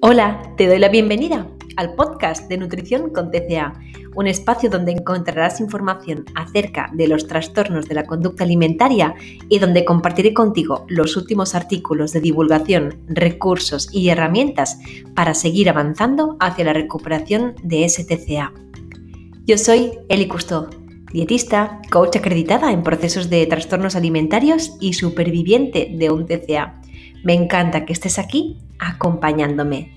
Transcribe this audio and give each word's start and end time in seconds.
Hola, 0.00 0.54
te 0.56 0.68
doy 0.68 0.78
la 0.78 0.90
bienvenida 0.90 1.48
al 1.76 1.94
podcast 1.96 2.48
de 2.48 2.56
Nutrición 2.56 3.10
con 3.10 3.32
TCA, 3.32 3.72
un 4.14 4.28
espacio 4.28 4.70
donde 4.70 4.92
encontrarás 4.92 5.58
información 5.58 6.24
acerca 6.36 6.88
de 6.94 7.08
los 7.08 7.26
trastornos 7.26 7.88
de 7.88 7.96
la 7.96 8.04
conducta 8.04 8.44
alimentaria 8.44 9.16
y 9.48 9.58
donde 9.58 9.84
compartiré 9.84 10.32
contigo 10.34 10.86
los 10.88 11.16
últimos 11.16 11.56
artículos 11.56 12.12
de 12.12 12.20
divulgación, 12.20 13.00
recursos 13.08 13.92
y 13.92 14.10
herramientas 14.10 14.78
para 15.16 15.34
seguir 15.34 15.68
avanzando 15.68 16.36
hacia 16.38 16.66
la 16.66 16.74
recuperación 16.74 17.56
de 17.64 17.88
STCA. 17.88 18.52
Yo 19.46 19.58
soy 19.58 19.98
Eli 20.08 20.28
Cousteau, 20.28 20.68
dietista, 21.12 21.82
coach 21.90 22.14
acreditada 22.14 22.70
en 22.70 22.84
procesos 22.84 23.30
de 23.30 23.44
trastornos 23.46 23.96
alimentarios 23.96 24.76
y 24.80 24.92
superviviente 24.92 25.90
de 25.92 26.10
un 26.10 26.24
TCA. 26.24 26.82
Me 27.24 27.34
encanta 27.34 27.84
que 27.84 27.92
estés 27.92 28.18
aquí 28.18 28.58
acompañándome. 28.78 29.92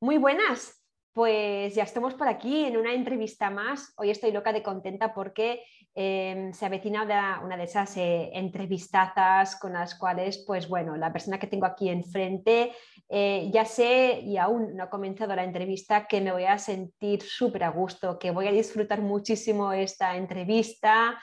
Muy 0.00 0.18
buenas, 0.18 0.82
pues 1.14 1.74
ya 1.74 1.84
estamos 1.84 2.14
por 2.14 2.28
aquí 2.28 2.64
en 2.64 2.76
una 2.76 2.92
entrevista 2.92 3.48
más. 3.50 3.94
Hoy 3.96 4.10
estoy 4.10 4.32
loca 4.32 4.52
de 4.52 4.62
contenta 4.62 5.14
porque 5.14 5.62
em, 5.94 6.52
se 6.52 6.66
avecina 6.66 7.04
una, 7.04 7.40
una 7.42 7.56
de 7.56 7.64
esas 7.64 7.96
eh, 7.96 8.30
entrevistazas 8.34 9.56
con 9.56 9.72
las 9.72 9.94
cuales, 9.94 10.44
pues 10.46 10.68
bueno, 10.68 10.96
la 10.96 11.12
persona 11.12 11.38
que 11.38 11.46
tengo 11.46 11.66
aquí 11.66 11.88
enfrente, 11.88 12.72
eh, 13.14 13.50
ya 13.52 13.66
sé 13.66 14.22
y 14.24 14.38
aún 14.38 14.74
no 14.74 14.84
ha 14.84 14.88
comenzado 14.88 15.36
la 15.36 15.44
entrevista 15.44 16.06
que 16.06 16.22
me 16.22 16.32
voy 16.32 16.44
a 16.44 16.56
sentir 16.56 17.20
súper 17.22 17.64
a 17.64 17.68
gusto, 17.68 18.18
que 18.18 18.30
voy 18.30 18.48
a 18.48 18.52
disfrutar 18.52 19.02
muchísimo 19.02 19.70
esta 19.74 20.16
entrevista, 20.16 21.20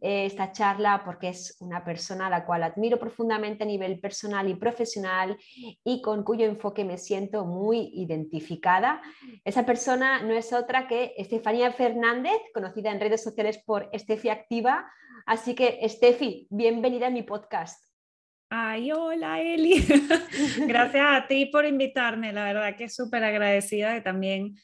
eh, 0.00 0.26
esta 0.26 0.52
charla, 0.52 1.02
porque 1.04 1.30
es 1.30 1.56
una 1.58 1.84
persona 1.84 2.28
a 2.28 2.30
la 2.30 2.46
cual 2.46 2.62
admiro 2.62 2.96
profundamente 2.96 3.64
a 3.64 3.66
nivel 3.66 3.98
personal 3.98 4.48
y 4.48 4.54
profesional 4.54 5.36
y 5.82 6.00
con 6.00 6.22
cuyo 6.22 6.46
enfoque 6.46 6.84
me 6.84 6.96
siento 6.96 7.44
muy 7.44 7.90
identificada. 7.92 9.02
Esa 9.44 9.66
persona 9.66 10.22
no 10.22 10.34
es 10.34 10.52
otra 10.52 10.86
que 10.86 11.12
Estefanía 11.16 11.72
Fernández, 11.72 12.38
conocida 12.54 12.92
en 12.92 13.00
redes 13.00 13.20
sociales 13.20 13.58
por 13.66 13.88
Estefi 13.92 14.28
Activa. 14.28 14.88
Así 15.26 15.56
que, 15.56 15.80
Estefi, 15.82 16.46
bienvenida 16.50 17.08
a 17.08 17.10
mi 17.10 17.24
podcast. 17.24 17.91
Ay, 18.54 18.92
hola 18.92 19.40
Eli. 19.40 19.82
Gracias 20.68 21.06
a 21.08 21.26
ti 21.26 21.46
por 21.46 21.64
invitarme. 21.64 22.34
La 22.34 22.44
verdad 22.44 22.76
que 22.76 22.90
súper 22.90 23.24
agradecida 23.24 23.94
de 23.94 24.02
también, 24.02 24.56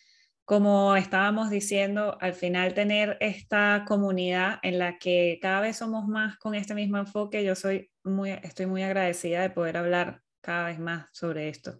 como 0.44 0.94
estábamos 0.94 1.48
diciendo, 1.48 2.18
al 2.20 2.34
final 2.34 2.74
tener 2.74 3.16
esta 3.20 3.86
comunidad 3.88 4.58
en 4.62 4.78
la 4.78 4.98
que 4.98 5.38
cada 5.40 5.62
vez 5.62 5.78
somos 5.78 6.06
más 6.06 6.36
con 6.36 6.54
este 6.54 6.74
mismo 6.74 6.98
enfoque. 6.98 7.42
Yo 7.42 7.54
soy 7.54 7.90
muy, 8.04 8.32
estoy 8.32 8.66
muy 8.66 8.82
agradecida 8.82 9.40
de 9.40 9.48
poder 9.48 9.78
hablar 9.78 10.20
cada 10.42 10.66
vez 10.66 10.78
más 10.78 11.06
sobre 11.12 11.48
esto. 11.48 11.78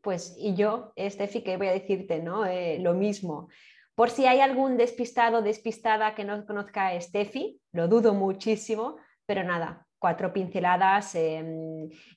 Pues 0.00 0.34
y 0.38 0.54
yo, 0.54 0.94
Estefi, 0.96 1.42
que 1.42 1.58
voy 1.58 1.66
a 1.66 1.72
decirte, 1.72 2.22
¿no? 2.22 2.46
Eh, 2.46 2.78
lo 2.80 2.94
mismo. 2.94 3.50
Por 3.94 4.08
si 4.08 4.24
hay 4.24 4.40
algún 4.40 4.78
despistado 4.78 5.42
despistada 5.42 6.14
que 6.14 6.24
no 6.24 6.46
conozca 6.46 6.86
a 6.86 6.94
Estefi, 6.94 7.60
lo 7.72 7.86
dudo 7.86 8.14
muchísimo, 8.14 8.96
pero 9.26 9.44
nada, 9.44 9.86
cuatro 10.00 10.32
pinceladas. 10.32 11.14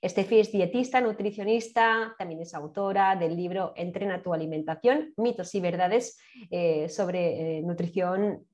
Estefi 0.01 0.39
es 0.39 0.51
dietista, 0.51 1.01
nutricionista, 1.01 2.15
también 2.17 2.41
es 2.41 2.55
autora 2.55 3.15
del 3.15 3.35
libro 3.35 3.73
Entrena 3.75 4.23
tu 4.23 4.33
alimentación, 4.33 5.13
mitos 5.17 5.53
y 5.53 5.59
verdades 5.59 6.17
eh, 6.49 6.89
sobre 6.89 7.57
eh, 7.57 7.61
nutrición 7.61 8.47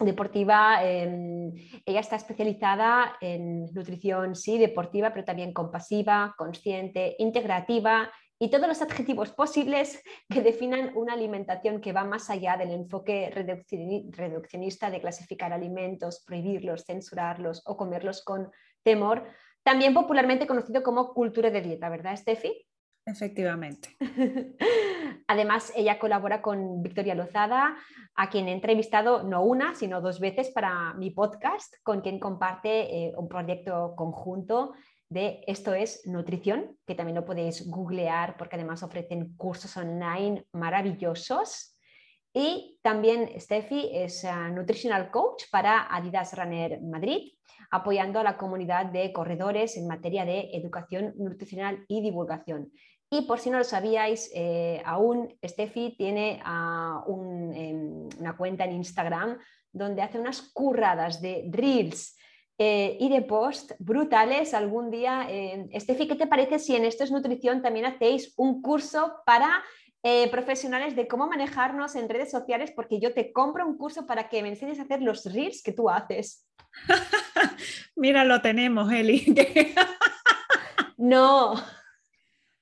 deportiva. 0.00 0.84
Em, 0.84 1.52
ella 1.84 2.00
está 2.00 2.16
especializada 2.16 3.16
en 3.20 3.66
nutrición, 3.74 4.34
sí, 4.34 4.58
deportiva, 4.58 5.12
pero 5.12 5.24
también 5.24 5.52
compasiva, 5.52 6.34
consciente, 6.38 7.16
integrativa 7.18 8.10
y 8.38 8.50
todos 8.50 8.68
los 8.68 8.82
adjetivos 8.82 9.32
posibles 9.32 10.02
que 10.28 10.42
definan 10.42 10.92
una 10.94 11.14
alimentación 11.14 11.80
que 11.80 11.92
va 11.92 12.04
más 12.04 12.28
allá 12.28 12.56
del 12.58 12.70
enfoque 12.70 13.30
reduccionista 13.30 14.90
de 14.90 15.00
clasificar 15.00 15.52
alimentos, 15.52 16.22
prohibirlos, 16.26 16.84
censurarlos 16.84 17.62
o 17.64 17.76
comerlos 17.76 18.22
con 18.22 18.50
temor, 18.86 19.24
también 19.64 19.92
popularmente 19.92 20.46
conocido 20.46 20.84
como 20.84 21.12
cultura 21.12 21.50
de 21.50 21.60
dieta, 21.60 21.88
¿verdad, 21.88 22.16
Steffi? 22.16 22.64
Efectivamente. 23.04 23.96
Además, 25.26 25.72
ella 25.74 25.98
colabora 25.98 26.40
con 26.40 26.82
Victoria 26.82 27.16
Lozada, 27.16 27.76
a 28.14 28.30
quien 28.30 28.46
he 28.46 28.52
entrevistado 28.52 29.24
no 29.24 29.42
una, 29.42 29.74
sino 29.74 30.00
dos 30.00 30.20
veces 30.20 30.50
para 30.50 30.94
mi 30.94 31.10
podcast, 31.10 31.74
con 31.82 32.00
quien 32.00 32.20
comparte 32.20 32.70
eh, 33.08 33.12
un 33.16 33.28
proyecto 33.28 33.94
conjunto 33.96 34.72
de 35.08 35.42
Esto 35.48 35.74
es 35.74 36.06
Nutrición, 36.06 36.76
que 36.86 36.94
también 36.94 37.16
lo 37.16 37.24
podéis 37.24 37.68
googlear 37.68 38.36
porque 38.36 38.54
además 38.54 38.84
ofrecen 38.84 39.36
cursos 39.36 39.76
online 39.76 40.46
maravillosos. 40.52 41.75
Y 42.38 42.78
también 42.82 43.30
Steffi 43.40 43.88
es 43.90 44.22
uh, 44.24 44.52
Nutritional 44.52 45.10
Coach 45.10 45.44
para 45.50 45.86
Adidas 45.90 46.36
Runner 46.36 46.82
Madrid, 46.82 47.32
apoyando 47.70 48.20
a 48.20 48.24
la 48.24 48.36
comunidad 48.36 48.84
de 48.84 49.10
corredores 49.10 49.78
en 49.78 49.88
materia 49.88 50.26
de 50.26 50.50
educación 50.52 51.14
nutricional 51.16 51.86
y 51.88 52.02
divulgación. 52.02 52.70
Y 53.08 53.22
por 53.22 53.40
si 53.40 53.48
no 53.48 53.56
lo 53.56 53.64
sabíais, 53.64 54.30
eh, 54.34 54.82
aún 54.84 55.34
Steffi 55.42 55.96
tiene 55.96 56.42
un, 57.06 57.54
eh, 57.54 58.18
una 58.18 58.36
cuenta 58.36 58.64
en 58.64 58.72
Instagram 58.72 59.38
donde 59.72 60.02
hace 60.02 60.20
unas 60.20 60.42
curradas 60.42 61.22
de 61.22 61.48
reels 61.50 62.18
eh, 62.58 62.96
y 62.98 63.10
de 63.10 63.20
post 63.20 63.72
brutales 63.78 64.54
algún 64.54 64.90
día. 64.90 65.26
Eh, 65.28 65.68
Estefi, 65.72 66.08
¿qué 66.08 66.14
te 66.14 66.26
parece 66.26 66.58
si 66.58 66.74
en 66.74 66.86
Esto 66.86 67.04
es 67.04 67.12
Nutrición 67.12 67.60
también 67.60 67.84
hacéis 67.84 68.32
un 68.38 68.62
curso 68.62 69.12
para 69.26 69.62
eh, 70.08 70.28
profesionales 70.30 70.94
de 70.94 71.08
cómo 71.08 71.26
manejarnos 71.26 71.96
en 71.96 72.08
redes 72.08 72.30
sociales? 72.30 72.70
Porque 72.70 73.00
yo 73.00 73.12
te 73.12 73.32
compro 73.32 73.66
un 73.66 73.76
curso 73.76 74.06
para 74.06 74.28
que 74.28 74.40
me 74.40 74.50
enseñes 74.50 74.78
a 74.78 74.82
hacer 74.82 75.02
los 75.02 75.24
reels 75.24 75.64
que 75.64 75.72
tú 75.72 75.90
haces. 75.90 76.46
Mira, 77.96 78.24
lo 78.24 78.40
tenemos, 78.40 78.92
Eli. 78.92 79.34
no. 80.96 81.54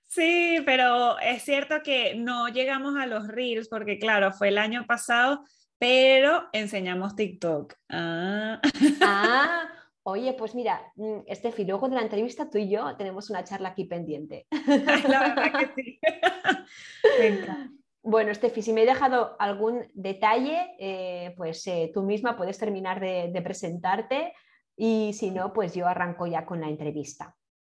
Sí, 0.07 0.63
pero 0.65 1.19
es 1.19 1.43
cierto 1.43 1.83
que 1.85 2.15
no 2.15 2.49
llegamos 2.49 2.97
a 2.97 3.05
los 3.05 3.29
reels 3.29 3.69
porque, 3.69 3.99
claro, 3.99 4.33
fue 4.33 4.49
el 4.49 4.57
año 4.57 4.87
pasado, 4.87 5.45
pero 5.79 6.49
enseñamos 6.55 7.15
TikTok. 7.15 7.75
Ah. 7.91 8.59
ah 9.03 9.84
Oye, 10.07 10.35
pues 10.35 10.55
mira, 10.55 10.93
mm, 10.97 11.21
Estefi, 11.27 11.65
luego 11.65 11.89
de 11.89 11.95
la 11.95 12.03
entrevista 12.03 12.51
tú 12.51 12.59
y 12.59 12.69
yo 12.69 12.95
tenemos 12.97 13.31
una 13.31 13.43
charla 13.43 13.71
aquí 13.71 13.87
pendiente. 13.87 14.47
La 15.09 15.35
verdad 15.35 15.53
que 15.59 15.83
sí. 15.83 16.01
Bueno, 18.07 18.33
Estefi, 18.33 18.61
si 18.61 18.75
me 18.75 18.83
he 18.83 18.87
dejado 18.87 19.35
algún 19.39 19.87
detalle, 19.95 20.77
eh, 20.79 21.33
pues 21.39 21.67
eh, 21.67 21.91
tú 21.95 22.03
misma 22.03 22.37
puedes 22.37 22.59
terminar 22.59 23.01
de, 23.01 23.41
presentarte 23.43 24.35
y 24.77 25.15
si 25.15 25.31
no, 25.31 25.55
pues 25.55 25.75
yo 25.75 25.87
arranco 25.87 26.27
ya 26.27 26.45
con 26.45 26.61
la 26.61 26.69
entrevista. 26.69 27.35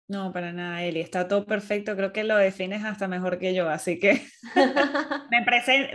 No, 0.07 0.33
para 0.33 0.51
nada, 0.51 0.83
Eli, 0.83 1.01
está 1.01 1.27
todo 1.27 1.45
perfecto, 1.45 1.95
creo 1.95 2.11
que 2.11 2.23
lo 2.23 2.37
defines 2.37 2.83
hasta 2.83 3.07
mejor 3.07 3.37
que 3.37 3.53
yo, 3.53 3.69
así 3.69 3.99
que 3.99 4.19
me, 5.29 5.45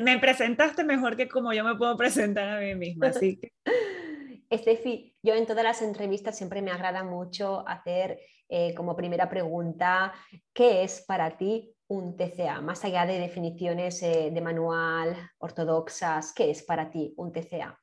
me 0.00 0.18
presentaste 0.20 0.84
mejor 0.84 1.16
que 1.16 1.28
como 1.28 1.52
yo 1.52 1.64
me 1.64 1.74
puedo 1.74 1.96
presentar 1.96 2.48
a 2.50 2.60
mí 2.60 2.76
misma, 2.76 3.08
así 3.08 3.36
que... 3.36 3.52
Estefi, 4.50 5.14
yo 5.22 5.34
en 5.34 5.46
todas 5.46 5.62
las 5.62 5.80
entrevistas 5.80 6.36
siempre 6.36 6.60
me 6.60 6.72
agrada 6.72 7.04
mucho 7.04 7.66
hacer 7.68 8.18
eh, 8.48 8.74
como 8.74 8.96
primera 8.96 9.30
pregunta, 9.30 10.12
¿qué 10.52 10.82
es 10.82 11.04
para 11.06 11.38
ti 11.38 11.72
un 11.86 12.16
TCA? 12.16 12.60
Más 12.60 12.84
allá 12.84 13.06
de 13.06 13.20
definiciones 13.20 14.02
eh, 14.02 14.30
de 14.32 14.40
manual 14.40 15.16
ortodoxas, 15.38 16.32
¿qué 16.32 16.50
es 16.50 16.64
para 16.64 16.90
ti 16.90 17.14
un 17.16 17.32
TCA? 17.32 17.78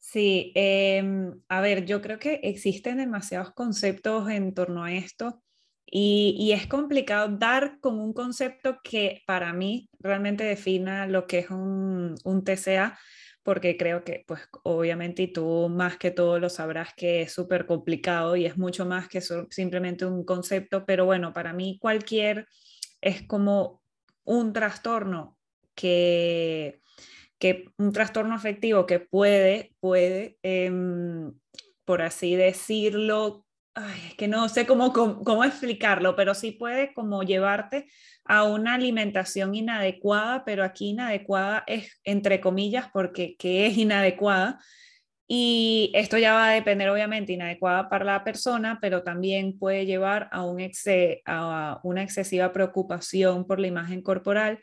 Sí, 0.00 0.50
em, 0.56 1.40
a 1.48 1.60
ver, 1.60 1.84
yo 1.84 2.02
creo 2.02 2.18
que 2.18 2.40
existen 2.42 2.96
demasiados 2.96 3.52
conceptos 3.52 4.28
en 4.30 4.54
torno 4.54 4.82
a 4.82 4.92
esto 4.92 5.42
y, 5.86 6.50
es 6.52 6.66
complicado 6.66 7.28
dar 7.28 7.78
con 7.78 8.00
un 8.00 8.12
concepto 8.12 8.78
que 8.82 9.22
para 9.26 9.52
mí 9.52 9.88
realmente 10.00 10.42
defina 10.42 11.06
lo 11.06 11.26
que 11.26 11.38
es 11.38 11.50
un, 11.50 12.16
un 12.24 12.44
TCA 12.44 12.98
porque 13.48 13.78
creo 13.78 14.04
que, 14.04 14.24
pues 14.26 14.42
obviamente, 14.62 15.22
y 15.22 15.32
tú 15.32 15.70
más 15.70 15.96
que 15.96 16.10
todo 16.10 16.38
lo 16.38 16.50
sabrás 16.50 16.92
que 16.94 17.22
es 17.22 17.32
súper 17.32 17.64
complicado 17.64 18.36
y 18.36 18.44
es 18.44 18.58
mucho 18.58 18.84
más 18.84 19.08
que 19.08 19.22
simplemente 19.22 20.04
un 20.04 20.22
concepto, 20.26 20.84
pero 20.84 21.06
bueno, 21.06 21.32
para 21.32 21.54
mí 21.54 21.78
cualquier 21.80 22.46
es 23.00 23.26
como 23.26 23.82
un 24.24 24.52
trastorno 24.52 25.38
que, 25.74 26.82
que 27.38 27.64
un 27.78 27.94
trastorno 27.94 28.34
afectivo 28.34 28.84
que 28.84 29.00
puede, 29.00 29.74
puede, 29.80 30.36
em, 30.42 31.32
por 31.86 32.02
así 32.02 32.36
decirlo, 32.36 33.46
es 34.06 34.14
que 34.14 34.28
no 34.28 34.48
sé 34.48 34.66
cómo, 34.66 34.92
cómo, 34.92 35.44
explicarlo, 35.44 36.16
pero 36.16 36.34
sí 36.34 36.52
puede 36.52 36.92
como 36.94 37.22
llevarte 37.22 37.86
a 38.24 38.44
una 38.44 38.74
alimentación 38.74 39.54
inadecuada, 39.54 40.44
pero 40.44 40.64
aquí 40.64 40.90
inadecuada 40.90 41.64
es 41.66 42.00
entre 42.04 42.40
comillas 42.40 42.88
porque 42.92 43.36
que 43.36 43.66
es 43.66 43.76
inadecuada, 43.78 44.58
Y 45.28 45.92
esto 45.94 46.18
ya 46.18 46.32
va 46.34 46.50
a 46.50 46.52
depender 46.54 46.88
obviamente 46.90 47.32
inadecuada 47.34 47.88
para 47.90 48.04
la 48.04 48.24
persona, 48.24 48.78
pero 48.80 49.02
también 49.02 49.58
puede 49.58 49.86
llevar 49.86 50.28
a, 50.32 50.44
un 50.44 50.60
a 51.26 51.80
una 51.84 52.02
excesiva 52.02 52.52
preocupación 52.52 53.46
por 53.46 53.60
la 53.60 53.66
imagen 53.66 54.02
corporal 54.02 54.60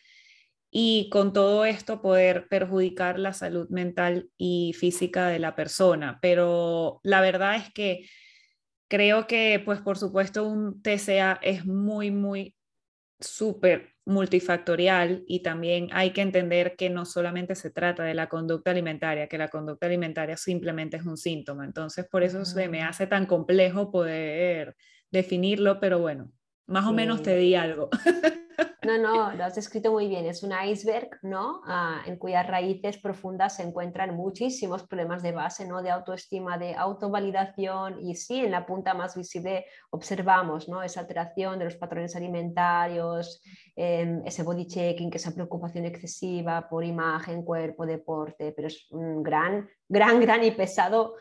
y 0.72 1.10
con 1.10 1.34
todo 1.34 1.66
esto 1.66 2.02
poder 2.02 2.48
perjudicar 2.50 3.18
la 3.20 3.34
salud 3.34 3.70
mental 3.70 4.30
y 4.38 4.74
física 4.74 5.30
de 5.30 5.40
la 5.40 5.56
persona. 5.56 6.20
Pero 6.22 7.00
la 7.04 7.22
verdad 7.22 7.56
es 7.56 7.72
que 7.74 8.10
creo 8.88 9.28
que, 9.28 9.62
pues 9.64 9.82
por 9.82 9.98
supuesto, 9.98 10.48
un 10.48 10.82
TCA 10.82 11.40
es 11.42 11.66
muy, 11.66 12.12
muy 12.12 12.56
súper 13.20 13.94
multifactorial 14.06 15.24
y 15.28 15.42
también 15.42 15.90
hay 15.92 16.12
que 16.12 16.22
entender 16.22 16.76
que 16.78 16.90
no 16.90 17.06
solamente 17.06 17.56
se 17.56 17.72
trata 17.72 18.04
de 18.04 18.14
la 18.14 18.30
conducta 18.30 18.72
alimentaria, 18.72 19.28
que 19.28 19.38
la 19.38 19.48
conducta 19.50 19.88
alimentaria 19.88 20.38
simplemente 20.38 20.98
es 20.98 21.06
un 21.06 21.18
síntoma. 21.18 21.66
Entonces, 21.66 22.08
por 22.10 22.24
eso 22.24 22.46
se 22.46 22.70
me 22.70 22.84
hace 22.84 23.08
tan 23.08 23.26
complejo 23.26 23.92
poder 23.92 24.76
definirlo, 25.12 25.80
pero 25.80 26.00
bueno, 26.00 26.32
más 26.68 26.86
o 26.86 26.94
menos 26.94 27.22
te 27.22 27.36
di 27.36 27.56
algo. 27.56 27.90
No, 28.86 29.00
no, 29.00 29.32
lo 29.34 29.44
has 29.44 29.56
descrito 29.56 29.92
muy 29.92 30.08
bien. 30.08 30.26
Es 30.28 30.44
un 30.44 30.52
iceberg, 30.52 31.10
¿no? 31.24 31.62
Ah, 31.66 32.04
en 32.06 32.18
cuyas 32.18 32.46
raíces 32.46 33.00
profundas 33.00 33.56
se 33.56 33.64
encuentran 33.64 34.16
muchísimos 34.16 34.84
problemas 34.84 35.24
de 35.24 35.32
base, 35.32 35.68
¿no? 35.68 35.82
De 35.82 35.90
autoestima, 35.90 36.58
de 36.60 36.76
autovalidación 36.76 38.00
y 38.00 38.16
sí, 38.16 38.40
en 38.42 38.52
la 38.52 38.66
punta 38.66 38.94
más 38.94 39.16
visible 39.16 39.66
observamos, 39.90 40.70
¿no? 40.70 40.84
Esa 40.84 41.00
alteración 41.00 41.58
de 41.58 41.66
los 41.66 41.76
patrones 41.78 42.16
alimentarios, 42.16 43.42
em, 43.76 44.22
ese 44.24 44.44
body 44.44 44.68
checking, 44.68 45.12
esa 45.14 45.34
preocupación 45.34 45.86
excesiva 45.86 46.70
por 46.70 46.84
imagen, 46.84 47.44
cuerpo, 47.44 47.88
deporte, 47.88 48.54
pero 48.56 48.68
es 48.68 48.86
un 48.92 49.24
gran, 49.24 49.68
gran, 49.90 50.20
gran 50.20 50.44
y 50.44 50.52
pesado 50.52 51.16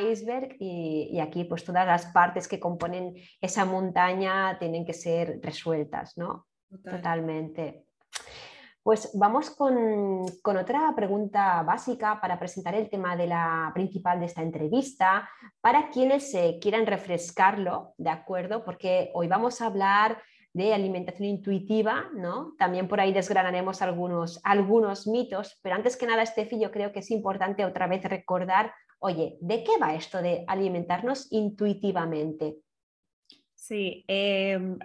iceberg 0.00 0.56
y, 0.58 1.18
aquí 1.20 1.44
pues 1.44 1.64
todas 1.64 1.86
las 1.86 2.06
partes 2.06 2.48
que 2.48 2.60
componen 2.60 3.14
esa 3.40 3.64
montaña 3.64 4.58
tienen 4.58 4.84
que 4.84 4.92
ser 4.92 5.40
resueltas, 5.42 6.16
¿no? 6.16 6.46
Totalmente. 6.84 7.86
Pues 8.86 9.10
vamos 9.14 9.50
con, 9.50 10.24
otra 10.44 10.92
pregunta 10.94 11.62
básica 11.64 12.20
para 12.20 12.38
presentar 12.38 12.76
el 12.76 12.88
tema 12.88 13.16
de 13.16 13.26
la 13.26 13.72
principal 13.74 14.20
de 14.20 14.26
esta 14.26 14.42
entrevista, 14.42 15.28
para 15.60 15.90
quienes 15.90 16.32
quieran 16.60 16.86
refrescarlo, 16.86 17.94
¿de 17.98 18.10
acuerdo? 18.10 18.64
Porque 18.64 19.10
hoy 19.14 19.26
vamos 19.26 19.60
a 19.60 19.66
hablar 19.66 20.22
de 20.52 20.72
alimentación 20.72 21.28
intuitiva, 21.28 22.10
¿no? 22.14 22.54
También 22.58 22.86
por 22.86 23.00
ahí 23.00 23.12
desgranaremos 23.12 23.82
algunos, 23.82 24.40
algunos 24.44 25.08
mitos, 25.08 25.58
pero 25.62 25.74
antes 25.74 25.96
que 25.96 26.06
nada, 26.06 26.22
Estefi, 26.22 26.60
yo 26.60 26.70
creo 26.70 26.92
que 26.92 27.00
es 27.00 27.10
importante 27.10 27.64
otra 27.64 27.88
vez 27.88 28.04
recordar 28.04 28.72
oye, 28.98 29.36
¿de 29.40 29.64
qué 29.64 29.78
va 29.80 29.94
esto 29.94 30.22
de 30.22 30.44
alimentarnos 30.46 31.28
intuitivamente? 31.30 32.56
Sí, 33.54 34.04
em, 34.08 34.78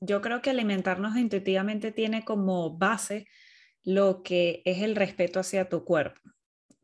yo 0.00 0.20
creo 0.20 0.40
que 0.40 0.50
alimentarnos 0.50 1.16
intuitivamente 1.16 1.92
tiene 1.92 2.24
como 2.24 2.78
base 2.78 3.26
lo 3.84 4.22
que 4.22 4.62
es 4.64 4.82
el 4.82 4.96
respeto 4.96 5.40
hacia 5.40 5.68
tu 5.68 5.84
cuerpo. 5.84 6.20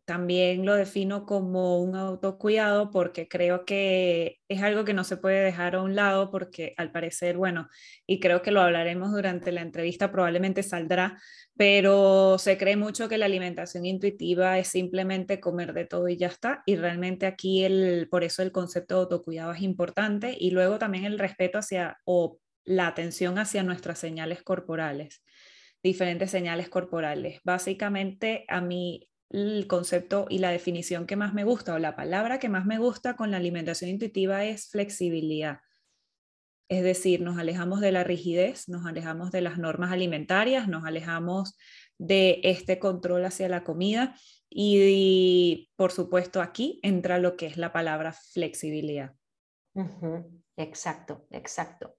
También 0.04 0.66
lo 0.66 0.74
defino 0.74 1.24
como 1.24 1.80
un 1.80 1.96
autocuidado 1.96 2.90
porque 2.90 3.26
creo 3.26 3.64
que 3.64 4.38
es 4.48 4.62
algo 4.62 4.84
que 4.84 4.92
no 4.92 5.02
se 5.02 5.16
puede 5.16 5.42
dejar 5.42 5.76
a 5.76 5.82
un 5.82 5.94
lado 5.94 6.30
porque 6.30 6.74
al 6.76 6.92
parecer, 6.92 7.38
bueno, 7.38 7.68
y 8.06 8.20
creo 8.20 8.42
que 8.42 8.50
lo 8.50 8.60
hablaremos 8.60 9.12
durante 9.12 9.50
la 9.50 9.62
entrevista, 9.62 10.12
probablemente 10.12 10.62
saldrá, 10.62 11.18
pero 11.56 12.36
se 12.38 12.58
cree 12.58 12.76
mucho 12.76 13.08
que 13.08 13.16
la 13.16 13.24
alimentación 13.24 13.86
intuitiva 13.86 14.58
es 14.58 14.68
simplemente 14.68 15.40
comer 15.40 15.72
de 15.72 15.86
todo 15.86 16.08
y 16.08 16.18
ya 16.18 16.26
está. 16.26 16.62
Y 16.66 16.76
realmente 16.76 17.24
aquí 17.24 17.64
el, 17.64 18.08
por 18.10 18.24
eso 18.24 18.42
el 18.42 18.52
concepto 18.52 18.96
de 18.96 19.00
autocuidado 19.02 19.52
es 19.52 19.62
importante 19.62 20.36
y 20.38 20.50
luego 20.50 20.78
también 20.78 21.04
el 21.04 21.18
respeto 21.18 21.58
hacia 21.58 21.98
o 22.04 22.38
la 22.64 22.88
atención 22.88 23.38
hacia 23.38 23.62
nuestras 23.62 23.98
señales 23.98 24.42
corporales 24.42 25.22
diferentes 25.82 26.30
señales 26.30 26.70
corporales. 26.70 27.40
Básicamente, 27.44 28.46
a 28.48 28.62
mí 28.62 29.06
el 29.34 29.66
concepto 29.66 30.26
y 30.28 30.38
la 30.38 30.50
definición 30.50 31.06
que 31.06 31.16
más 31.16 31.34
me 31.34 31.44
gusta 31.44 31.74
o 31.74 31.78
la 31.78 31.96
palabra 31.96 32.38
que 32.38 32.48
más 32.48 32.66
me 32.66 32.78
gusta 32.78 33.16
con 33.16 33.30
la 33.30 33.38
alimentación 33.38 33.90
intuitiva 33.90 34.44
es 34.44 34.70
flexibilidad. 34.70 35.58
Es 36.68 36.82
decir, 36.82 37.20
nos 37.20 37.36
alejamos 37.38 37.80
de 37.80 37.92
la 37.92 38.04
rigidez, 38.04 38.68
nos 38.68 38.86
alejamos 38.86 39.32
de 39.32 39.40
las 39.40 39.58
normas 39.58 39.92
alimentarias, 39.92 40.68
nos 40.68 40.84
alejamos 40.84 41.58
de 41.98 42.40
este 42.44 42.78
control 42.78 43.24
hacia 43.24 43.48
la 43.48 43.64
comida 43.64 44.16
y, 44.48 45.70
por 45.76 45.90
supuesto 45.90 46.40
aquí 46.40 46.78
entra 46.82 47.18
lo 47.18 47.36
que 47.36 47.46
es 47.46 47.56
la 47.56 47.72
palabra 47.72 48.12
flexibilidad. 48.12 49.14
Exacto, 50.56 51.26
exacto. 51.30 51.96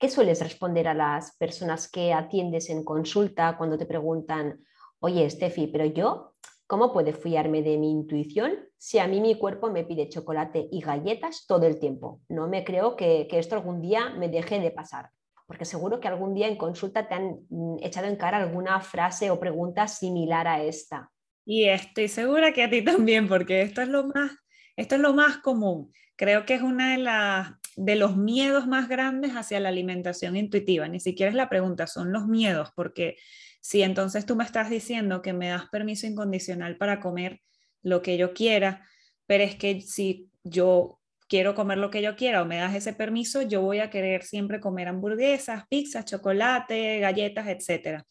¿Qué 0.00 0.08
sueles 0.08 0.40
responder 0.40 0.88
a 0.88 0.94
las 0.94 1.36
personas 1.36 1.90
que 1.90 2.12
atiendes 2.12 2.70
en 2.70 2.84
consulta 2.84 3.56
cuando 3.56 3.78
te 3.78 3.86
preguntan, 3.86 4.64
oye, 4.98 5.28
Steffi, 5.28 5.66
pero 5.66 5.84
yo 5.84 6.33
¿Cómo 6.66 6.94
puedo 6.94 7.12
fiarme 7.12 7.62
de 7.62 7.76
mi 7.76 7.90
intuición 7.90 8.54
si 8.78 8.98
a 8.98 9.06
mí 9.06 9.20
mi 9.20 9.36
cuerpo 9.36 9.70
me 9.70 9.84
pide 9.84 10.08
chocolate 10.08 10.66
y 10.72 10.80
galletas 10.80 11.44
todo 11.46 11.66
el 11.66 11.78
tiempo? 11.78 12.22
No 12.28 12.48
me 12.48 12.64
creo 12.64 12.96
que, 12.96 13.28
esto 13.30 13.54
algún 13.54 13.82
día 13.82 14.14
me 14.16 14.30
deje 14.30 14.60
de 14.60 14.70
pasar, 14.70 15.10
porque 15.46 15.66
seguro 15.66 16.00
que 16.00 16.08
algún 16.08 16.32
día 16.32 16.48
en 16.48 16.56
consulta 16.56 17.06
te 17.06 17.14
han 17.16 17.40
mm, 17.50 17.76
echado 17.82 18.06
en 18.06 18.16
cara 18.16 18.38
alguna 18.38 18.80
frase 18.80 19.30
o 19.30 19.38
pregunta 19.38 19.86
similar 19.88 20.48
a 20.48 20.62
esta. 20.62 21.10
Y 21.44 21.64
estoy 21.64 22.08
segura 22.08 22.52
que 22.54 22.62
a 22.62 22.70
ti 22.70 22.80
también, 22.82 23.28
porque 23.28 23.60
esto 23.60 23.82
es 23.82 23.88
lo 23.88 24.06
más, 24.06 24.32
esto 24.74 24.94
es 24.94 25.02
lo 25.02 25.12
más 25.12 25.38
común. 25.38 25.92
Creo 26.16 26.46
que 26.46 26.54
es 26.54 26.62
uno 26.62 26.88
de, 26.88 26.96
las, 26.96 27.50
de 27.76 27.96
los 27.96 28.16
miedos 28.16 28.66
más 28.66 28.88
grandes 28.88 29.32
hacia 29.32 29.60
la 29.60 29.68
alimentación 29.68 30.34
intuitiva. 30.34 30.88
Ni 30.88 31.00
siquiera 31.00 31.28
es 31.28 31.36
la 31.36 31.50
pregunta, 31.50 31.86
son 31.86 32.10
los 32.10 32.26
miedos, 32.26 32.70
porque 32.74 33.16
si 33.64 33.80
entonces 33.80 34.26
tú 34.26 34.36
me 34.36 34.44
estás 34.44 34.68
diciendo 34.68 35.22
que 35.22 35.32
me 35.32 35.48
das 35.48 35.70
permiso 35.70 36.06
incondicional 36.06 36.76
para 36.76 37.00
comer 37.00 37.40
lo 37.82 38.02
que 38.02 38.18
yo 38.18 38.34
quiera, 38.34 38.86
pero 39.24 39.42
es 39.42 39.56
que 39.56 39.80
si 39.80 40.28
yo 40.42 41.00
quiero 41.28 41.54
comer 41.54 41.78
lo 41.78 41.90
que 41.90 42.02
yo 42.02 42.14
quiera 42.14 42.42
o 42.42 42.44
me 42.44 42.58
das 42.58 42.74
ese 42.74 42.92
permiso, 42.92 43.40
yo 43.40 43.62
voy 43.62 43.78
a 43.78 43.88
querer 43.88 44.22
siempre 44.22 44.60
comer 44.60 44.88
hamburguesas, 44.88 45.64
pizzas, 45.70 46.04
chocolate, 46.04 46.98
galletas, 46.98 47.46
etc. 47.48 48.02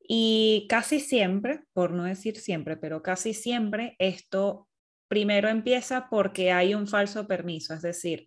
Y 0.00 0.66
casi 0.68 0.98
siempre, 0.98 1.60
por 1.72 1.92
no 1.92 2.02
decir 2.02 2.36
siempre, 2.36 2.76
pero 2.76 3.00
casi 3.00 3.34
siempre 3.34 3.94
esto 4.00 4.68
primero 5.06 5.48
empieza 5.48 6.08
porque 6.10 6.50
hay 6.50 6.74
un 6.74 6.88
falso 6.88 7.28
permiso, 7.28 7.72
es 7.72 7.82
decir, 7.82 8.26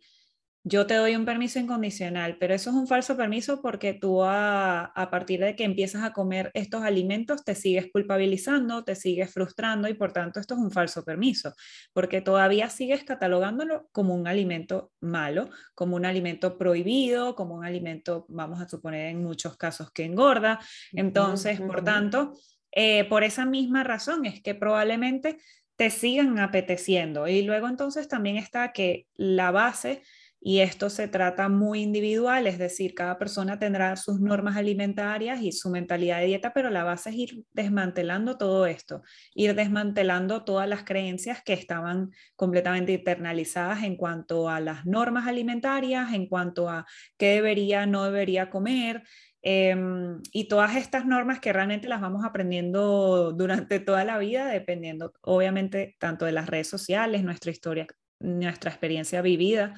yo 0.64 0.86
te 0.86 0.94
doy 0.94 1.16
un 1.16 1.26
permiso 1.26 1.60
incondicional, 1.60 2.38
pero 2.40 2.54
eso 2.54 2.70
es 2.70 2.76
un 2.76 2.88
falso 2.88 3.18
permiso 3.18 3.62
porque 3.62 3.94
tú 3.94 4.24
a, 4.24 4.92
partir 5.10 5.40
de 5.40 5.56
que 5.56 5.64
empiezas 5.64 6.04
a 6.04 6.14
comer 6.14 6.52
estos 6.54 6.84
alimentos 6.84 7.44
te 7.44 7.56
sigues 7.56 7.88
culpabilizando, 7.92 8.84
te 8.84 8.96
sigues 8.96 9.34
frustrando 9.34 9.88
y 9.88 9.96
por 9.96 10.14
tanto 10.14 10.40
esto 10.40 10.54
es 10.54 10.60
un 10.60 10.72
falso 10.72 11.04
permiso, 11.04 11.54
porque 11.94 12.22
todavía 12.22 12.70
sigues 12.70 13.04
catalogándolo 13.04 13.90
como 13.92 14.14
un 14.14 14.28
alimento 14.28 14.92
malo, 15.00 15.50
como 15.74 15.96
un 15.96 16.06
alimento 16.06 16.60
prohibido, 16.60 17.36
como 17.36 17.56
un 17.56 17.66
alimento, 17.66 18.26
vamos 18.30 18.62
a 18.62 18.68
suponer 18.70 19.08
en 19.08 19.24
muchos 19.24 19.58
casos 19.58 19.92
que 19.92 20.06
engorda. 20.06 20.60
Entonces, 20.92 21.60
por 21.60 21.84
tanto, 21.84 22.34
eh, 22.72 23.06
por 23.06 23.24
esa 23.24 23.46
misma 23.46 23.84
razón 23.84 24.26
es 24.26 24.44
que 24.44 24.54
probablemente 24.54 25.40
te 25.76 25.90
sigan 25.90 26.38
apeteciendo. 26.38 27.28
Y 27.28 27.42
luego 27.42 27.68
entonces 27.68 28.08
también 28.08 28.38
está 28.38 28.72
que 28.72 29.08
la 29.16 29.50
base 29.50 30.04
y 30.44 30.62
esto 30.62 30.90
se 30.90 31.08
trata 31.08 31.50
muy 31.50 31.82
individual, 31.84 32.48
es 32.48 32.58
decir, 32.58 32.96
cada 32.96 33.20
persona 33.20 33.60
tendrá 33.60 33.96
sus 33.96 34.20
normas 34.20 34.58
alimentarias 34.58 35.40
y 35.44 35.52
su 35.52 35.70
mentalidad 35.70 36.20
de 36.20 36.26
dieta, 36.26 36.52
pero 36.52 36.72
la 36.72 36.84
base 36.84 37.12
es 37.12 37.16
ir 37.16 37.44
desmantelando 37.54 38.40
todo 38.40 38.66
esto, 38.66 39.04
ir 39.36 39.54
desmantelando 39.54 40.44
todas 40.44 40.68
las 40.68 40.84
creencias 40.84 41.44
que 41.44 41.54
estaban 41.54 42.10
completamente 42.36 42.94
internalizadas 42.94 43.84
en 43.84 43.96
cuanto 43.96 44.50
a 44.50 44.60
las 44.60 44.84
normas 44.88 45.28
alimentarias, 45.28 46.12
en 46.12 46.26
cuanto 46.26 46.70
a 46.70 46.88
qué 47.18 47.36
debería, 47.36 47.86
no 47.86 48.04
debería 48.06 48.50
comer, 48.50 49.04
em, 49.44 50.22
y 50.32 50.48
todas 50.48 50.76
estas 50.76 51.06
normas 51.06 51.40
que 51.40 51.54
realmente 51.54 51.88
las 51.88 52.02
vamos 52.02 52.26
aprendiendo 52.26 53.32
durante 53.32 53.80
toda 53.80 54.04
la 54.06 54.18
vida, 54.18 54.48
dependiendo 54.48 55.14
obviamente 55.22 55.96
tanto 56.00 56.26
de 56.26 56.32
las 56.32 56.48
redes 56.48 56.68
sociales, 56.68 57.24
nuestra 57.24 57.52
historia 57.52 57.86
nuestra 58.22 58.72
experiencia 58.72 59.22
vivida, 59.22 59.74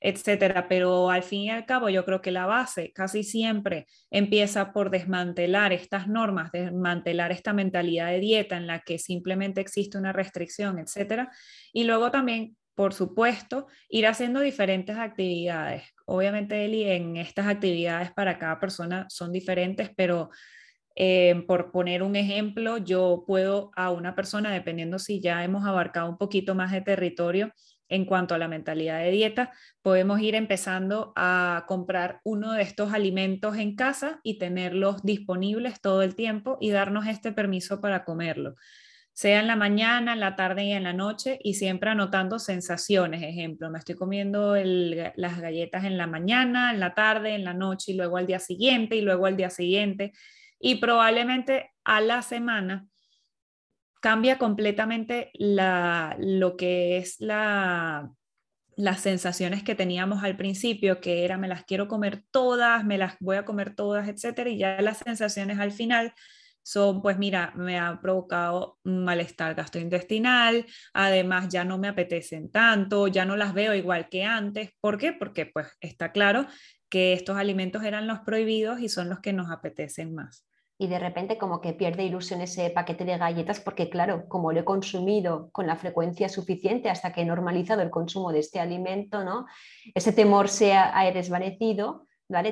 etcétera. 0.00 0.66
Pero 0.68 1.10
al 1.10 1.22
fin 1.22 1.42
y 1.42 1.50
al 1.50 1.66
cabo, 1.66 1.88
yo 1.88 2.04
creo 2.04 2.20
que 2.20 2.30
la 2.30 2.46
base 2.46 2.92
casi 2.92 3.22
siempre 3.22 3.86
empieza 4.10 4.72
por 4.72 4.90
desmantelar 4.90 5.72
estas 5.72 6.08
normas, 6.08 6.50
desmantelar 6.52 7.32
esta 7.32 7.52
mentalidad 7.52 8.10
de 8.10 8.20
dieta 8.20 8.56
en 8.56 8.66
la 8.66 8.80
que 8.80 8.98
simplemente 8.98 9.60
existe 9.60 9.98
una 9.98 10.12
restricción, 10.12 10.78
etcétera. 10.78 11.30
Y 11.72 11.84
luego 11.84 12.10
también, 12.10 12.56
por 12.74 12.94
supuesto, 12.94 13.66
ir 13.88 14.06
haciendo 14.06 14.40
diferentes 14.40 14.96
actividades. 14.96 15.84
Obviamente, 16.06 16.64
Eli, 16.64 16.84
en 16.84 17.16
estas 17.16 17.46
actividades 17.46 18.10
para 18.12 18.38
cada 18.38 18.58
persona 18.58 19.06
son 19.08 19.32
diferentes, 19.32 19.90
pero 19.96 20.30
Eh, 20.94 21.44
por 21.46 21.72
poner 21.72 22.02
un 22.02 22.16
ejemplo, 22.16 22.76
yo 22.76 23.24
puedo 23.26 23.70
a 23.76 23.90
una 23.90 24.14
persona, 24.14 24.52
dependiendo 24.52 24.98
si 24.98 25.22
ya 25.22 25.42
hemos 25.42 25.64
abarcado 25.64 26.10
un 26.10 26.18
poquito 26.18 26.54
más 26.54 26.70
de 26.70 26.82
territorio 26.82 27.50
en 27.92 28.04
cuanto 28.04 28.34
a 28.34 28.38
la 28.38 28.48
mentalidad 28.48 29.00
de 29.00 29.10
dieta, 29.10 29.52
podemos 29.82 30.20
ir 30.20 30.34
empezando 30.34 31.12
a 31.14 31.64
comprar 31.68 32.20
uno 32.24 32.52
de 32.52 32.62
estos 32.62 32.92
alimentos 32.92 33.56
en 33.56 33.76
casa 33.76 34.20
y 34.22 34.38
tenerlos 34.38 35.02
disponibles 35.02 35.80
todo 35.80 36.02
el 36.02 36.14
tiempo 36.14 36.58
y 36.60 36.70
darnos 36.70 37.06
este 37.06 37.32
permiso 37.32 37.80
para 37.80 38.04
comerlo 38.04 38.56
sea 39.12 39.40
en 39.40 39.46
la 39.46 39.56
mañana, 39.56 40.14
en 40.14 40.20
la 40.20 40.36
tarde 40.36 40.64
y 40.64 40.72
en 40.72 40.84
la 40.84 40.94
noche, 40.94 41.38
y 41.42 41.54
siempre 41.54 41.90
anotando 41.90 42.38
sensaciones. 42.38 43.22
Ejemplo, 43.22 43.70
me 43.70 43.78
estoy 43.78 43.94
comiendo 43.94 44.54
las 44.56 45.40
galletas 45.40 45.84
en 45.84 45.98
la 45.98 46.06
mañana, 46.06 46.72
en 46.72 46.80
la 46.80 46.94
tarde, 46.94 47.34
en 47.34 47.44
la 47.44 47.52
noche, 47.52 47.92
y 47.92 47.96
luego 47.96 48.16
al 48.16 48.26
día 48.26 48.38
siguiente, 48.38 48.96
y 48.96 49.02
luego 49.02 49.26
al 49.26 49.36
día 49.36 49.50
siguiente. 49.50 50.12
Y 50.58 50.76
probablemente 50.76 51.70
a 51.84 52.00
la 52.00 52.22
semana 52.22 52.86
cambia 54.02 54.36
completamente 54.36 55.30
lo 55.38 56.56
que 56.56 56.98
es 56.98 57.20
la, 57.20 58.10
las 58.76 59.00
sensaciones 59.00 59.62
que 59.62 59.76
teníamos 59.76 60.24
al 60.24 60.36
principio, 60.36 61.00
que 61.00 61.24
era 61.24 61.38
me 61.38 61.46
las 61.46 61.64
quiero 61.64 61.86
comer 61.86 62.24
todas, 62.32 62.84
me 62.84 62.98
las 62.98 63.14
voy 63.20 63.36
a 63.36 63.44
comer 63.44 63.76
todas, 63.76 64.08
etcétera, 64.08 64.50
y 64.50 64.58
ya 64.58 64.82
las 64.82 64.98
sensaciones 64.98 65.60
al 65.60 65.70
final 65.70 66.12
son, 66.64 67.00
pues 67.00 67.16
mira, 67.16 67.52
me 67.54 67.78
ha 67.78 68.00
provocado 68.00 68.80
malestar 68.82 69.54
gastrointestinal, 69.54 70.66
además 70.92 71.48
ya 71.48 71.64
no 71.64 71.78
me 71.78 71.86
apetecen 71.86 72.50
tanto, 72.50 73.06
ya 73.06 73.24
no 73.24 73.36
las 73.36 73.54
veo 73.54 73.72
igual 73.72 74.08
que 74.08 74.24
antes. 74.24 74.70
¿Por 74.80 74.98
qué? 74.98 75.12
Porque 75.12 75.46
pues 75.46 75.68
está 75.80 76.10
claro 76.10 76.46
que 76.88 77.12
estos 77.12 77.36
alimentos 77.36 77.84
eran 77.84 78.08
los 78.08 78.18
prohibidos 78.20 78.80
y 78.80 78.88
son 78.88 79.08
los 79.08 79.20
que 79.20 79.32
nos 79.32 79.50
apetecen 79.50 80.12
más. 80.12 80.44
Y 80.82 80.88
de 80.88 80.98
repente 80.98 81.38
como 81.38 81.60
que 81.60 81.74
pierde 81.74 82.04
ilusión 82.04 82.40
ese 82.40 82.70
paquete 82.70 83.04
de 83.04 83.16
galletas 83.16 83.60
porque 83.60 83.88
claro, 83.88 84.26
como 84.28 84.52
lo 84.52 84.60
he 84.60 84.64
consumido 84.64 85.48
con 85.52 85.66
la 85.66 85.76
frecuencia 85.76 86.28
suficiente 86.28 86.90
hasta 86.90 87.12
que 87.12 87.20
he 87.20 87.24
normalizado 87.24 87.82
el 87.82 87.90
consumo 87.90 88.32
de 88.32 88.40
este 88.40 88.58
alimento, 88.58 89.22
¿no? 89.24 89.46
Ese 89.94 90.12
temor 90.12 90.48
se 90.48 90.72
ha 90.74 91.10
desvanecido 91.12 92.06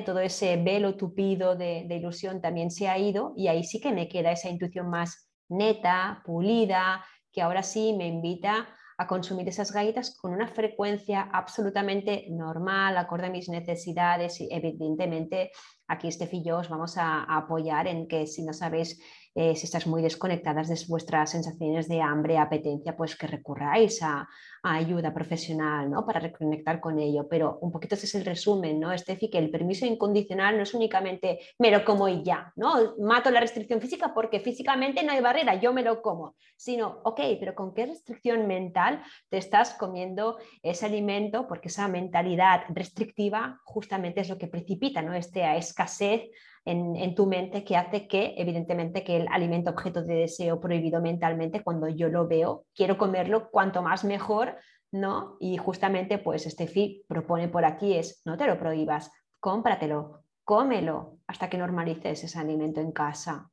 todo 0.05 0.19
ese 0.19 0.57
velo 0.57 0.95
tupido 0.95 1.55
de, 1.55 1.87
ilusión 1.89 2.39
también 2.41 2.69
se 2.69 2.87
ha 2.87 2.97
ido 2.97 3.33
y 3.35 3.47
ahí 3.47 3.63
sí 3.63 3.81
que 3.81 3.91
me 3.91 4.07
queda 4.07 4.31
esa 4.31 4.49
intuición 4.49 4.89
más 4.89 5.29
neta, 5.49 6.21
pulida, 6.23 7.03
que 7.31 7.41
ahora 7.41 7.63
sí 7.63 7.93
me 7.97 8.07
invita 8.07 8.67
a 9.01 9.07
consumir 9.07 9.49
esas 9.49 9.71
galletas 9.71 10.15
con 10.15 10.31
una 10.31 10.47
frecuencia 10.47 11.29
absolutamente 11.33 12.27
normal, 12.29 12.97
acorde 12.97 13.25
a 13.25 13.31
mis 13.31 13.49
necesidades 13.49 14.39
y 14.41 14.47
evidentemente 14.51 15.51
aquí 15.87 16.11
Steph 16.11 16.35
y 16.35 16.43
yo 16.43 16.59
os 16.59 16.69
vamos 16.69 16.97
a, 16.97 17.23
a 17.23 17.37
apoyar 17.37 17.87
en 17.87 18.07
que 18.07 18.27
si 18.27 18.43
no 18.43 18.53
sabéis 18.53 19.01
eh, 19.33 19.55
si 19.55 19.65
estáis 19.65 19.87
muy 19.87 20.01
desconectadas 20.01 20.67
de 20.67 20.77
vuestras 20.87 21.31
sensaciones 21.31 21.87
de 21.87 22.01
hambre, 22.01 22.37
apetencia, 22.37 22.97
pues 22.97 23.15
que 23.15 23.27
recurráis 23.27 24.01
a, 24.03 24.27
ayuda 24.63 25.13
profesional 25.13 25.89
¿no? 25.89 26.05
para 26.05 26.19
reconectar 26.19 26.79
con 26.79 26.99
ello. 26.99 27.27
Pero 27.29 27.57
un 27.61 27.71
poquito 27.71 27.95
ese 27.95 28.05
es 28.05 28.15
el 28.15 28.25
resumen, 28.25 28.79
¿no, 28.79 28.91
Estefi? 28.91 29.29
Que 29.29 29.39
el 29.39 29.49
permiso 29.49 29.85
incondicional 29.85 30.55
no 30.57 30.63
es 30.63 30.73
únicamente 30.73 31.39
me 31.57 31.71
lo 31.71 31.83
como 31.83 32.07
y 32.07 32.23
ya, 32.23 32.53
¿no? 32.55 32.95
Mato 32.99 33.31
la 33.31 33.39
restricción 33.39 33.81
física 33.81 34.13
porque 34.13 34.39
físicamente 34.39 35.03
no 35.03 35.13
hay 35.13 35.21
barrera, 35.21 35.55
yo 35.55 35.73
me 35.73 35.81
lo 35.81 36.01
como. 36.01 36.35
Sino, 36.57 36.99
ok, 37.03 37.21
pero 37.39 37.55
¿con 37.55 37.73
qué 37.73 37.87
restricción 37.87 38.45
mental 38.45 39.01
te 39.29 39.37
estás 39.37 39.73
comiendo 39.73 40.37
ese 40.61 40.85
alimento? 40.85 41.47
Porque 41.47 41.69
esa 41.69 41.87
mentalidad 41.87 42.61
restrictiva 42.69 43.59
justamente 43.63 44.21
es 44.21 44.29
lo 44.29 44.37
que 44.37 44.47
precipita 44.47 45.01
¿no? 45.01 45.13
Esta 45.13 45.55
escasez 45.55 46.29
en, 46.65 47.15
tu 47.15 47.25
mente 47.25 47.63
que 47.63 47.75
hace 47.75 48.07
que, 48.07 48.35
evidentemente, 48.37 49.03
que 49.03 49.17
el 49.17 49.27
alimento 49.31 49.71
objeto 49.71 50.03
de 50.03 50.15
deseo 50.15 50.59
prohibido 50.59 51.01
mentalmente, 51.01 51.63
cuando 51.63 51.87
yo 51.87 52.09
lo 52.09 52.27
veo, 52.27 52.65
quiero 52.75 52.97
comerlo, 52.97 53.49
cuanto 53.49 53.81
más 53.81 54.03
mejor, 54.03 54.57
¿no? 54.91 55.37
Y 55.39 55.57
justamente, 55.57 56.17
pues, 56.17 56.43
Steffi 56.43 57.03
propone 57.07 57.47
por 57.47 57.65
aquí 57.65 57.93
es, 57.93 58.21
no 58.25 58.37
te 58.37 58.45
lo 58.45 58.59
prohíbas, 58.59 59.11
cómpratelo, 59.39 60.23
cómelo, 60.43 61.17
hasta 61.27 61.49
que 61.49 61.57
normalices 61.57 62.23
ese 62.23 62.39
alimento 62.39 62.79
en 62.79 62.91
casa. 62.91 63.49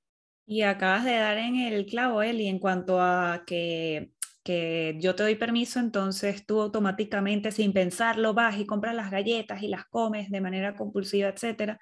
Y 0.47 0.63
acabas 0.63 1.05
de 1.05 1.17
dar 1.17 1.39
en 1.39 1.57
el 1.57 1.87
clavo, 1.87 2.23
Eli, 2.23 2.47
en 2.47 2.59
cuanto 2.59 3.01
a 3.01 3.43
que 3.47 4.13
que 4.49 4.97
yo 4.99 5.15
te 5.15 5.25
doy 5.25 5.35
permiso, 5.35 5.79
entonces 5.79 6.47
tú 6.47 6.63
automáticamente, 6.63 7.53
sin 7.53 7.75
pensarlo, 7.75 8.33
vas 8.33 8.59
y 8.59 8.65
compras 8.65 8.95
las 8.95 9.11
galletas 9.11 9.63
y 9.63 9.69
las 9.69 9.85
comes 9.85 10.31
de 10.31 10.41
manera 10.41 10.75
compulsiva, 10.75 11.29
etcétera. 11.29 11.79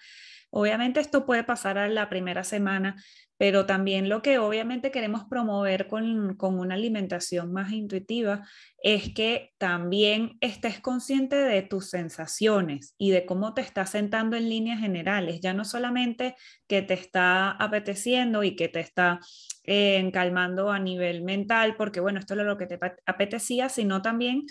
Obviamente 0.58 1.00
esto 1.00 1.26
puede 1.26 1.44
pasar 1.44 1.76
a 1.76 1.86
la 1.86 2.08
primera 2.08 2.42
semana, 2.42 2.96
pero 3.36 3.66
también 3.66 4.08
lo 4.08 4.22
que 4.22 4.38
obviamente 4.38 4.90
queremos 4.90 5.24
promover 5.24 5.86
con, 5.86 6.34
una 6.40 6.74
alimentación 6.74 7.52
más 7.52 7.72
intuitiva 7.72 8.42
es 8.82 9.12
que 9.12 9.52
también 9.58 10.38
estés 10.40 10.80
consciente 10.80 11.36
de 11.36 11.60
tus 11.60 11.90
sensaciones 11.90 12.94
y 12.96 13.10
de 13.10 13.26
cómo 13.26 13.52
te 13.52 13.60
estás 13.60 13.90
sentando 13.90 14.34
en 14.34 14.48
líneas 14.48 14.80
generales, 14.80 15.40
ya 15.42 15.52
no 15.52 15.66
solamente 15.66 16.36
que 16.66 16.80
te 16.80 16.94
está 16.94 17.50
apeteciendo 17.50 18.42
y 18.42 18.56
que 18.56 18.68
te 18.68 18.80
está 18.80 19.20
eh, 19.64 20.08
calmando 20.10 20.70
a 20.70 20.78
nivel 20.78 21.22
mental, 21.22 21.76
porque 21.76 22.00
bueno, 22.00 22.18
esto 22.18 22.32
es 22.32 22.40
lo 22.40 22.56
que 22.56 22.66
te 22.66 22.78
apetecía, 23.04 23.68
sino 23.68 24.00
también 24.00 24.46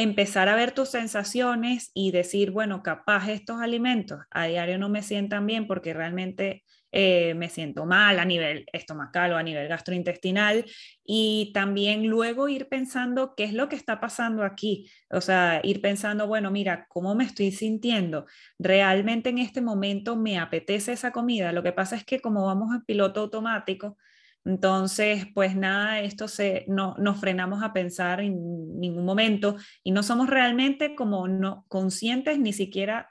empezar 0.00 0.48
a 0.48 0.54
ver 0.54 0.70
tus 0.70 0.90
sensaciones 0.90 1.90
y 1.92 2.12
decir, 2.12 2.52
bueno, 2.52 2.84
capaz 2.84 3.28
estos 3.30 3.60
alimentos 3.60 4.20
a 4.30 4.46
diario 4.46 4.78
no 4.78 4.88
me 4.88 5.02
sientan 5.02 5.44
bien 5.44 5.66
porque 5.66 5.92
realmente 5.92 6.62
eh, 6.92 7.34
me 7.34 7.48
siento 7.48 7.84
mal 7.84 8.20
a 8.20 8.24
nivel 8.24 8.64
estomacal 8.72 9.32
o 9.32 9.36
a 9.36 9.42
nivel 9.42 9.66
gastrointestinal 9.66 10.64
y 11.04 11.50
también 11.52 12.06
luego 12.06 12.48
ir 12.48 12.68
pensando 12.68 13.34
qué 13.36 13.42
es 13.42 13.54
lo 13.54 13.68
que 13.68 13.74
está 13.74 13.98
pasando 13.98 14.44
aquí, 14.44 14.88
o 15.10 15.20
sea, 15.20 15.60
ir 15.64 15.80
pensando, 15.82 16.28
bueno, 16.28 16.52
mira, 16.52 16.86
¿cómo 16.88 17.16
me 17.16 17.24
estoy 17.24 17.50
sintiendo? 17.50 18.26
¿Realmente 18.56 19.30
en 19.30 19.38
este 19.38 19.60
momento 19.60 20.14
me 20.14 20.38
apetece 20.38 20.92
esa 20.92 21.10
comida? 21.10 21.50
Lo 21.52 21.64
que 21.64 21.72
pasa 21.72 21.96
es 21.96 22.04
que 22.04 22.20
como 22.20 22.46
vamos 22.46 22.72
en 22.72 22.84
piloto 22.84 23.18
automático, 23.22 23.98
entonces, 24.44 25.26
pues 25.34 25.56
nada, 25.56 26.00
esto 26.00 26.28
se, 26.28 26.64
no, 26.68 26.94
nos 26.98 27.20
frenamos 27.20 27.62
a 27.62 27.72
pensar 27.72 28.20
en 28.20 28.78
ningún 28.78 29.04
momento 29.04 29.56
y 29.82 29.92
no 29.92 30.02
somos 30.02 30.28
realmente 30.28 30.94
como 30.94 31.28
no 31.28 31.64
conscientes, 31.68 32.38
ni 32.38 32.52
siquiera 32.52 33.10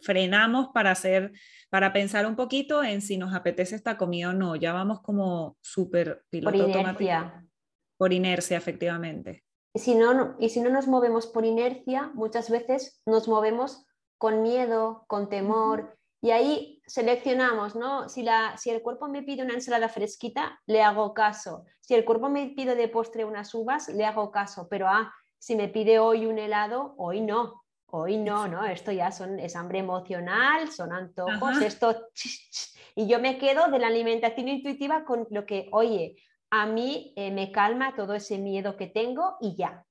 frenamos 0.00 0.68
para 0.72 0.92
hacer, 0.92 1.32
para 1.68 1.92
pensar 1.92 2.26
un 2.26 2.36
poquito 2.36 2.82
en 2.82 3.02
si 3.02 3.18
nos 3.18 3.34
apetece 3.34 3.76
esta 3.76 3.98
comida 3.98 4.30
o 4.30 4.32
no. 4.32 4.56
Ya 4.56 4.72
vamos 4.72 5.02
como 5.02 5.58
súper 5.60 6.24
piloto 6.30 6.56
por 6.56 6.68
inercia. 6.68 7.46
Por 7.98 8.12
inercia, 8.12 8.56
efectivamente. 8.56 9.44
si, 9.74 9.94
no, 9.94 10.36
y 10.38 10.48
si 10.48 10.60
no 10.60 10.70
nos 10.70 10.86
movemos 10.86 11.26
por 11.26 11.44
inercia, 11.44 12.10
muchas 12.14 12.48
veces 12.50 13.02
nos 13.04 13.28
movemos 13.28 13.86
con 14.16 14.42
miedo, 14.42 15.04
con 15.06 15.28
temor, 15.28 15.98
y 16.22 16.30
ahí 16.30 16.79
seleccionamos, 16.90 17.76
¿no? 17.76 18.08
Si, 18.08 18.24
la, 18.24 18.56
si 18.56 18.70
el 18.70 18.82
cuerpo 18.82 19.06
me 19.06 19.22
pide 19.22 19.44
una 19.44 19.54
ensalada 19.54 19.88
fresquita, 19.88 20.60
le 20.66 20.82
hago 20.82 21.14
caso. 21.14 21.64
Si 21.80 21.94
el 21.94 22.04
cuerpo 22.04 22.28
me 22.28 22.48
pide 22.48 22.74
de 22.74 22.88
postre 22.88 23.24
unas 23.24 23.54
uvas, 23.54 23.88
le 23.88 24.04
hago 24.04 24.32
caso. 24.32 24.66
Pero 24.68 24.88
ah, 24.88 25.14
si 25.38 25.54
me 25.54 25.68
pide 25.68 26.00
hoy 26.00 26.26
un 26.26 26.38
helado, 26.38 26.94
hoy 26.98 27.20
no. 27.20 27.62
Hoy 27.86 28.16
no, 28.16 28.48
¿no? 28.48 28.66
Esto 28.66 28.90
ya 28.90 29.12
son, 29.12 29.38
es 29.38 29.54
hambre 29.54 29.78
emocional, 29.78 30.70
son 30.70 30.92
antojos, 30.92 31.60
esto... 31.62 32.08
Y 32.96 33.06
yo 33.06 33.20
me 33.20 33.38
quedo 33.38 33.70
de 33.70 33.78
la 33.78 33.86
alimentación 33.86 34.48
intuitiva 34.48 35.04
con 35.04 35.26
lo 35.30 35.46
que, 35.46 35.68
oye, 35.70 36.16
a 36.50 36.66
mí 36.66 37.12
eh, 37.16 37.30
me 37.30 37.52
calma 37.52 37.94
todo 37.94 38.14
ese 38.14 38.36
miedo 38.38 38.76
que 38.76 38.88
tengo 38.88 39.36
y 39.40 39.54
ya. 39.56 39.84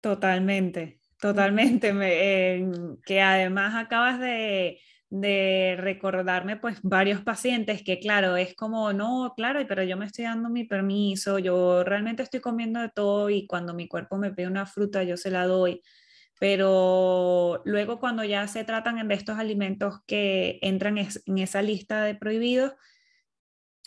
Totalmente, 0.00 1.00
totalmente. 1.20 1.92
Me, 1.92 2.68
que 3.04 3.20
además 3.20 3.74
acabas 3.74 4.20
de 4.20 4.78
de 5.14 5.76
recordarme 5.78 6.56
pues 6.56 6.78
varios 6.82 7.20
pacientes 7.22 7.84
que 7.84 8.00
claro, 8.00 8.36
es 8.36 8.56
como, 8.56 8.92
no, 8.92 9.32
claro, 9.36 9.60
pero 9.68 9.84
yo 9.84 9.96
me 9.96 10.06
estoy 10.06 10.24
dando 10.24 10.50
mi 10.50 10.64
permiso, 10.64 11.38
yo 11.38 11.84
realmente 11.84 12.24
estoy 12.24 12.40
comiendo 12.40 12.80
de 12.80 12.88
todo 12.88 13.30
y 13.30 13.46
cuando 13.46 13.74
mi 13.74 13.86
cuerpo 13.86 14.18
me 14.18 14.32
pide 14.32 14.48
una 14.48 14.66
fruta 14.66 15.04
yo 15.04 15.16
se 15.16 15.30
la 15.30 15.46
doy, 15.46 15.82
pero 16.40 17.62
luego 17.64 18.00
cuando 18.00 18.24
ya 18.24 18.48
se 18.48 18.64
tratan 18.64 19.06
de 19.06 19.14
estos 19.14 19.38
alimentos 19.38 20.00
que 20.04 20.58
entran 20.62 20.98
en 20.98 21.38
esa 21.38 21.62
lista 21.62 22.02
de 22.02 22.16
prohibidos, 22.16 22.72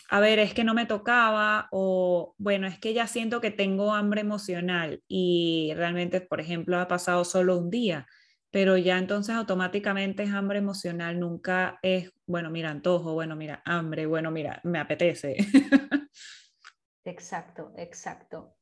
a 0.08 0.20
ver, 0.20 0.38
es 0.38 0.54
que 0.54 0.64
no 0.64 0.72
me 0.72 0.86
tocaba 0.86 1.68
o 1.72 2.34
bueno, 2.38 2.66
es 2.66 2.78
que 2.78 2.94
ya 2.94 3.06
siento 3.06 3.42
que 3.42 3.50
tengo 3.50 3.94
hambre 3.94 4.22
emocional 4.22 5.02
y 5.06 5.72
realmente, 5.76 6.22
por 6.22 6.40
ejemplo, 6.40 6.78
ha 6.78 6.88
pasado 6.88 7.26
solo 7.26 7.58
un 7.58 7.68
día 7.68 8.06
pero 8.50 8.76
ya 8.76 8.98
entonces 8.98 9.34
automáticamente 9.34 10.22
es 10.22 10.30
hambre 10.30 10.58
emocional, 10.58 11.18
nunca 11.20 11.78
es, 11.82 12.12
bueno, 12.26 12.50
mira, 12.50 12.70
antojo, 12.70 13.14
bueno, 13.14 13.36
mira, 13.36 13.62
hambre, 13.64 14.06
bueno, 14.06 14.30
mira, 14.30 14.60
me 14.64 14.78
apetece. 14.78 15.36
Exacto, 17.04 17.72
exacto. 17.78 18.56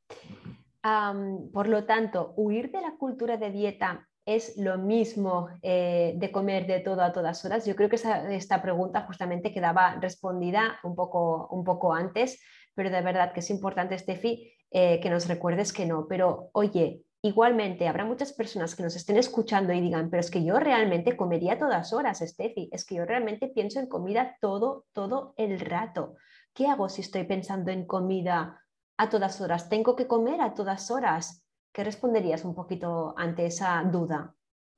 por 1.52 1.66
lo 1.66 1.84
tanto, 1.84 2.32
huir 2.36 2.70
de 2.70 2.80
la 2.80 2.92
cultura 2.96 3.36
de 3.36 3.50
dieta 3.50 4.06
es 4.24 4.56
lo 4.56 4.78
mismo 4.78 5.48
eh, 5.62 6.14
de 6.16 6.32
comer 6.32 6.66
de 6.66 6.80
todo 6.80 7.02
a 7.02 7.12
todas 7.12 7.44
horas? 7.44 7.64
Yo 7.64 7.74
creo 7.76 7.88
que 7.88 7.96
esta 7.96 8.62
pregunta 8.62 9.02
justamente 9.02 9.52
quedaba 9.52 9.98
respondida 10.00 10.78
un 10.82 10.94
poco, 10.94 11.48
un 11.48 11.64
poco 11.64 11.92
antes, 11.92 12.40
pero 12.74 12.90
de 12.90 13.00
verdad 13.02 13.32
que 13.32 13.40
es 13.40 13.50
importante, 13.50 13.98
Steffi, 13.98 14.52
eh, 14.70 15.00
que 15.00 15.10
nos 15.10 15.28
recuerdes 15.28 15.72
que 15.72 15.86
no. 15.86 16.06
Pero 16.08 16.50
oye, 16.52 17.02
igualmente 17.26 17.88
habrá 17.88 18.04
muchas 18.04 18.32
personas 18.32 18.74
que 18.74 18.82
nos 18.82 18.96
estén 18.96 19.16
escuchando 19.16 19.72
y 19.72 19.80
digan, 19.80 20.10
pero 20.10 20.20
es 20.20 20.30
que 20.30 20.44
yo 20.44 20.58
realmente 20.58 21.16
comería 21.16 21.54
a 21.54 21.58
todas 21.58 21.92
horas, 21.92 22.20
Steffi, 22.20 22.68
es 22.72 22.84
que 22.84 22.96
yo 22.96 23.04
realmente 23.04 23.48
pienso 23.48 23.80
en 23.80 23.88
comida 23.88 24.36
todo, 24.40 24.86
todo 24.92 25.34
el 25.36 25.60
rato. 25.60 26.16
¿Qué 26.54 26.66
hago 26.66 26.88
si 26.88 27.02
estoy 27.02 27.24
pensando 27.24 27.70
en 27.70 27.86
comida 27.86 28.62
a 28.96 29.08
todas 29.10 29.40
horas? 29.40 29.68
¿Tengo 29.68 29.96
que 29.96 30.06
comer 30.06 30.40
a 30.40 30.54
todas 30.54 30.90
horas? 30.90 31.44
¿Qué 31.72 31.84
responderías 31.84 32.44
un 32.44 32.54
poquito 32.54 33.14
ante 33.16 33.46
esa 33.46 33.82
duda? 33.84 34.34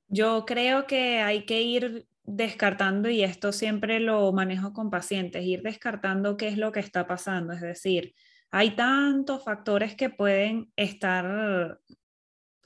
Yo 0.07 0.45
creo 0.45 0.87
que 0.87 1.19
hay 1.19 1.45
que 1.45 1.61
ir 1.61 2.07
descartando, 2.23 3.09
y 3.09 3.23
esto 3.23 3.51
siempre 3.51 3.99
lo 3.99 4.31
manejo 4.33 4.73
con 4.73 4.89
pacientes, 4.89 5.43
ir 5.43 5.61
descartando 5.61 6.37
qué 6.37 6.47
es 6.47 6.57
lo 6.57 6.71
que 6.71 6.79
está 6.79 7.07
pasando. 7.07 7.53
Es 7.53 7.61
decir, 7.61 8.13
hay 8.51 8.75
tantos 8.75 9.43
factores 9.43 9.95
que 9.95 10.09
pueden 10.09 10.71
estar 10.75 11.79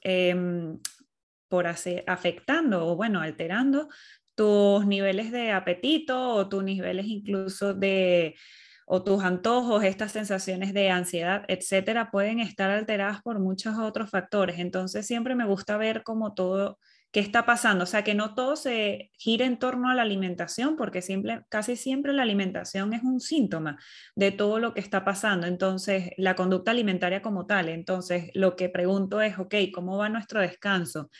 em, 0.04 0.80
por 1.48 1.68
hacer, 1.68 2.04
afectando 2.08 2.88
o, 2.88 2.96
bueno, 2.96 3.22
alterando 3.22 3.90
tus 4.36 4.86
niveles 4.88 5.32
de 5.32 5.52
apetito 5.52 6.36
o 6.36 6.50
tus 6.50 6.64
niveles 6.64 7.06
incluso 7.08 7.74
de 7.74 8.36
o 8.86 9.04
tus 9.04 9.24
antojos, 9.24 9.84
estas 9.84 10.12
sensaciones 10.12 10.74
de 10.74 10.90
ansiedad, 10.90 11.46
etcétera, 11.48 12.12
pueden 12.12 12.40
estar 12.40 12.70
alteradas 12.70 13.22
por 13.22 13.40
muchos 13.40 13.78
otros 13.78 14.10
factores. 14.10 14.60
Entonces, 14.60 15.08
siempre 15.08 15.36
me 15.36 15.46
gusta 15.46 15.78
ver 15.78 16.04
cómo 16.04 16.34
todo, 16.34 16.80
qué 17.14 17.20
está 17.20 17.46
pasando. 17.46 17.84
O 17.86 17.88
sea, 17.88 18.04
que 18.04 18.16
no 18.16 18.34
todo 18.34 18.56
se 18.58 19.12
gira 19.18 19.46
en 19.46 19.58
torno 19.60 19.90
a 19.90 19.96
la 19.96 20.02
alimentación, 20.02 20.76
porque 20.76 21.02
casi 21.48 21.76
siempre 21.78 22.12
la 22.12 22.24
alimentación 22.24 22.94
es 22.94 23.04
un 23.04 23.22
síntoma 23.22 23.78
de 24.16 24.32
todo 24.32 24.60
lo 24.60 24.74
que 24.74 24.82
está 24.82 25.06
pasando. 25.06 25.48
Entonces, 25.48 26.12
la 26.18 26.36
conducta 26.36 26.72
alimentaria 26.72 27.22
como 27.22 27.46
tal. 27.46 27.70
Entonces, 27.70 28.32
lo 28.34 28.56
que 28.56 28.68
pregunto 28.68 29.22
es, 29.22 29.38
ok, 29.38 29.56
¿cómo 29.74 29.98
va 29.98 30.10
nuestro 30.10 30.42
descanso? 30.42 31.12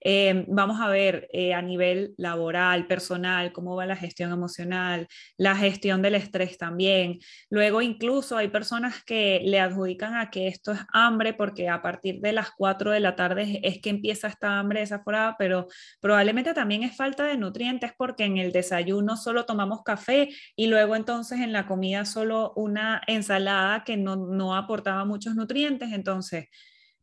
Eh, 0.00 0.44
vamos 0.48 0.80
a 0.80 0.88
ver 0.88 1.28
eh, 1.32 1.54
a 1.54 1.62
nivel 1.62 2.14
laboral, 2.18 2.86
personal, 2.86 3.52
cómo 3.52 3.76
va 3.76 3.86
la 3.86 3.96
gestión 3.96 4.32
emocional, 4.32 5.08
la 5.36 5.56
gestión 5.56 6.02
del 6.02 6.14
estrés 6.14 6.58
también. 6.58 7.18
Luego 7.50 7.82
incluso 7.82 8.36
hay 8.36 8.48
personas 8.48 9.02
que 9.04 9.40
le 9.44 9.60
adjudican 9.60 10.14
a 10.14 10.30
que 10.30 10.48
esto 10.48 10.72
es 10.72 10.80
hambre 10.92 11.34
porque 11.34 11.68
a 11.68 11.82
partir 11.82 12.20
de 12.20 12.32
las 12.32 12.50
4 12.56 12.92
de 12.92 13.00
la 13.00 13.16
tarde 13.16 13.60
es 13.62 13.80
que 13.80 13.90
empieza 13.90 14.28
esta 14.28 14.58
hambre 14.58 14.80
desaforada, 14.80 15.36
pero 15.38 15.66
probablemente 16.00 16.54
también 16.54 16.82
es 16.82 16.96
falta 16.96 17.24
de 17.24 17.36
nutrientes 17.36 17.92
porque 17.96 18.24
en 18.24 18.38
el 18.38 18.52
desayuno 18.52 19.16
solo 19.16 19.44
tomamos 19.46 19.82
café 19.82 20.28
y 20.56 20.66
luego 20.68 20.96
entonces 20.96 21.40
en 21.40 21.52
la 21.52 21.66
comida 21.66 22.04
solo 22.04 22.52
una 22.56 23.02
ensalada 23.06 23.84
que 23.84 23.96
no, 23.96 24.16
no 24.16 24.56
aportaba 24.56 25.04
muchos 25.04 25.34
nutrientes. 25.34 25.92
Entonces, 25.92 26.46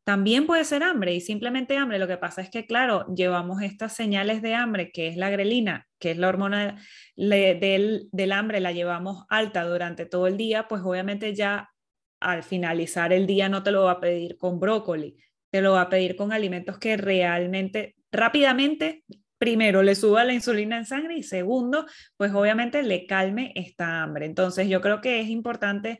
también 0.06 0.46
puede 0.46 0.64
ser 0.66 0.84
hambre 0.84 1.16
y 1.16 1.20
simplemente 1.20 1.78
hambre. 1.78 1.98
Lo 1.98 2.08
que 2.08 2.18
pasa 2.18 2.42
es 2.42 2.52
que, 2.52 2.68
claro, 2.68 3.08
llevamos 3.16 3.64
estas 3.64 3.94
señales 3.94 4.44
de 4.44 4.54
hambre, 4.54 4.92
que 4.92 5.08
es 5.08 5.18
la 5.18 5.32
grelina, 5.32 5.88
que 6.00 6.12
es 6.12 6.18
la 6.18 6.30
hormona 6.30 6.80
del, 7.16 8.08
del 8.12 8.32
hambre, 8.32 8.60
la 8.60 8.72
llevamos 8.72 9.26
alta 9.30 9.64
durante 9.64 10.06
todo 10.06 10.28
el 10.28 10.38
día, 10.38 10.68
pues 10.68 10.84
obviamente 10.84 11.34
ya 11.34 11.72
al 12.20 12.44
finalizar 12.44 13.14
el 13.14 13.26
día 13.26 13.50
no 13.50 13.64
te 13.64 13.72
lo 13.72 13.86
va 13.86 13.94
a 13.94 14.00
pedir 14.00 14.38
con 14.38 14.60
brócoli, 14.60 15.18
te 15.52 15.62
lo 15.62 15.74
va 15.74 15.82
a 15.82 15.90
pedir 15.90 16.16
con 16.16 16.32
alimentos 16.32 16.78
que 16.78 16.98
realmente, 16.98 17.96
rápidamente, 18.12 19.04
primero 19.40 19.82
le 19.82 19.96
suba 19.96 20.24
la 20.24 20.34
insulina 20.34 20.78
en 20.78 20.86
sangre 20.86 21.18
y 21.18 21.24
segundo, 21.24 21.88
pues 22.16 22.32
obviamente 22.32 22.84
le 22.84 23.08
calme 23.08 23.54
esta 23.56 24.04
hambre. 24.04 24.28
Entonces 24.28 24.70
yo 24.70 24.82
creo 24.82 25.02
que 25.02 25.20
es 25.20 25.30
importante 25.30 25.98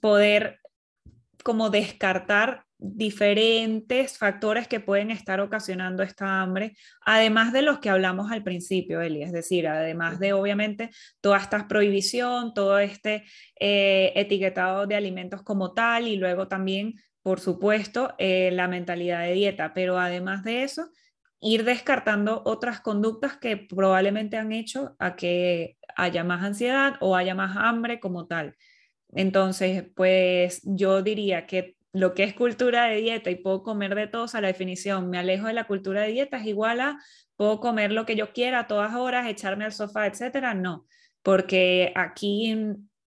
poder 0.00 0.60
como 1.42 1.70
descartar 1.70 2.66
diferentes 2.82 4.16
factores 4.16 4.66
que 4.66 4.80
pueden 4.80 5.10
estar 5.10 5.40
ocasionando 5.40 6.02
esta 6.02 6.40
hambre, 6.40 6.76
además 7.04 7.52
de 7.52 7.62
los 7.62 7.78
que 7.78 7.90
hablamos 7.90 8.32
al 8.32 8.42
principio, 8.42 9.02
Eli, 9.02 9.22
es 9.22 9.32
decir, 9.32 9.68
además 9.68 10.18
de 10.18 10.32
obviamente 10.32 10.90
toda 11.20 11.38
esta 11.38 11.68
prohibición, 11.68 12.54
todo 12.54 12.78
este 12.78 13.24
eh, 13.58 14.12
etiquetado 14.16 14.86
de 14.86 14.96
alimentos 14.96 15.42
como 15.42 15.74
tal 15.74 16.08
y 16.08 16.16
luego 16.16 16.48
también, 16.48 16.94
por 17.22 17.38
supuesto, 17.40 18.14
eh, 18.18 18.50
la 18.52 18.66
mentalidad 18.66 19.22
de 19.22 19.34
dieta, 19.34 19.74
pero 19.74 19.98
además 19.98 20.42
de 20.42 20.62
eso, 20.62 20.88
ir 21.40 21.64
descartando 21.64 22.42
otras 22.46 22.80
conductas 22.80 23.36
que 23.36 23.56
probablemente 23.58 24.38
han 24.38 24.52
hecho 24.52 24.96
a 24.98 25.16
que 25.16 25.76
haya 25.96 26.24
más 26.24 26.42
ansiedad 26.42 26.94
o 27.00 27.14
haya 27.14 27.34
más 27.34 27.56
hambre 27.56 28.00
como 28.00 28.26
tal. 28.26 28.56
Entonces, 29.12 29.84
pues 29.94 30.60
yo 30.64 31.02
diría 31.02 31.46
que 31.46 31.76
lo 31.92 32.14
que 32.14 32.24
es 32.24 32.34
cultura 32.34 32.84
de 32.86 32.96
dieta 32.96 33.30
y 33.30 33.36
puedo 33.36 33.62
comer 33.62 33.94
de 33.94 34.06
todos 34.06 34.34
a 34.34 34.40
la 34.40 34.48
definición, 34.48 35.10
me 35.10 35.18
alejo 35.18 35.46
de 35.46 35.52
la 35.52 35.66
cultura 35.66 36.02
de 36.02 36.12
dieta 36.12 36.38
es 36.38 36.46
igual 36.46 36.80
a 36.80 36.98
puedo 37.36 37.60
comer 37.60 37.90
lo 37.92 38.06
que 38.06 38.16
yo 38.16 38.32
quiera 38.32 38.60
a 38.60 38.66
todas 38.66 38.94
horas, 38.94 39.26
echarme 39.26 39.64
al 39.64 39.72
sofá, 39.72 40.06
etcétera, 40.06 40.54
no, 40.54 40.86
porque 41.22 41.92
aquí 41.96 42.54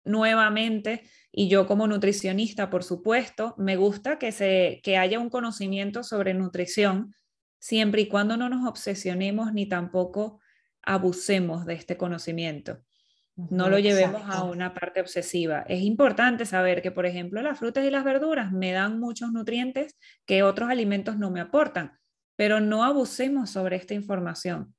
nuevamente 0.04 1.04
y 1.32 1.50
yo 1.50 1.68
como 1.68 1.88
nutricionista, 1.88 2.70
por 2.70 2.84
supuesto, 2.84 3.56
me 3.58 3.76
gusta 3.76 4.18
que 4.20 4.32
se 4.32 4.80
que 4.84 4.98
haya 4.98 5.20
un 5.20 5.30
conocimiento 5.30 6.04
sobre 6.04 6.34
nutrición 6.34 7.14
siempre 7.60 8.02
y 8.02 8.08
cuando 8.08 8.38
no 8.38 8.50
nos 8.50 8.68
obsesionemos 8.68 9.54
ni 9.54 9.68
tampoco 9.68 10.40
abusemos 10.82 11.66
de 11.66 11.74
este 11.74 11.98
conocimiento 11.98 12.80
no 13.38 13.70
lo 13.70 13.78
llevemos 13.78 14.24
a 14.28 14.44
una 14.44 14.74
parte 14.74 15.00
obsesiva. 15.00 15.64
Es 15.68 15.82
importante 15.82 16.46
saber 16.46 16.82
que, 16.82 16.92
por 16.92 17.06
ejemplo, 17.06 17.42
las 17.44 17.60
frutas 17.60 17.86
y 17.86 17.92
las 17.92 18.04
verduras 18.04 18.52
me 18.52 18.72
dan 18.72 19.00
muchos 19.00 19.32
nutrientes 19.32 19.96
que 20.26 20.42
otros 20.42 20.72
alimentos 20.72 21.18
no 21.18 21.30
me 21.30 21.40
aportan, 21.40 22.00
pero 22.36 22.60
no 22.60 22.84
abusemos 22.84 23.52
sobre 23.52 23.76
esta 23.76 23.94
información. 23.94 24.74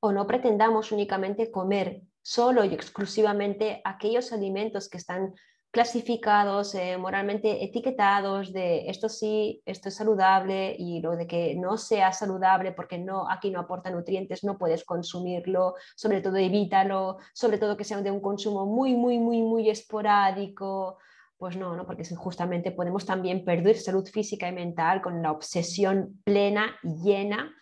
O 0.00 0.10
no 0.10 0.26
pretendamos 0.26 0.90
únicamente 0.90 1.50
comer 1.50 2.02
solo 2.22 2.64
y 2.64 2.72
exclusivamente 2.72 3.82
aquellos 3.84 4.32
alimentos 4.32 4.88
que 4.88 4.96
están 4.96 5.34
clasificados, 5.74 6.72
eh, 6.76 6.96
moralmente 6.98 7.64
etiquetados 7.64 8.52
de 8.52 8.88
esto 8.88 9.08
sí, 9.08 9.60
esto 9.66 9.88
es 9.88 9.96
saludable 9.96 10.76
y 10.78 11.00
lo 11.00 11.16
de 11.16 11.26
que 11.26 11.56
no 11.56 11.76
sea 11.78 12.12
saludable 12.12 12.70
porque 12.70 12.96
no, 12.96 13.28
aquí 13.28 13.50
no 13.50 13.58
aporta 13.58 13.90
nutrientes, 13.90 14.44
no 14.44 14.56
puedes 14.56 14.84
consumirlo, 14.84 15.74
sobre 15.96 16.20
todo 16.20 16.36
evítalo, 16.36 17.18
sobre 17.32 17.58
todo 17.58 17.76
que 17.76 17.82
sea 17.82 18.00
de 18.02 18.12
un 18.12 18.20
consumo 18.20 18.66
muy, 18.66 18.94
muy, 18.94 19.18
muy, 19.18 19.42
muy 19.42 19.68
esporádico. 19.68 20.98
Pues 21.36 21.56
no, 21.56 21.74
no, 21.74 21.84
porque 21.84 22.04
justamente 22.14 22.70
podemos 22.70 23.04
también 23.04 23.44
perder 23.44 23.76
salud 23.76 24.06
física 24.06 24.46
y 24.46 24.52
mental 24.52 25.02
con 25.02 25.20
la 25.22 25.32
obsesión 25.32 26.20
plena 26.22 26.66
y 26.84 27.02
llena 27.02 27.52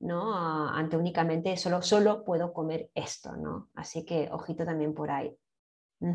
¿no? 0.00 0.34
ante 0.74 0.96
únicamente 0.96 1.56
solo, 1.56 1.82
solo 1.82 2.24
puedo 2.24 2.52
comer 2.52 2.90
esto, 2.96 3.36
¿no? 3.36 3.68
Así 3.76 4.04
que 4.04 4.28
ojito 4.32 4.64
también 4.64 4.92
por 4.92 5.12
ahí. 5.12 5.38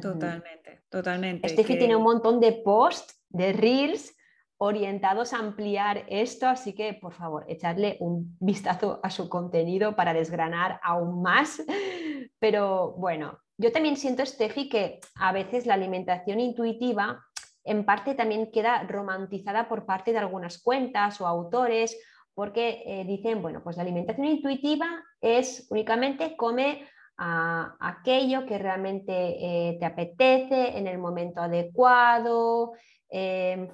Totalmente, 0.02 0.84
totalmente. 0.89 1.50
Steffi 1.50 1.78
tiene 1.78 1.95
un 1.95 2.04
montón 2.04 2.39
de 2.39 2.54
posts, 2.54 3.24
de 3.30 3.54
reels 3.54 4.15
orientados 4.58 5.34
a 5.34 5.39
ampliar 5.39 6.06
esto, 6.08 6.48
así 6.48 6.74
que 6.74 6.93
por 6.93 7.13
favor, 7.13 7.45
echarle 7.48 7.98
un 8.00 8.36
vistazo 8.39 9.00
a 9.04 9.10
su 9.10 9.30
contenido 9.30 9.95
para 9.95 10.13
desgranar 10.13 10.80
aún 10.82 11.21
más. 11.21 11.62
Pero 12.39 12.93
bueno, 12.93 13.39
yo 13.58 13.71
también 13.71 13.95
siento, 13.95 14.26
Steffi, 14.26 14.69
que 14.69 15.00
a 15.15 15.32
veces 15.32 15.65
la 15.65 15.76
alimentación 15.76 16.39
intuitiva 16.39 17.24
en 17.63 17.86
parte 17.86 18.15
también 18.15 18.52
queda 18.52 18.84
romantizada 18.84 19.67
por 19.67 19.86
parte 19.86 20.12
de 20.12 20.19
algunas 20.19 20.62
cuentas 20.62 21.19
o 21.21 21.28
autores, 21.28 21.98
porque 22.34 22.84
eh, 22.86 23.06
dicen, 23.06 23.41
bueno, 23.41 23.63
pues 23.63 23.78
la 23.78 23.84
alimentación 23.84 24.28
intuitiva 24.28 25.04
es 25.21 25.67
únicamente 25.69 26.36
come 26.36 26.88
a 27.17 27.75
aquello 27.80 28.45
que 28.45 28.58
realmente 28.58 29.13
eh, 29.13 29.78
te 29.80 29.86
apetece 29.86 30.78
en 30.78 30.88
el 30.88 30.97
momento 30.97 31.41
adecuado, 31.41 32.73
em, 33.10 33.69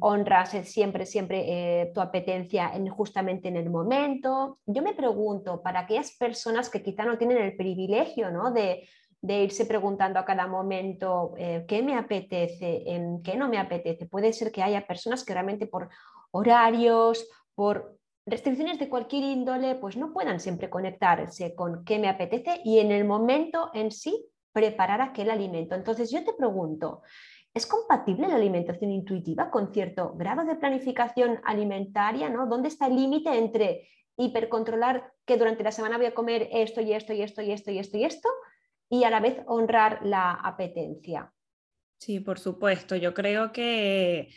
honras 0.00 0.50
siempre, 0.64 1.06
siempre 1.06 1.44
eh, 1.46 1.92
tu 1.94 2.00
apetencia 2.00 2.72
en, 2.74 2.88
justamente 2.88 3.48
en 3.48 3.56
el 3.56 3.70
momento. 3.70 4.58
Yo 4.66 4.82
me 4.82 4.94
pregunto, 4.94 5.62
para 5.62 5.80
aquellas 5.80 6.16
personas 6.16 6.68
que 6.68 6.82
quizá 6.82 7.04
no 7.04 7.18
tienen 7.18 7.38
el 7.38 7.56
privilegio 7.56 8.28
de, 8.52 8.88
irse 9.22 9.66
preguntando 9.66 10.18
a 10.18 10.24
cada 10.24 10.48
momento 10.48 11.34
eh, 11.36 11.64
qué 11.68 11.80
me 11.82 11.96
apetece, 11.96 12.82
qué 13.22 13.36
no 13.36 13.48
me 13.48 13.58
apetece, 13.58 14.06
puede 14.06 14.32
ser 14.32 14.50
que 14.50 14.64
haya 14.64 14.84
personas 14.84 15.24
que 15.24 15.32
realmente 15.32 15.68
por 15.68 15.88
horarios, 16.32 17.28
por 17.54 18.01
restricciones 18.26 18.78
de 18.78 18.88
cualquier 18.88 19.24
índole 19.24 19.74
pues 19.74 19.96
no 19.96 20.12
puedan 20.12 20.40
siempre 20.40 20.70
conectarse 20.70 21.54
con 21.54 21.84
qué 21.84 21.98
me 21.98 22.08
apetece 22.08 22.60
y 22.64 22.78
en 22.78 22.92
el 22.92 23.04
momento 23.04 23.70
en 23.74 23.90
sí 23.90 24.26
preparar 24.52 25.00
aquel 25.00 25.30
alimento. 25.30 25.74
Entonces 25.74 26.10
yo 26.10 26.24
te 26.24 26.34
pregunto, 26.34 27.02
¿Es 27.54 27.66
compatible 27.66 28.28
la 28.28 28.36
alimentación 28.36 28.90
intuitiva 28.90 29.50
con 29.50 29.74
cierto 29.74 30.14
grado 30.14 30.44
de 30.44 30.56
planificación 30.56 31.38
alimentaria? 31.44 32.30
¿no? 32.30 32.46
¿Dónde 32.46 32.68
está 32.68 32.86
el 32.86 32.96
límite 32.96 33.36
entre 33.36 33.88
hipercontrolar 34.16 35.12
que 35.26 35.36
durante 35.36 35.62
la 35.62 35.72
semana 35.72 35.98
voy 35.98 36.06
a 36.06 36.14
comer 36.14 36.48
esto 36.50 36.80
y 36.80 36.94
esto 36.94 37.12
y 37.12 37.20
esto 37.20 37.42
y 37.42 37.52
esto 37.52 37.70
y 37.70 37.78
esto 37.78 37.98
y 37.98 38.04
esto 38.04 38.28
y 38.88 39.04
a 39.04 39.10
la 39.10 39.20
vez 39.20 39.38
honrar 39.46 40.00
la 40.02 40.32
apetencia? 40.32 41.30
Sí, 41.98 42.20
por 42.20 42.38
supuesto. 42.38 42.96
Yo 42.96 43.12
creo 43.12 43.52
que, 43.52 44.28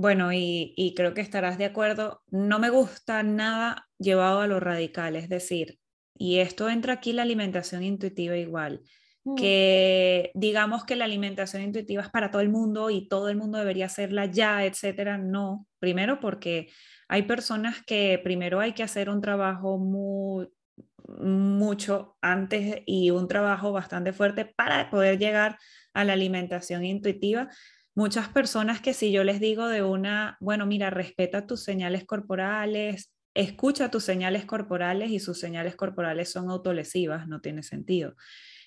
bueno, 0.00 0.32
y, 0.32 0.94
creo 0.96 1.12
que 1.12 1.20
estarás 1.20 1.58
de 1.58 1.66
acuerdo, 1.66 2.22
no 2.30 2.58
me 2.58 2.70
gusta 2.70 3.22
nada 3.22 3.86
llevado 3.98 4.40
a 4.40 4.46
lo 4.46 4.58
radical, 4.58 5.14
es 5.14 5.28
decir, 5.28 5.78
y 6.16 6.38
esto 6.38 6.70
entra 6.70 6.94
aquí 6.94 7.12
la 7.12 7.20
alimentación 7.20 7.82
intuitiva 7.82 8.34
igual 8.38 8.80
mm. 9.24 9.34
que 9.34 10.30
digamos 10.34 10.84
que 10.84 10.96
la 10.96 11.04
alimentación 11.04 11.62
intuitiva 11.62 12.02
es 12.02 12.08
para 12.08 12.30
todo 12.30 12.40
el 12.40 12.48
mundo 12.48 12.88
y 12.88 13.08
todo 13.08 13.28
el 13.28 13.36
mundo 13.36 13.58
debería 13.58 13.86
hacerla 13.86 14.24
ya, 14.24 14.64
etcétera. 14.64 15.18
No, 15.18 15.66
primero 15.78 16.18
porque 16.18 16.70
hay 17.08 17.24
personas 17.24 17.82
que 17.84 18.18
primero 18.24 18.58
hay 18.58 18.72
que 18.72 18.82
hacer 18.82 19.10
un 19.10 19.20
trabajo 19.20 19.76
muy, 19.76 20.48
mucho 21.18 22.16
antes 22.22 22.82
y 22.86 23.10
un 23.10 23.28
trabajo 23.28 23.70
bastante 23.72 24.14
fuerte 24.14 24.46
para 24.46 24.88
poder 24.88 25.18
llegar 25.18 25.58
a 25.92 26.04
la 26.04 26.14
alimentación 26.14 26.84
intuitiva. 26.84 27.50
Muchas 28.00 28.28
personas 28.28 28.80
que 28.80 28.94
si 28.94 29.12
yo 29.12 29.24
les 29.24 29.40
digo 29.40 29.68
de 29.68 29.82
una, 29.82 30.38
bueno, 30.40 30.64
mira, 30.64 30.88
respeta 30.88 31.46
tus 31.46 31.62
señales 31.62 32.06
corporales, 32.06 33.12
escucha 33.34 33.90
tus 33.90 34.04
señales 34.04 34.46
corporales 34.46 35.10
y 35.10 35.20
sus 35.20 35.38
señales 35.38 35.76
corporales 35.76 36.32
son 36.32 36.48
autolesivas, 36.48 37.28
no 37.28 37.42
tiene 37.42 37.62
sentido. 37.62 38.14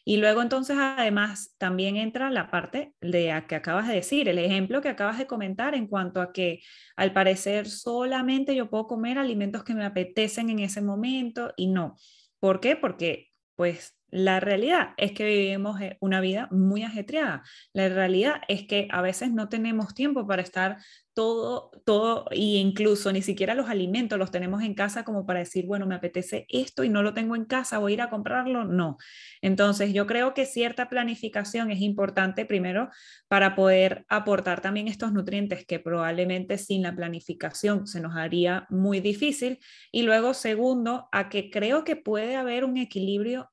Y 0.06 0.18
luego 0.18 0.44
entonces 0.44 0.78
además 0.80 1.56
también 1.58 1.96
entra 1.98 2.30
la 2.30 2.52
parte 2.52 2.94
de 3.02 3.44
que 3.48 3.56
acabas 3.56 3.88
de 3.88 3.96
decir, 3.96 4.30
el 4.30 4.38
ejemplo 4.38 4.82
que 4.82 4.90
acabas 4.90 5.18
de 5.18 5.26
comentar 5.26 5.74
en 5.74 5.88
cuanto 5.88 6.22
a 6.22 6.32
que 6.32 6.60
al 6.96 7.12
parecer 7.12 7.68
solamente 7.68 8.56
yo 8.56 8.70
puedo 8.70 8.86
comer 8.86 9.18
alimentos 9.18 9.64
que 9.64 9.74
me 9.74 9.84
apetecen 9.84 10.52
en 10.52 10.60
ese 10.60 10.84
momento 10.84 11.54
y 11.58 11.70
no. 11.70 11.96
¿Por 12.40 12.60
qué? 12.60 12.76
Porque 12.76 13.30
pues 13.56 13.98
la 14.14 14.40
realidad 14.40 14.90
es 14.98 15.12
que 15.12 15.26
vivimos 15.26 15.82
eh, 15.82 15.98
una 16.00 16.22
vida 16.22 16.48
muy 16.52 16.84
ajetreada. 16.84 17.44
La 17.74 17.90
realidad 17.90 18.42
es 18.48 18.68
que 18.68 18.88
a 18.92 19.02
veces 19.02 19.32
no 19.32 19.50
tenemos 19.50 19.96
tiempo 19.96 20.28
para 20.28 20.44
estar 20.44 20.78
todo, 21.14 21.72
todo, 21.86 22.26
e 22.32 22.40
incluso 22.58 23.12
ni 23.12 23.22
siquiera 23.22 23.54
los 23.54 23.70
alimentos 23.70 24.18
los 24.18 24.32
tenemos 24.32 24.64
en 24.64 24.74
casa 24.74 25.04
como 25.04 25.26
para 25.26 25.40
decir, 25.40 25.66
bueno, 25.66 25.86
me 25.86 25.96
apetece 25.96 26.46
esto 26.50 26.84
y 26.84 26.90
no 26.90 27.04
lo 27.04 27.14
tengo 27.14 27.36
en 27.36 27.46
casa, 27.46 27.78
voy 27.78 27.94
a 27.94 27.96
ir 27.96 28.02
a 28.02 28.10
comprarlo. 28.10 28.66
No. 28.66 28.98
Entonces, 29.42 29.94
yo 29.94 30.08
creo 30.08 30.34
que 30.34 30.46
cierta 30.46 30.90
planificación 30.90 31.72
es 31.72 31.82
importante 31.82 32.46
primero 32.46 32.90
para 33.28 33.56
poder 33.56 34.06
aportar 34.10 34.62
también 34.62 34.88
estos 34.88 35.12
nutrientes 35.12 35.66
que 35.66 35.80
probablemente 35.80 36.58
sin 36.58 36.84
la 36.84 36.96
planificación 36.96 37.88
se 37.88 38.00
nos 38.00 38.16
haría 38.16 38.68
muy 38.70 39.00
difícil. 39.00 39.60
Y 39.92 40.04
luego, 40.04 40.34
segundo, 40.34 41.10
a 41.12 41.30
que 41.30 41.50
creo 41.50 41.84
que 41.84 41.96
puede 41.96 42.36
haber 42.36 42.64
un 42.64 42.78
equilibrio 42.78 43.50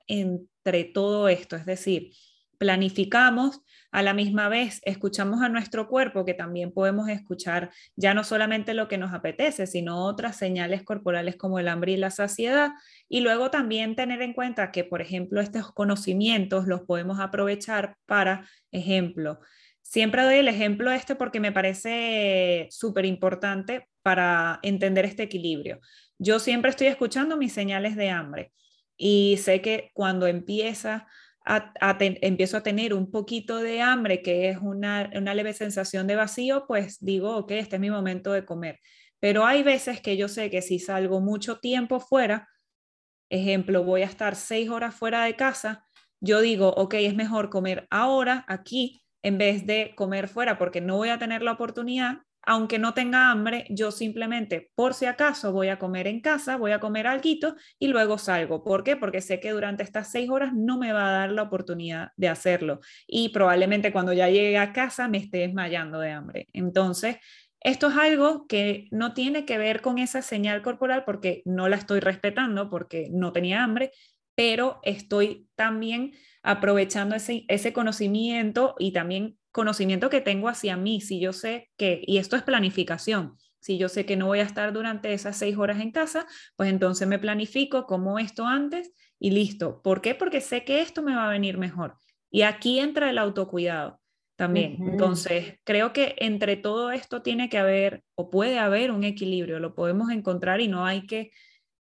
entre 0.64 0.84
todo 0.84 1.28
esto, 1.28 1.56
es 1.56 1.66
decir, 1.66 2.12
planificamos, 2.58 3.62
a 3.92 4.02
la 4.02 4.14
misma 4.14 4.48
vez 4.48 4.80
escuchamos 4.84 5.42
a 5.42 5.48
nuestro 5.48 5.88
cuerpo, 5.88 6.24
que 6.24 6.34
también 6.34 6.72
podemos 6.72 7.08
escuchar 7.08 7.70
ya 7.96 8.14
no 8.14 8.22
solamente 8.22 8.72
lo 8.74 8.86
que 8.86 8.98
nos 8.98 9.12
apetece, 9.12 9.66
sino 9.66 10.04
otras 10.04 10.36
señales 10.36 10.84
corporales 10.84 11.36
como 11.36 11.58
el 11.58 11.66
hambre 11.66 11.92
y 11.92 11.96
la 11.96 12.10
saciedad. 12.10 12.70
Y 13.08 13.20
luego 13.20 13.50
también 13.50 13.96
tener 13.96 14.22
en 14.22 14.32
cuenta 14.32 14.70
que, 14.70 14.84
por 14.84 15.00
ejemplo, 15.00 15.40
estos 15.40 15.72
conocimientos 15.72 16.68
los 16.68 16.82
podemos 16.82 17.18
aprovechar 17.18 17.96
para, 18.06 18.48
ejemplo, 18.70 19.40
siempre 19.82 20.22
doy 20.22 20.36
el 20.36 20.48
ejemplo 20.48 20.92
este 20.92 21.16
porque 21.16 21.40
me 21.40 21.50
parece 21.50 22.68
súper 22.70 23.06
importante 23.06 23.88
para 24.02 24.60
entender 24.62 25.04
este 25.04 25.24
equilibrio. 25.24 25.80
Yo 26.18 26.38
siempre 26.38 26.70
estoy 26.70 26.86
escuchando 26.86 27.36
mis 27.36 27.52
señales 27.52 27.96
de 27.96 28.10
hambre 28.10 28.52
y 29.00 29.38
sé 29.38 29.62
que 29.62 29.90
cuando 29.94 30.26
empieza 30.26 31.08
empiezo 32.00 32.58
a 32.58 32.62
tener 32.62 32.92
un 32.92 33.10
poquito 33.10 33.56
de 33.56 33.80
hambre, 33.80 34.20
que 34.20 34.50
es 34.50 34.58
una, 34.58 35.10
una 35.16 35.34
leve 35.34 35.54
sensación 35.54 36.06
de 36.06 36.16
vacío, 36.16 36.66
pues 36.68 36.98
digo, 37.00 37.34
ok, 37.38 37.52
este 37.52 37.76
es 37.76 37.80
mi 37.80 37.90
momento 37.90 38.30
de 38.32 38.44
comer. 38.44 38.78
Pero 39.18 39.46
hay 39.46 39.62
veces 39.62 40.02
que 40.02 40.18
yo 40.18 40.28
sé 40.28 40.50
que 40.50 40.60
si 40.60 40.78
salgo 40.78 41.20
mucho 41.20 41.58
tiempo 41.58 41.98
fuera, 41.98 42.46
ejemplo, 43.30 43.84
voy 43.84 44.02
a 44.02 44.04
estar 44.06 44.36
seis 44.36 44.68
horas 44.68 44.94
fuera 44.94 45.24
de 45.24 45.34
casa, 45.34 45.86
yo 46.20 46.42
digo, 46.42 46.68
ok, 46.68 46.94
es 46.94 47.14
mejor 47.14 47.48
comer 47.48 47.86
ahora, 47.90 48.44
aquí, 48.48 49.02
en 49.22 49.38
vez 49.38 49.66
de 49.66 49.94
comer 49.96 50.28
fuera, 50.28 50.58
porque 50.58 50.82
no 50.82 50.98
voy 50.98 51.08
a 51.08 51.18
tener 51.18 51.40
la 51.40 51.52
oportunidad 51.52 52.18
aunque 52.42 52.78
no 52.78 52.94
tenga 52.94 53.30
hambre, 53.30 53.66
yo 53.70 53.90
simplemente, 53.90 54.70
por 54.74 54.94
si 54.94 55.06
acaso, 55.06 55.52
voy 55.52 55.68
a 55.68 55.78
comer 55.78 56.06
en 56.06 56.20
casa, 56.20 56.56
voy 56.56 56.72
a 56.72 56.80
comer 56.80 57.06
algo 57.06 57.20
y 57.78 57.88
luego 57.88 58.18
salgo. 58.18 58.64
¿Por 58.64 58.82
qué? 58.82 58.96
Porque 58.96 59.20
sé 59.20 59.40
que 59.40 59.50
durante 59.50 59.82
estas 59.82 60.10
seis 60.10 60.30
horas 60.30 60.52
no 60.54 60.78
me 60.78 60.92
va 60.92 61.08
a 61.08 61.12
dar 61.12 61.32
la 61.32 61.42
oportunidad 61.42 62.10
de 62.16 62.28
hacerlo. 62.28 62.80
Y 63.06 63.28
probablemente 63.28 63.92
cuando 63.92 64.12
ya 64.12 64.28
llegue 64.28 64.58
a 64.58 64.72
casa 64.72 65.08
me 65.08 65.18
esté 65.18 65.38
desmayando 65.38 66.00
de 66.00 66.10
hambre. 66.10 66.48
Entonces, 66.52 67.16
esto 67.60 67.88
es 67.88 67.96
algo 67.96 68.46
que 68.46 68.88
no 68.90 69.12
tiene 69.12 69.44
que 69.44 69.58
ver 69.58 69.82
con 69.82 69.98
esa 69.98 70.22
señal 70.22 70.62
corporal 70.62 71.04
porque 71.04 71.42
no 71.44 71.68
la 71.68 71.76
estoy 71.76 72.00
respetando, 72.00 72.70
porque 72.70 73.08
no 73.12 73.32
tenía 73.32 73.62
hambre, 73.62 73.92
pero 74.34 74.80
estoy 74.82 75.46
también 75.56 76.12
aprovechando 76.42 77.14
ese, 77.16 77.44
ese 77.48 77.74
conocimiento 77.74 78.74
y 78.78 78.92
también 78.92 79.36
conocimiento 79.52 80.10
que 80.10 80.20
tengo 80.20 80.48
hacia 80.48 80.76
mí, 80.76 81.00
si 81.00 81.20
yo 81.20 81.32
sé 81.32 81.70
que, 81.76 82.02
y 82.06 82.18
esto 82.18 82.36
es 82.36 82.42
planificación, 82.42 83.36
si 83.60 83.78
yo 83.78 83.88
sé 83.88 84.06
que 84.06 84.16
no 84.16 84.26
voy 84.26 84.40
a 84.40 84.44
estar 84.44 84.72
durante 84.72 85.12
esas 85.12 85.36
seis 85.36 85.56
horas 85.56 85.80
en 85.80 85.92
casa, 85.92 86.26
pues 86.56 86.70
entonces 86.70 87.06
me 87.06 87.18
planifico 87.18 87.84
como 87.84 88.18
esto 88.18 88.46
antes 88.46 88.92
y 89.18 89.32
listo. 89.32 89.82
¿Por 89.82 90.00
qué? 90.00 90.14
Porque 90.14 90.40
sé 90.40 90.64
que 90.64 90.80
esto 90.80 91.02
me 91.02 91.14
va 91.14 91.26
a 91.26 91.30
venir 91.30 91.58
mejor. 91.58 91.96
Y 92.30 92.42
aquí 92.42 92.78
entra 92.78 93.10
el 93.10 93.18
autocuidado 93.18 94.00
también. 94.36 94.78
Entonces, 94.80 95.58
creo 95.64 95.92
que 95.92 96.14
entre 96.18 96.56
todo 96.56 96.90
esto 96.90 97.20
tiene 97.20 97.50
que 97.50 97.58
haber 97.58 98.02
o 98.14 98.30
puede 98.30 98.58
haber 98.58 98.90
un 98.90 99.04
equilibrio, 99.04 99.58
lo 99.60 99.74
podemos 99.74 100.10
encontrar 100.10 100.62
y 100.62 100.68
no 100.68 100.86
hay 100.86 101.06
que 101.06 101.30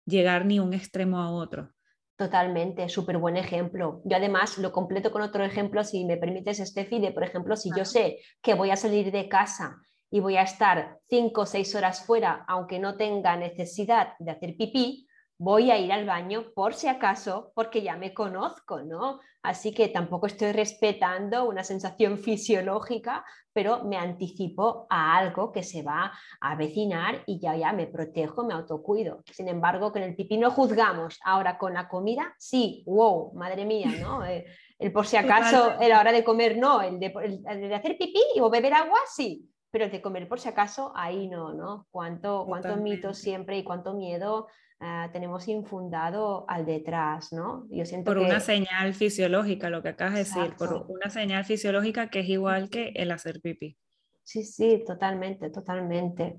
llegar 0.06 0.46
ni 0.46 0.60
un 0.60 0.72
extremo 0.72 1.18
a 1.18 1.32
otro. 1.32 1.73
Totalmente, 2.16 2.88
súper 2.88 3.18
buen 3.18 3.36
ejemplo. 3.36 4.00
Yo 4.04 4.16
además 4.16 4.58
lo 4.58 4.70
completo 4.70 5.10
con 5.10 5.22
otro 5.22 5.44
ejemplo, 5.44 5.82
si 5.82 6.04
me 6.04 6.16
permites, 6.16 6.58
Steffi, 6.58 7.00
de 7.00 7.10
por 7.10 7.24
ejemplo, 7.24 7.56
si 7.56 7.70
yo 7.76 7.84
sé 7.84 8.18
que 8.40 8.54
voy 8.54 8.70
a 8.70 8.76
salir 8.76 9.10
de 9.10 9.28
casa 9.28 9.78
y 10.10 10.20
voy 10.20 10.36
a 10.36 10.42
estar 10.42 11.00
cinco 11.08 11.40
o 11.40 11.46
seis 11.46 11.74
horas 11.74 12.06
fuera, 12.06 12.44
aunque 12.46 12.78
no 12.78 12.96
tenga 12.96 13.36
necesidad 13.36 14.12
de 14.20 14.30
hacer 14.30 14.54
pipí, 14.56 15.08
voy 15.44 15.70
a 15.70 15.78
ir 15.78 15.92
al 15.92 16.06
baño 16.06 16.46
por 16.54 16.72
si 16.72 16.88
acaso, 16.88 17.52
porque 17.54 17.82
ya 17.82 17.98
me 17.98 18.14
conozco, 18.14 18.80
¿no? 18.80 19.20
Así 19.42 19.74
que 19.74 19.88
tampoco 19.88 20.26
estoy 20.26 20.52
respetando 20.52 21.46
una 21.46 21.62
sensación 21.62 22.16
fisiológica, 22.16 23.22
pero 23.52 23.84
me 23.84 23.98
anticipo 23.98 24.86
a 24.88 25.18
algo 25.18 25.52
que 25.52 25.62
se 25.62 25.82
va 25.82 26.12
a 26.40 26.52
avecinar 26.52 27.22
y 27.26 27.38
ya, 27.38 27.54
ya 27.56 27.74
me 27.74 27.86
protejo, 27.86 28.42
me 28.42 28.54
autocuido. 28.54 29.22
Sin 29.30 29.48
embargo, 29.48 29.92
con 29.92 30.02
el 30.02 30.16
pipí 30.16 30.38
no 30.38 30.50
juzgamos. 30.50 31.18
Ahora 31.22 31.58
con 31.58 31.74
la 31.74 31.88
comida, 31.88 32.34
sí, 32.38 32.82
wow, 32.86 33.34
madre 33.34 33.66
mía, 33.66 33.90
¿no? 34.00 34.24
Eh, 34.24 34.46
el, 34.78 34.92
por 34.92 35.06
si 35.06 35.18
acaso, 35.18 35.74
la 35.78 36.00
hora 36.00 36.10
de 36.10 36.24
comer, 36.24 36.56
no, 36.56 36.80
el 36.80 36.98
de, 36.98 37.12
el 37.46 37.60
de 37.60 37.74
hacer 37.74 37.98
pipí 37.98 38.22
o 38.40 38.48
beber 38.48 38.72
agua, 38.72 38.98
sí, 39.14 39.46
pero 39.70 39.84
el 39.84 39.90
de 39.90 40.00
comer 40.00 40.26
por 40.26 40.40
si 40.40 40.48
acaso, 40.48 40.92
ahí 40.96 41.28
no, 41.28 41.52
¿no? 41.52 41.86
Cuánto, 41.90 42.46
cuánto 42.46 42.76
mito 42.76 43.12
siempre 43.12 43.58
y 43.58 43.64
cuánto 43.64 43.92
miedo 43.92 44.46
Ah, 44.86 45.08
tenemos 45.10 45.48
infundado 45.48 46.44
al 46.46 46.66
detrás, 46.66 47.32
¿no? 47.32 47.66
Yo 47.70 47.86
siento 47.86 48.10
por 48.10 48.18
una 48.18 48.38
señal 48.38 48.92
fisiológica, 48.92 49.70
lo 49.70 49.82
que 49.82 49.88
acabas 49.88 50.12
de 50.12 50.18
decir, 50.18 50.54
por 50.58 50.84
una 50.90 51.08
señal 51.08 51.42
fisiológica 51.46 52.10
que 52.10 52.20
es 52.20 52.28
igual 52.28 52.68
que 52.68 52.92
el 52.94 53.10
hacer 53.10 53.40
pipí. 53.40 53.78
Sí, 54.22 54.44
sí, 54.44 54.84
totalmente, 54.86 55.48
totalmente. 55.48 56.38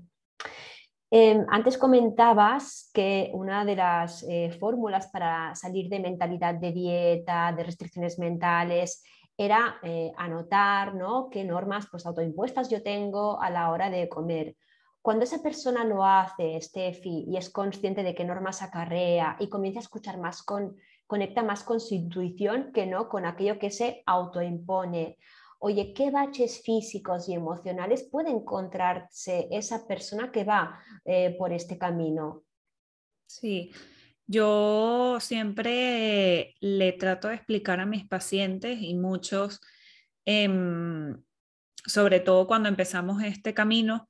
Em, 1.10 1.44
antes 1.48 1.76
comentabas 1.76 2.88
que 2.94 3.32
una 3.34 3.64
de 3.64 3.74
las 3.74 4.24
eh, 4.28 4.56
fórmulas 4.60 5.08
para 5.08 5.52
salir 5.56 5.88
de 5.88 5.98
mentalidad 5.98 6.54
de 6.54 6.70
dieta, 6.70 7.52
de 7.52 7.64
restricciones 7.64 8.16
mentales, 8.20 9.02
era 9.36 9.80
eh, 9.82 10.12
anotar 10.16 10.94
¿no? 10.94 11.28
qué 11.30 11.42
normas 11.42 11.88
pues, 11.90 12.06
autoimpuestas 12.06 12.70
yo 12.70 12.80
tengo 12.84 13.42
a 13.42 13.50
la 13.50 13.72
hora 13.72 13.90
de 13.90 14.08
comer. 14.08 14.54
Cuando 15.06 15.22
esa 15.22 15.40
persona 15.40 15.84
lo 15.84 16.04
hace, 16.04 16.60
Steffi, 16.60 17.26
y 17.28 17.36
es 17.36 17.48
consciente 17.48 18.02
de 18.02 18.12
qué 18.12 18.24
normas 18.24 18.60
acarrea 18.60 19.36
y 19.38 19.48
comienza 19.48 19.78
a 19.78 19.82
escuchar 19.84 20.18
más 20.18 20.42
con, 20.42 20.76
conecta 21.06 21.44
más 21.44 21.62
con 21.62 21.78
su 21.78 21.94
intuición 21.94 22.72
que 22.72 22.86
no 22.86 23.08
con 23.08 23.24
aquello 23.24 23.56
que 23.60 23.70
se 23.70 24.02
autoimpone. 24.04 25.16
Oye, 25.60 25.92
¿qué 25.94 26.10
baches 26.10 26.60
físicos 26.60 27.28
y 27.28 27.34
emocionales 27.34 28.02
puede 28.02 28.30
encontrarse 28.30 29.46
esa 29.52 29.86
persona 29.86 30.32
que 30.32 30.42
va 30.42 30.76
eh, 31.04 31.36
por 31.38 31.52
este 31.52 31.78
camino? 31.78 32.42
Sí, 33.26 33.70
yo 34.26 35.18
siempre 35.20 36.56
le 36.58 36.92
trato 36.94 37.28
de 37.28 37.36
explicar 37.36 37.78
a 37.78 37.86
mis 37.86 38.08
pacientes 38.08 38.78
y 38.80 38.96
muchos 38.96 39.60
em, 40.24 41.16
sobre 41.86 42.18
todo 42.18 42.48
cuando 42.48 42.68
empezamos 42.68 43.22
este 43.22 43.54
camino, 43.54 44.08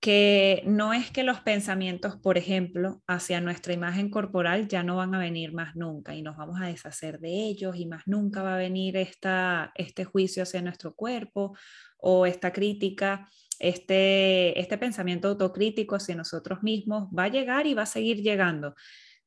que 0.00 0.62
no 0.66 0.94
es 0.94 1.10
que 1.10 1.22
los 1.22 1.40
pensamientos, 1.40 2.16
por 2.16 2.38
ejemplo, 2.38 3.02
hacia 3.06 3.42
nuestra 3.42 3.74
imagen 3.74 4.08
corporal 4.10 4.66
ya 4.66 4.82
no 4.82 4.96
van 4.96 5.14
a 5.14 5.18
venir 5.18 5.52
más 5.52 5.76
nunca 5.76 6.14
y 6.14 6.22
nos 6.22 6.38
vamos 6.38 6.58
a 6.60 6.66
deshacer 6.66 7.20
de 7.20 7.30
ellos 7.30 7.76
y 7.76 7.84
más 7.84 8.06
nunca 8.06 8.42
va 8.42 8.54
a 8.54 8.58
venir 8.58 8.96
esta, 8.96 9.72
este 9.74 10.06
juicio 10.06 10.42
hacia 10.42 10.62
nuestro 10.62 10.94
cuerpo 10.94 11.54
o 11.98 12.24
esta 12.24 12.50
crítica, 12.50 13.28
este, 13.58 14.58
este 14.58 14.78
pensamiento 14.78 15.28
autocrítico 15.28 15.96
hacia 15.96 16.16
nosotros 16.16 16.62
mismos 16.62 17.08
va 17.16 17.24
a 17.24 17.28
llegar 17.28 17.66
y 17.66 17.74
va 17.74 17.82
a 17.82 17.86
seguir 17.86 18.22
llegando. 18.22 18.74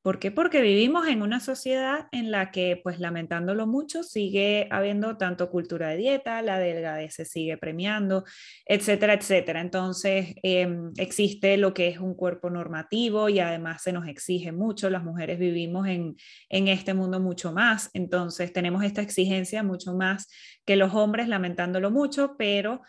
¿Por 0.04 0.20
qué? 0.20 0.32
Porque 0.32 0.62
vivimos 0.62 1.08
en 1.08 1.22
una 1.22 1.40
sociedad 1.40 2.08
en 2.12 2.30
la 2.30 2.52
que, 2.52 2.78
pues 2.84 3.00
lamentándolo 3.00 3.66
mucho, 3.68 4.04
sigue 4.04 4.68
habiendo 4.70 5.16
tanto 5.16 5.50
cultura 5.50 5.88
de 5.88 5.96
dieta, 5.96 6.42
la 6.42 6.60
delgadez 6.60 7.14
se 7.14 7.24
sigue 7.24 7.58
premiando, 7.58 8.26
etcétera, 8.66 9.14
etcétera. 9.14 9.62
Entonces, 9.62 10.36
em, 10.44 10.92
existe 10.98 11.56
lo 11.56 11.74
que 11.74 11.88
es 11.88 12.00
un 12.00 12.16
cuerpo 12.16 12.50
normativo 12.50 13.30
y 13.30 13.40
además 13.40 13.82
se 13.82 13.94
nos 13.94 14.06
exige 14.10 14.52
mucho. 14.52 14.90
Las 14.90 15.06
mujeres 15.06 15.40
vivimos 15.40 15.88
en, 15.88 16.18
en 16.50 16.68
este 16.68 16.94
mundo 16.94 17.22
mucho 17.22 17.54
más, 17.54 17.90
entonces 17.94 18.52
tenemos 18.52 18.84
esta 18.84 19.02
exigencia 19.02 19.64
mucho 19.64 19.94
más 19.94 20.28
que 20.66 20.76
los 20.76 20.94
hombres, 20.94 21.30
lamentándolo 21.30 21.92
mucho, 21.92 22.36
pero 22.38 22.82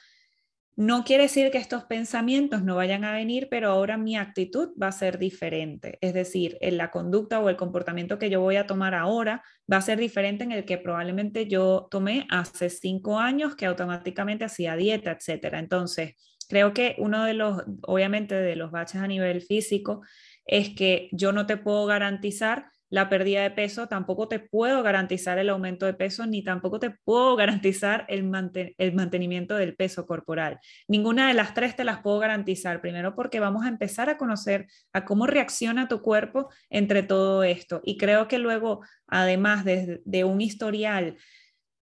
no 0.76 1.04
quiere 1.04 1.24
decir 1.24 1.50
que 1.50 1.58
estos 1.58 1.84
pensamientos 1.84 2.62
no 2.64 2.76
vayan 2.76 3.04
a 3.04 3.12
venir, 3.12 3.48
pero 3.50 3.70
ahora 3.70 3.96
mi 3.96 4.16
actitud 4.16 4.70
va 4.80 4.88
a 4.88 4.92
ser 4.92 5.18
diferente. 5.18 5.98
Es 6.00 6.14
decir, 6.14 6.58
en 6.60 6.76
la 6.76 6.90
conducta 6.90 7.38
o 7.40 7.48
el 7.48 7.56
comportamiento 7.56 8.18
que 8.18 8.30
yo 8.30 8.40
voy 8.40 8.56
a 8.56 8.66
tomar 8.66 8.94
ahora 8.94 9.42
va 9.72 9.76
a 9.76 9.82
ser 9.82 9.98
diferente 9.98 10.42
en 10.42 10.52
el 10.52 10.64
que 10.64 10.78
probablemente 10.78 11.46
yo 11.46 11.86
tomé 11.90 12.26
hace 12.28 12.70
cinco 12.70 13.18
años, 13.18 13.54
que 13.54 13.66
automáticamente 13.66 14.44
hacía 14.44 14.74
dieta, 14.74 15.12
etcétera. 15.12 15.60
Entonces, 15.60 16.14
creo 16.48 16.74
que 16.74 16.96
uno 16.98 17.24
de 17.24 17.34
los, 17.34 17.62
obviamente, 17.82 18.34
de 18.34 18.56
los 18.56 18.72
baches 18.72 19.00
a 19.00 19.06
nivel 19.06 19.42
físico 19.42 20.02
es 20.44 20.70
que 20.70 21.08
yo 21.12 21.32
no 21.32 21.46
te 21.46 21.56
puedo 21.56 21.86
garantizar 21.86 22.66
la 22.94 23.08
pérdida 23.08 23.42
de 23.42 23.50
peso, 23.50 23.88
tampoco 23.88 24.28
te 24.28 24.38
puedo 24.38 24.84
garantizar 24.84 25.40
el 25.40 25.48
aumento 25.48 25.84
de 25.84 25.94
peso, 25.94 26.26
ni 26.26 26.44
tampoco 26.44 26.78
te 26.78 26.90
puedo 26.90 27.34
garantizar 27.34 28.06
el, 28.08 28.30
el, 28.78 28.94
mantenimiento 28.94 29.56
del 29.56 29.74
peso 29.74 30.06
corporal. 30.06 30.60
Ninguna 30.86 31.26
de 31.26 31.34
las 31.34 31.54
tres 31.54 31.74
te 31.74 31.82
las 31.82 32.02
puedo 32.02 32.20
garantizar, 32.20 32.80
primero 32.80 33.16
porque 33.16 33.40
vamos 33.40 33.64
a 33.64 33.68
empezar 33.68 34.10
a 34.10 34.16
conocer 34.16 34.68
a 34.92 35.04
cómo 35.04 35.26
reacciona 35.26 35.88
tu 35.88 36.02
cuerpo 36.02 36.50
entre 36.70 37.02
todo 37.02 37.42
esto. 37.42 37.80
Y 37.82 37.96
creo 37.96 38.28
que 38.28 38.38
luego, 38.38 38.84
además 39.08 39.64
de, 39.64 40.00
de 40.04 40.22
un 40.22 40.40
historial 40.40 41.16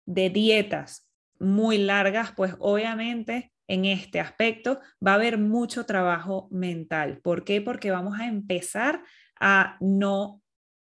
de 0.06 0.30
dietas 0.30 1.10
muy 1.40 1.78
largas, 1.78 2.30
pues 2.36 2.54
obviamente 2.60 3.52
en 3.66 3.84
este 3.84 4.20
aspecto 4.20 4.78
va 5.04 5.10
a 5.10 5.14
haber 5.14 5.38
mucho 5.38 5.86
trabajo 5.86 6.46
mental. 6.52 7.18
¿Por 7.20 7.42
qué? 7.42 7.60
Porque 7.60 7.90
vamos 7.90 8.20
a 8.20 8.28
empezar 8.28 9.02
a 9.40 9.76
no 9.80 10.40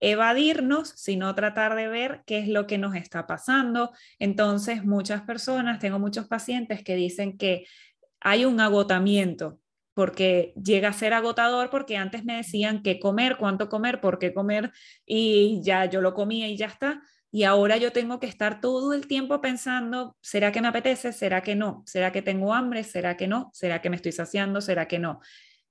evadirnos, 0.00 0.90
sino 0.96 1.34
tratar 1.34 1.74
de 1.74 1.88
ver 1.88 2.22
qué 2.26 2.38
es 2.38 2.48
lo 2.48 2.66
que 2.66 2.78
nos 2.78 2.94
está 2.94 3.26
pasando. 3.26 3.92
Entonces, 4.18 4.84
muchas 4.84 5.22
personas, 5.22 5.78
tengo 5.78 5.98
muchos 5.98 6.26
pacientes 6.28 6.82
que 6.82 6.96
dicen 6.96 7.36
que 7.36 7.66
hay 8.20 8.44
un 8.44 8.60
agotamiento 8.60 9.60
porque 9.94 10.52
llega 10.54 10.90
a 10.90 10.92
ser 10.92 11.12
agotador 11.12 11.70
porque 11.70 11.96
antes 11.96 12.24
me 12.24 12.36
decían 12.36 12.82
qué 12.82 13.00
comer, 13.00 13.36
cuánto 13.36 13.68
comer, 13.68 14.00
por 14.00 14.20
qué 14.20 14.32
comer 14.32 14.70
y 15.04 15.60
ya 15.64 15.86
yo 15.86 16.00
lo 16.00 16.14
comía 16.14 16.46
y 16.46 16.56
ya 16.56 16.66
está. 16.66 17.02
Y 17.32 17.42
ahora 17.42 17.76
yo 17.78 17.90
tengo 17.92 18.20
que 18.20 18.26
estar 18.26 18.60
todo 18.60 18.92
el 18.92 19.08
tiempo 19.08 19.40
pensando, 19.40 20.16
¿será 20.20 20.52
que 20.52 20.62
me 20.62 20.68
apetece? 20.68 21.12
¿Será 21.12 21.42
que 21.42 21.56
no? 21.56 21.82
¿Será 21.84 22.12
que 22.12 22.22
tengo 22.22 22.54
hambre? 22.54 22.84
¿Será 22.84 23.16
que 23.16 23.26
no? 23.26 23.50
¿Será 23.52 23.82
que 23.82 23.90
me 23.90 23.96
estoy 23.96 24.12
saciando? 24.12 24.60
¿Será 24.60 24.86
que 24.86 25.00
no? 25.00 25.20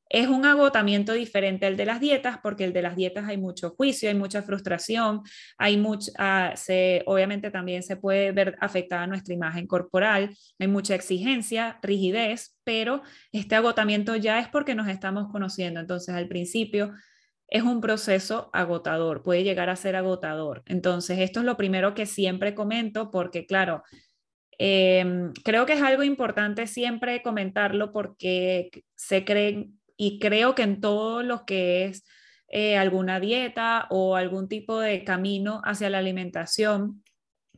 Es 0.09 0.27
un 0.27 0.45
agotamiento 0.45 1.13
diferente 1.13 1.65
al 1.65 1.75
de 1.75 1.85
las 1.85 1.99
dietas, 1.99 2.37
porque 2.41 2.63
el 2.63 2.73
de 2.73 2.81
las 2.81 2.95
dietas 2.95 3.25
hay 3.27 3.37
mucho 3.37 3.71
juicio, 3.71 4.09
hay 4.09 4.15
mucha 4.15 4.41
frustración, 4.41 5.21
hay 5.57 5.77
mucha, 5.77 6.11
ah, 6.17 6.53
se, 6.55 7.03
obviamente 7.05 7.51
también 7.51 7.83
se 7.83 7.97
puede 7.97 8.31
ver 8.31 8.57
afectada 8.61 9.07
nuestra 9.07 9.33
imagen 9.33 9.67
corporal, 9.67 10.35
hay 10.59 10.67
mucha 10.67 10.95
exigencia, 10.95 11.79
rigidez, 11.81 12.57
pero 12.63 13.01
este 13.31 13.55
agotamiento 13.55 14.15
ya 14.15 14.39
es 14.39 14.47
porque 14.47 14.75
nos 14.75 14.87
estamos 14.87 15.29
conociendo. 15.31 15.79
Entonces, 15.79 16.15
al 16.15 16.27
principio 16.27 16.93
es 17.47 17.63
un 17.63 17.81
proceso 17.81 18.49
agotador, 18.53 19.23
puede 19.23 19.43
llegar 19.43 19.69
a 19.69 19.75
ser 19.75 19.95
agotador. 19.95 20.63
Entonces, 20.65 21.19
esto 21.19 21.39
es 21.39 21.45
lo 21.45 21.57
primero 21.57 21.93
que 21.93 22.05
siempre 22.05 22.53
comento, 22.55 23.09
porque 23.11 23.45
claro, 23.45 23.83
em, 24.57 25.33
creo 25.43 25.65
que 25.65 25.73
es 25.73 25.81
algo 25.81 26.03
importante 26.03 26.67
siempre 26.67 27.21
comentarlo 27.21 27.91
porque 27.93 28.69
se 28.95 29.23
creen 29.23 29.76
y 29.97 30.19
creo 30.19 30.55
que 30.55 30.63
en 30.63 30.79
todo 30.79 31.23
lo 31.23 31.45
que 31.45 31.85
es 31.85 32.05
eh, 32.49 32.77
alguna 32.77 33.19
dieta 33.19 33.87
o 33.89 34.15
algún 34.15 34.47
tipo 34.47 34.79
de 34.79 35.03
camino 35.03 35.61
hacia 35.65 35.89
la 35.89 35.97
alimentación, 35.97 37.03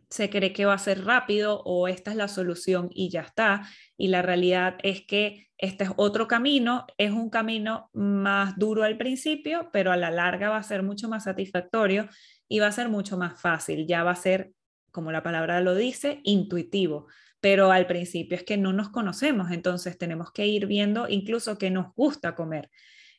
se 0.10 0.30
cree 0.32 0.54
que 0.54 0.65
va 0.65 0.73
a 0.73 0.80
ser 0.80 1.06
rápido 1.06 1.62
o 1.65 1.88
esta 1.88 2.12
es 2.12 2.17
la 2.17 2.28
solución 2.28 2.89
y 2.91 3.10
ya 3.10 3.21
está. 3.21 3.67
Y 3.95 4.08
la 4.08 4.23
realidad 4.23 4.78
es 4.82 5.06
que 5.06 5.49
este 5.58 5.84
es 5.84 5.91
otro 5.97 6.28
camino, 6.28 6.88
es 6.97 7.12
un 7.12 7.30
camino 7.30 7.89
más 7.93 8.58
duro 8.58 8.84
al 8.84 8.97
principio, 8.97 9.69
pero 9.71 9.91
a 9.91 9.97
la 9.97 10.10
larga 10.10 10.49
va 10.49 10.58
a 10.58 10.63
ser 10.63 10.82
mucho 10.82 11.10
más 11.10 11.25
satisfactorio 11.25 12.10
y 12.47 12.60
va 12.60 12.67
a 12.67 12.71
ser 12.71 12.89
mucho 12.89 13.17
más 13.17 13.39
fácil. 13.39 13.86
Ya 13.86 14.04
va 14.04 14.12
a 14.12 14.15
ser, 14.15 14.52
como 14.91 15.12
la 15.12 15.21
palabra 15.21 15.62
lo 15.62 15.75
dice, 15.75 16.21
intuitivo 16.23 17.08
pero 17.39 17.71
al 17.71 17.88
principio 17.88 18.38
es 18.38 18.43
que 18.43 18.58
no 18.58 18.73
nos 18.73 18.89
conocemos, 18.89 19.52
entonces 19.52 19.97
tenemos 19.97 20.32
que 20.32 20.47
ir 20.47 20.65
viendo 20.67 21.08
incluso 21.10 21.58
qué 21.58 21.69
nos 21.69 21.93
gusta 21.95 22.36
comer. 22.36 22.69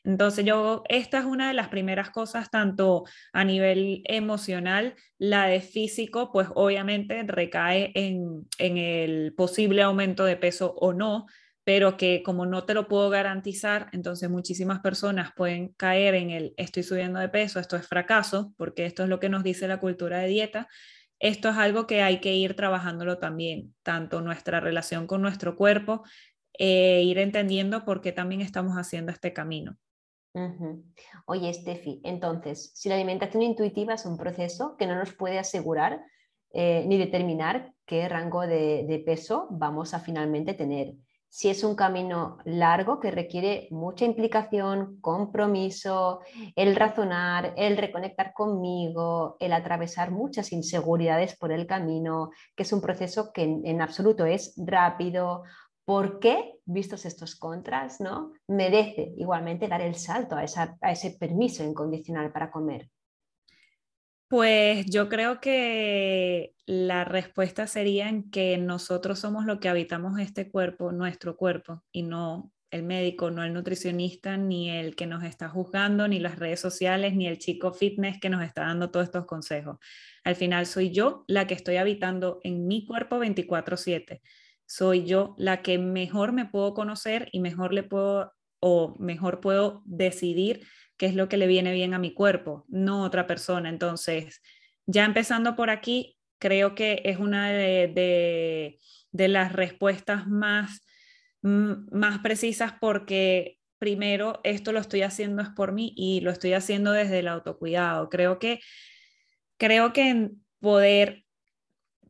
Entonces 0.02 0.46
yo, 0.46 0.83
esta 0.88 1.18
es 1.18 1.24
una 1.26 1.48
de 1.48 1.54
las 1.54 1.68
primeras 1.68 2.11
cosas, 2.11 2.50
tanto 2.50 3.04
a 3.33 3.44
nivel 3.44 4.02
emocional, 4.06 4.94
la 5.18 5.46
de 5.46 5.61
físico, 5.61 6.33
pues 6.33 6.48
obviamente 6.54 7.22
recae 7.24 7.92
en, 7.94 8.48
en 8.59 8.78
el 8.78 9.35
posible 9.35 9.83
aumento 9.83 10.24
de 10.24 10.37
peso 10.37 10.74
o 10.78 10.94
no, 10.94 11.26
pero 11.64 11.96
que 11.98 12.22
como 12.22 12.46
no 12.46 12.64
te 12.64 12.72
lo 12.72 12.88
puedo 12.88 13.11
garantizar, 13.11 13.88
entonces 13.92 14.30
muchísimas 14.30 14.80
personas 14.80 15.33
pueden 15.37 15.68
caer 15.74 16.14
en 16.14 16.30
el 16.30 16.54
estoy 16.56 16.83
subiendo 16.83 17.20
de 17.20 17.28
peso, 17.28 17.61
esto 17.61 17.76
es 17.76 17.87
fracaso, 17.87 18.54
porque 18.56 18.87
esto 18.87 19.02
es 19.02 19.09
lo 19.11 19.20
que 19.20 19.28
nos 19.28 19.44
dice 19.44 19.68
la 19.68 19.80
cultura 19.80 20.18
de 20.18 20.28
dieta, 20.28 20.68
esto 21.20 21.50
es 21.50 21.56
algo 21.56 21.87
que 21.87 22.02
hay 22.02 22.20
que 22.20 22.35
ir 22.35 22.56
trabajándolo 22.56 23.18
también, 23.18 23.74
tanto 23.83 24.20
nuestra 24.20 24.59
relación 24.59 25.06
con 25.06 25.22
nuestro 25.22 25.54
cuerpo, 25.54 26.02
e 26.52 27.02
ir 27.04 27.18
entendiendo 27.18 27.85
por 27.85 28.00
qué 28.00 28.12
también 28.12 28.40
estamos 28.40 28.74
haciendo 28.74 29.12
este 29.12 29.33
camino. 29.33 29.76
Oye, 31.26 31.52
Steffi, 31.52 32.00
entonces, 32.04 32.72
si 32.74 32.88
la 32.88 32.94
alimentación 32.94 33.42
intuitiva 33.42 33.94
es 33.94 34.06
un 34.06 34.16
proceso 34.16 34.76
que 34.76 34.87
no 34.87 34.94
nos 34.94 35.12
puede 35.12 35.38
asegurar 35.38 36.02
eh, 36.52 36.85
ni 36.87 36.98
determinar 36.98 37.72
qué 37.85 38.09
rango 38.09 38.46
de, 38.46 39.02
peso 39.04 39.48
vamos 39.50 39.94
a 39.94 40.00
finalmente 40.00 40.54
tener, 40.54 40.94
si 41.30 41.48
es 41.48 41.62
un 41.62 41.76
camino 41.76 42.38
largo 42.44 42.98
que 42.98 43.12
requiere 43.12 43.68
mucha 43.70 44.04
implicación, 44.04 45.00
compromiso, 45.00 46.20
el 46.56 46.74
razonar, 46.74 47.54
el 47.56 47.76
reconectar 47.76 48.32
conmigo, 48.32 49.36
el 49.38 49.52
atravesar 49.52 50.10
muchas 50.10 50.50
inseguridades 50.52 51.36
por 51.36 51.52
el 51.52 51.68
camino, 51.68 52.30
que 52.56 52.64
es 52.64 52.72
un 52.72 52.80
proceso 52.80 53.32
que 53.32 53.44
en, 53.44 53.80
absoluto 53.80 54.26
es 54.26 54.54
rápido. 54.56 55.44
¿Por 55.84 56.18
qué, 56.18 56.54
vistos 56.64 57.06
estos 57.06 57.36
contras, 57.36 58.00
¿no? 58.00 58.32
merece 58.48 59.12
igualmente 59.16 59.68
dar 59.68 59.82
el 59.82 59.94
salto 59.94 60.34
a 60.36 60.42
ese 60.42 61.10
permiso 61.12 61.62
incondicional 61.62 62.32
para 62.32 62.50
comer? 62.50 62.90
Pues 64.30 64.86
yo 64.86 65.08
creo 65.08 65.40
que 65.40 66.54
la 66.64 67.02
respuesta 67.04 67.66
sería 67.66 68.08
en 68.08 68.30
que 68.30 68.56
nosotros 68.58 69.18
somos 69.18 69.44
lo 69.44 69.58
que 69.58 69.68
habitamos 69.68 70.20
este 70.20 70.48
cuerpo, 70.48 70.92
nuestro 70.92 71.36
cuerpo, 71.36 71.82
y 71.90 72.04
no 72.04 72.52
el 72.70 72.84
médico, 72.84 73.32
no 73.32 73.42
el 73.42 73.52
nutricionista, 73.52 74.36
ni 74.36 74.70
el 74.70 74.94
que 74.94 75.08
nos 75.08 75.24
está 75.24 75.48
juzgando, 75.48 76.06
ni 76.06 76.20
las 76.20 76.38
redes 76.38 76.60
sociales, 76.60 77.16
ni 77.16 77.26
el 77.26 77.38
chico 77.38 77.72
fitness 77.74 78.20
que 78.20 78.30
nos 78.30 78.44
está 78.44 78.62
dando 78.66 78.92
todos 78.92 79.06
estos 79.06 79.26
consejos. 79.26 79.78
Al 80.22 80.36
final 80.36 80.66
soy 80.66 80.92
yo 80.92 81.24
la 81.26 81.48
que 81.48 81.54
estoy 81.54 81.74
habitando 81.78 82.38
en 82.44 82.68
mi 82.68 82.86
cuerpo 82.86 83.18
24/7. 83.18 84.22
Soy 84.64 85.04
yo 85.06 85.34
la 85.38 85.60
que 85.62 85.76
mejor 85.78 86.30
me 86.32 86.46
puedo 86.46 86.72
conocer 86.72 87.28
y 87.32 87.40
mejor 87.40 87.74
le 87.74 87.82
puedo 87.82 88.32
o 88.61 88.96
mejor 88.99 89.40
puedo 89.40 89.83
decidir 89.85 90.66
qué 90.96 91.07
es 91.07 91.14
lo 91.14 91.29
que 91.29 91.37
le 91.37 91.46
viene 91.46 91.73
bien 91.73 91.94
a 91.94 91.99
mi 91.99 92.12
cuerpo, 92.12 92.66
no 92.68 93.03
otra 93.03 93.27
persona. 93.27 93.68
Entonces, 93.68 94.42
ya 94.87 95.05
empezando 95.05 95.57
por 95.57 95.70
aquí, 95.70 96.18
creo 96.38 96.75
que 96.75 97.03
es 97.05 97.18
una 97.18 97.51
de, 97.51 98.79
las 99.12 99.53
respuestas 99.53 100.27
más, 100.27 100.83
más 101.42 102.18
precisas 102.20 102.75
porque 102.81 103.59
primero 103.79 104.40
esto 104.44 104.73
lo 104.73 104.79
estoy 104.79 105.03
haciendo 105.03 105.40
es 105.42 105.49
por 105.49 105.73
mí 105.73 105.94
y 105.96 106.20
lo 106.20 106.31
estoy 106.31 106.53
haciendo 106.53 106.92
desde 106.92 107.20
el 107.20 107.29
autocuidado. 107.29 108.11
Creo 108.11 108.38
que, 108.38 108.61
creo 109.57 109.94
que 109.94 110.11
en 110.11 110.44
poder 110.61 111.25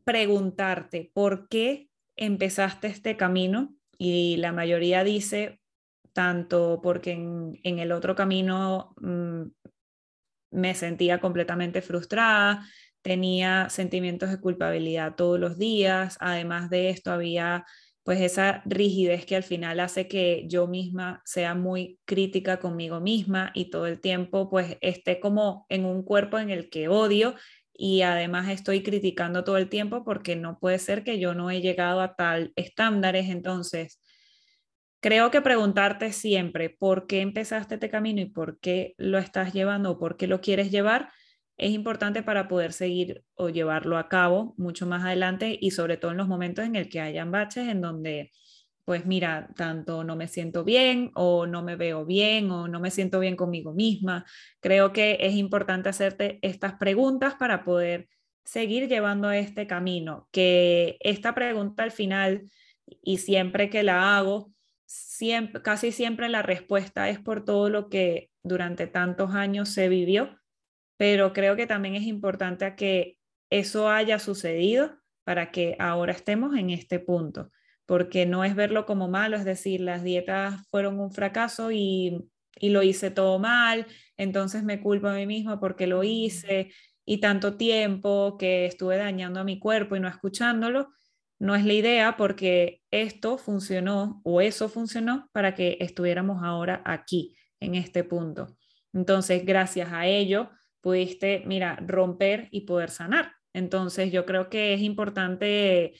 preguntarte 0.03 1.11
por 1.13 1.47
qué 1.47 1.87
empezaste 2.17 2.87
este 2.87 3.15
camino? 3.15 3.73
Y 3.97 4.37
la 4.37 4.51
mayoría 4.51 5.03
dice, 5.03 5.60
tanto 6.13 6.79
porque 6.81 7.11
en, 7.11 7.79
el 7.79 7.91
otro 7.91 8.15
camino 8.15 8.93
mm, 8.97 9.43
me 10.51 10.75
sentía 10.75 11.19
completamente 11.19 11.81
frustrada, 11.81 12.65
tenía 13.01 13.69
sentimientos 13.69 14.29
de 14.29 14.39
culpabilidad 14.39 15.15
todos 15.15 15.39
los 15.39 15.57
días, 15.57 16.17
además 16.19 16.69
de 16.69 16.89
esto 16.89 17.11
había 17.11 17.65
pues 18.03 18.19
esa 18.19 18.63
rigidez 18.65 19.25
que 19.25 19.35
al 19.35 19.43
final 19.43 19.79
hace 19.79 20.07
que 20.07 20.45
yo 20.47 20.67
misma 20.67 21.21
sea 21.23 21.53
muy 21.53 21.99
crítica 22.05 22.59
conmigo 22.59 22.99
misma 22.99 23.51
y 23.53 23.69
todo 23.69 23.85
el 23.85 24.01
tiempo 24.01 24.49
pues 24.49 24.77
esté 24.81 25.19
como 25.19 25.67
en 25.69 25.85
un 25.85 26.03
cuerpo 26.03 26.39
en 26.39 26.49
el 26.49 26.69
que 26.69 26.87
odio 26.87 27.35
y 27.73 28.01
además 28.01 28.49
estoy 28.49 28.83
criticando 28.83 29.43
todo 29.43 29.57
el 29.57 29.69
tiempo 29.69 30.03
porque 30.03 30.35
no 30.35 30.59
puede 30.59 30.79
ser 30.79 31.03
que 31.03 31.19
yo 31.19 31.33
no 31.33 31.49
he 31.49 31.61
llegado 31.61 32.01
a 32.01 32.15
tal 32.15 32.53
estándares. 32.55 33.29
Entonces, 33.29 33.99
creo 35.01 35.31
que 35.31 35.41
preguntarte 35.41 36.13
siempre 36.13 36.69
por 36.69 37.07
qué 37.07 37.21
empezaste 37.21 37.75
este 37.75 37.89
camino 37.89 38.21
y 38.21 38.25
por 38.25 38.59
qué 38.59 38.95
lo 38.97 39.17
estás 39.17 39.53
llevando 39.53 39.91
o 39.91 39.99
por 39.99 40.15
qué 40.15 40.27
lo 40.27 40.39
quieres 40.39 40.71
llevar 40.71 41.09
es 41.57 41.71
importante 41.71 42.23
para 42.23 42.47
poder 42.47 42.73
seguir 42.73 43.23
o 43.35 43.49
llevarlo 43.49 43.97
a 43.97 44.09
cabo 44.09 44.55
mucho 44.57 44.87
más 44.87 45.03
adelante 45.03 45.57
y 45.59 45.71
sobre 45.71 45.97
todo 45.97 46.11
en 46.11 46.17
los 46.17 46.27
momentos 46.27 46.65
en 46.65 46.75
el 46.75 46.89
que 46.89 47.01
hayan 47.01 47.31
baches 47.31 47.67
en 47.67 47.81
donde 47.81 48.31
pues 48.83 49.05
mira, 49.05 49.49
tanto 49.55 50.03
no 50.03 50.15
me 50.15 50.27
siento 50.27 50.63
bien 50.63 51.11
o 51.13 51.45
no 51.45 51.63
me 51.63 51.75
veo 51.75 52.03
bien 52.05 52.49
o 52.51 52.67
no 52.67 52.79
me 52.79 52.91
siento 52.91 53.19
bien 53.19 53.35
conmigo 53.35 53.73
misma. 53.73 54.25
Creo 54.59 54.91
que 54.91 55.17
es 55.21 55.35
importante 55.35 55.89
hacerte 55.89 56.39
estas 56.41 56.73
preguntas 56.73 57.35
para 57.35 57.63
poder 57.63 58.09
seguir 58.43 58.87
llevando 58.87 59.31
este 59.31 59.67
camino, 59.67 60.27
que 60.31 60.97
esta 60.99 61.35
pregunta 61.35 61.83
al 61.83 61.91
final 61.91 62.49
y 63.03 63.19
siempre 63.19 63.69
que 63.69 63.83
la 63.83 64.17
hago, 64.17 64.51
siempre, 64.91 65.61
casi 65.61 65.91
siempre 65.91 66.29
la 66.29 66.41
respuesta 66.41 67.09
es 67.09 67.19
por 67.19 67.45
todo 67.45 67.69
lo 67.69 67.89
que 67.89 68.29
durante 68.43 68.87
tantos 68.87 69.31
años 69.33 69.69
se 69.69 69.87
vivió, 69.87 70.37
pero 70.97 71.33
creo 71.33 71.55
que 71.55 71.67
también 71.67 71.95
es 71.95 72.03
importante 72.03 72.75
que 72.75 73.17
eso 73.49 73.89
haya 73.89 74.19
sucedido 74.19 74.97
para 75.23 75.51
que 75.51 75.75
ahora 75.79 76.11
estemos 76.13 76.57
en 76.57 76.71
este 76.71 76.99
punto, 76.99 77.51
porque 77.85 78.25
no 78.25 78.43
es 78.43 78.55
verlo 78.55 78.85
como 78.85 79.07
malo, 79.07 79.37
es 79.37 79.45
decir, 79.45 79.81
las 79.81 80.03
dietas 80.03 80.67
fueron 80.69 80.99
un 80.99 81.11
fracaso 81.11 81.71
y, 81.71 82.29
y 82.59 82.69
lo 82.69 82.83
hice 82.83 83.11
todo 83.11 83.39
mal, 83.39 83.87
entonces 84.17 84.63
me 84.63 84.81
culpo 84.81 85.07
a 85.07 85.13
mí 85.13 85.25
misma 85.25 85.59
porque 85.59 85.87
lo 85.87 86.03
hice 86.03 86.71
y 87.05 87.19
tanto 87.19 87.55
tiempo 87.57 88.37
que 88.37 88.65
estuve 88.65 88.97
dañando 88.97 89.39
a 89.39 89.43
mi 89.43 89.59
cuerpo 89.59 89.95
y 89.95 89.99
no 89.99 90.07
escuchándolo, 90.07 90.89
no 91.39 91.55
es 91.55 91.65
la 91.65 91.73
idea 91.73 92.17
porque 92.17 92.80
esto 92.91 93.37
funcionó 93.37 94.21
o 94.23 94.41
eso 94.41 94.69
funcionó 94.69 95.29
para 95.31 95.55
que 95.55 95.77
estuviéramos 95.79 96.43
ahora 96.43 96.81
aquí, 96.85 97.35
en 97.59 97.75
este 97.75 98.03
punto. 98.03 98.47
Entonces, 98.93 99.45
gracias 99.45 99.91
a 99.91 100.05
ello, 100.05 100.49
pudiste, 100.81 101.43
mira, 101.45 101.77
romper 101.87 102.49
y 102.51 102.61
poder 102.61 102.89
sanar. 102.89 103.31
Entonces, 103.53 104.11
yo 104.11 104.25
creo 104.25 104.49
que 104.49 104.73
es 104.73 104.81
importante 104.81 105.93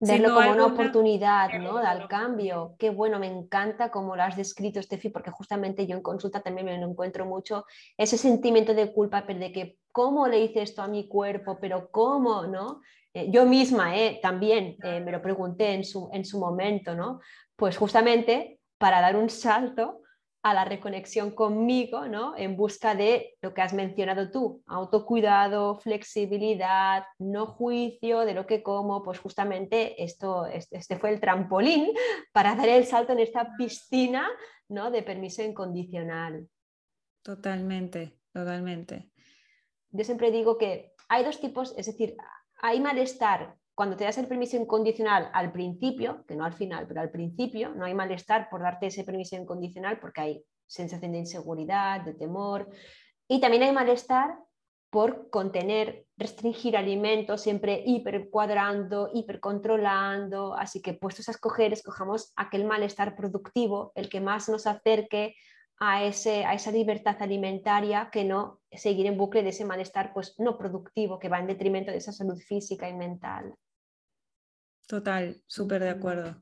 verlo 0.00 0.34
como 0.34 0.50
una 0.50 0.66
oportunidad, 0.66 1.48
¿no? 1.60 1.78
Al 1.78 2.08
cambio. 2.08 2.74
Qué 2.78 2.90
bueno, 2.90 3.20
me 3.20 3.28
encanta 3.28 3.90
como 3.90 4.16
lo 4.16 4.22
has 4.22 4.36
descrito, 4.36 4.82
Steffi, 4.82 5.10
porque 5.10 5.30
justamente 5.30 5.86
yo 5.86 5.96
en 5.96 6.02
consulta 6.02 6.42
también 6.42 6.66
me 6.66 6.78
lo 6.78 6.88
encuentro 6.88 7.24
mucho, 7.24 7.64
ese 7.96 8.18
sentimiento 8.18 8.74
de 8.74 8.92
culpa, 8.92 9.24
pero 9.26 9.38
de 9.38 9.52
que 9.52 9.78
cómo 9.92 10.26
le 10.26 10.40
hice 10.40 10.62
esto 10.62 10.82
a 10.82 10.88
mi 10.88 11.06
cuerpo, 11.06 11.58
pero 11.60 11.90
cómo, 11.90 12.46
¿no? 12.46 12.80
Eh, 13.14 13.30
yo 13.30 13.44
misma 13.44 13.96
eh, 13.96 14.18
también 14.22 14.76
eh, 14.82 15.00
me 15.00 15.12
lo 15.12 15.20
pregunté 15.20 15.74
en 15.74 15.84
su, 15.84 16.08
en 16.12 16.24
su 16.24 16.38
momento, 16.38 16.94
¿no? 16.94 17.20
Pues 17.56 17.76
justamente 17.76 18.60
para 18.78 19.00
dar 19.00 19.16
un 19.16 19.28
salto 19.28 20.00
a 20.44 20.54
la 20.54 20.64
reconexión 20.64 21.30
conmigo, 21.30 22.08
¿no? 22.08 22.36
En 22.36 22.56
busca 22.56 22.96
de 22.96 23.36
lo 23.40 23.54
que 23.54 23.62
has 23.62 23.72
mencionado 23.72 24.30
tú, 24.30 24.62
autocuidado, 24.66 25.78
flexibilidad, 25.78 27.04
no 27.18 27.46
juicio 27.46 28.20
de 28.20 28.34
lo 28.34 28.44
que 28.44 28.62
como, 28.62 29.04
pues 29.04 29.20
justamente 29.20 30.02
esto, 30.02 30.46
este 30.46 30.96
fue 30.98 31.10
el 31.10 31.20
trampolín 31.20 31.86
para 32.32 32.56
dar 32.56 32.68
el 32.68 32.86
salto 32.86 33.12
en 33.12 33.20
esta 33.20 33.54
piscina, 33.56 34.28
¿no? 34.68 34.90
De 34.90 35.02
permiso 35.02 35.42
incondicional. 35.42 36.48
Totalmente, 37.22 38.18
totalmente. 38.32 39.10
Yo 39.90 40.04
siempre 40.04 40.32
digo 40.32 40.58
que 40.58 40.92
hay 41.08 41.22
dos 41.22 41.38
tipos, 41.38 41.72
es 41.76 41.86
decir, 41.86 42.16
hay 42.62 42.80
malestar 42.80 43.56
cuando 43.74 43.96
te 43.96 44.04
das 44.04 44.18
el 44.18 44.28
permiso 44.28 44.56
incondicional 44.56 45.30
al 45.32 45.50
principio, 45.50 46.24
que 46.26 46.36
no 46.36 46.44
al 46.44 46.52
final, 46.52 46.86
pero 46.86 47.00
al 47.00 47.10
principio, 47.10 47.74
no 47.74 47.84
hay 47.84 47.94
malestar 47.94 48.48
por 48.50 48.62
darte 48.62 48.86
ese 48.86 49.04
permiso 49.04 49.36
incondicional 49.36 49.98
porque 49.98 50.20
hay 50.20 50.44
sensación 50.66 51.12
de 51.12 51.18
inseguridad, 51.18 52.02
de 52.02 52.14
temor. 52.14 52.68
Y 53.28 53.40
también 53.40 53.62
hay 53.64 53.72
malestar 53.72 54.38
por 54.90 55.30
contener, 55.30 56.06
restringir 56.18 56.76
alimentos, 56.76 57.40
siempre 57.40 57.82
hipercuadrando, 57.84 59.10
hipercontrolando. 59.12 60.54
Así 60.54 60.82
que 60.82 60.92
puestos 60.92 61.28
a 61.28 61.32
escoger, 61.32 61.72
escojamos 61.72 62.32
aquel 62.36 62.66
malestar 62.66 63.16
productivo, 63.16 63.92
el 63.94 64.10
que 64.10 64.20
más 64.20 64.50
nos 64.50 64.66
acerque 64.66 65.34
a, 65.84 66.04
ese, 66.04 66.44
a 66.44 66.54
esa 66.54 66.70
libertad 66.70 67.16
alimentaria 67.18 68.08
que 68.12 68.22
no 68.22 68.60
seguir 68.70 69.06
en 69.06 69.18
bucle 69.18 69.42
de 69.42 69.48
ese 69.48 69.64
malestar 69.64 70.12
pues, 70.14 70.38
no 70.38 70.56
productivo 70.56 71.18
que 71.18 71.28
va 71.28 71.40
en 71.40 71.48
detrimento 71.48 71.90
de 71.90 71.96
esa 71.96 72.12
salud 72.12 72.38
física 72.38 72.88
y 72.88 72.94
mental. 72.94 73.52
Total, 74.86 75.42
súper 75.44 75.82
de 75.82 75.90
acuerdo. 75.90 76.40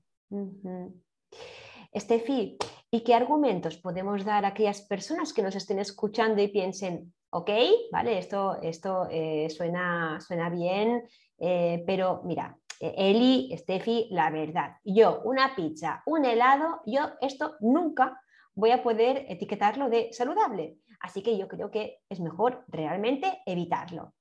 Estefi, 1.91 2.59
¿y 2.91 3.01
qué 3.01 3.15
argumentos 3.15 3.79
podemos 3.79 4.27
dar 4.27 4.45
a 4.45 4.49
aquellas 4.49 4.83
personas 4.83 5.33
que 5.33 5.43
nos 5.43 5.57
estén 5.57 5.79
escuchando 5.79 6.43
y 6.43 6.49
piensen, 6.49 7.15
ok, 7.31 7.51
vale, 7.91 8.19
esto, 8.19 8.61
esto 8.61 9.09
eh, 9.11 9.49
suena, 9.49 10.21
suena 10.21 10.51
bien, 10.51 11.03
eh, 11.39 11.83
pero 11.87 12.21
mira, 12.27 12.59
Eli, 12.79 13.49
Estefi, 13.55 14.09
la 14.11 14.31
verdad, 14.31 14.77
yo 14.85 15.23
una 15.25 15.57
pizza, 15.57 16.03
un 16.05 16.27
helado, 16.27 16.83
yo 16.85 17.13
esto 17.23 17.57
nunca 17.61 18.21
voy 18.61 18.71
a 18.73 18.83
poder 18.83 19.25
etiquetarlo 19.29 19.89
de 19.89 20.13
saludable. 20.13 20.77
Así 21.01 21.23
que 21.23 21.37
yo 21.39 21.49
creo 21.49 21.71
que 21.71 22.01
es 22.11 22.21
mejor 22.21 22.65
realmente 22.69 23.41
evitarlo. 23.47 24.15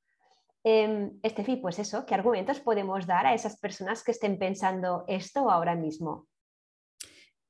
Eh, 0.63 1.11
Estefi, 1.21 1.57
pues 1.57 1.77
eso, 1.77 2.05
¿qué 2.05 2.15
argumentos 2.15 2.61
podemos 2.61 3.05
dar 3.05 3.27
a 3.27 3.33
esas 3.33 3.59
personas 3.59 4.03
que 4.03 4.11
estén 4.11 4.39
pensando 4.39 5.03
esto 5.07 5.51
ahora 5.51 5.75
mismo? 5.75 6.27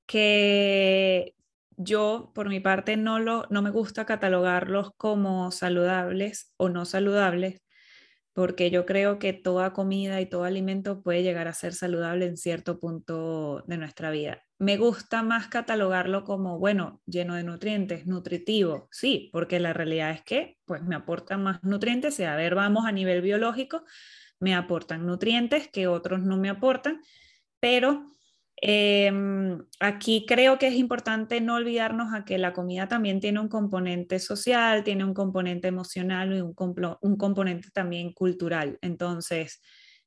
Que 0.07 1.35
yo, 1.77 2.31
por 2.33 2.49
mi 2.49 2.59
parte, 2.59 2.97
no, 2.97 3.19
lo, 3.19 3.45
no 3.51 3.61
me 3.61 3.69
gusta 3.69 4.05
catalogarlos 4.05 4.91
como 4.97 5.51
saludables 5.51 6.53
o 6.57 6.69
no 6.69 6.85
saludables, 6.85 7.61
porque 8.33 8.71
yo 8.71 8.87
creo 8.87 9.19
que 9.19 9.33
toda 9.33 9.73
comida 9.73 10.21
y 10.21 10.25
todo 10.25 10.43
alimento 10.43 11.03
puede 11.03 11.21
llegar 11.21 11.47
a 11.47 11.53
ser 11.53 11.73
saludable 11.73 12.25
en 12.25 12.37
cierto 12.37 12.79
punto 12.79 13.63
de 13.67 13.77
nuestra 13.77 14.09
vida 14.09 14.48
me 14.59 14.75
gusta 14.75 15.23
más 15.23 15.47
catalogarlo 15.47 16.25
como, 16.25 16.59
bueno, 16.59 17.01
lleno 17.05 17.35
de 17.35 17.43
nutrientes, 17.43 18.05
nutritivo, 18.05 18.89
sí, 18.91 19.29
porque 19.31 19.59
la 19.59 19.71
realidad 19.71 20.11
es 20.11 20.21
que 20.23 20.57
pues 20.65 20.83
me 20.83 20.95
aportan 20.95 21.41
más 21.43 21.63
nutrientes 21.63 22.19
y 22.19 22.25
a 22.25 22.35
ver, 22.35 22.55
vamos 22.55 22.85
a 22.85 22.91
nivel 22.91 23.21
biológico, 23.21 23.83
me 24.39 24.53
aportan 24.55 25.05
nutrientes 25.05 25.69
que 25.69 25.87
otros 25.87 26.21
no 26.21 26.37
me 26.37 26.49
aportan, 26.49 27.01
pero 27.61 28.05
em, 28.57 29.63
aquí 29.79 30.25
creo 30.27 30.59
que 30.59 30.67
es 30.67 30.75
importante 30.75 31.39
no 31.39 31.55
olvidarnos 31.55 32.13
a 32.13 32.25
que 32.25 32.37
la 32.37 32.51
comida 32.51 32.89
también 32.89 33.21
tiene 33.21 33.39
un 33.39 33.47
componente 33.47 34.19
social, 34.19 34.83
tiene 34.83 35.05
un 35.05 35.13
componente 35.13 35.69
emocional 35.69 36.35
y 36.35 36.41
un 36.41 37.17
componente 37.17 37.69
también 37.71 38.11
cultural. 38.11 38.77
Entonces, 38.81 39.61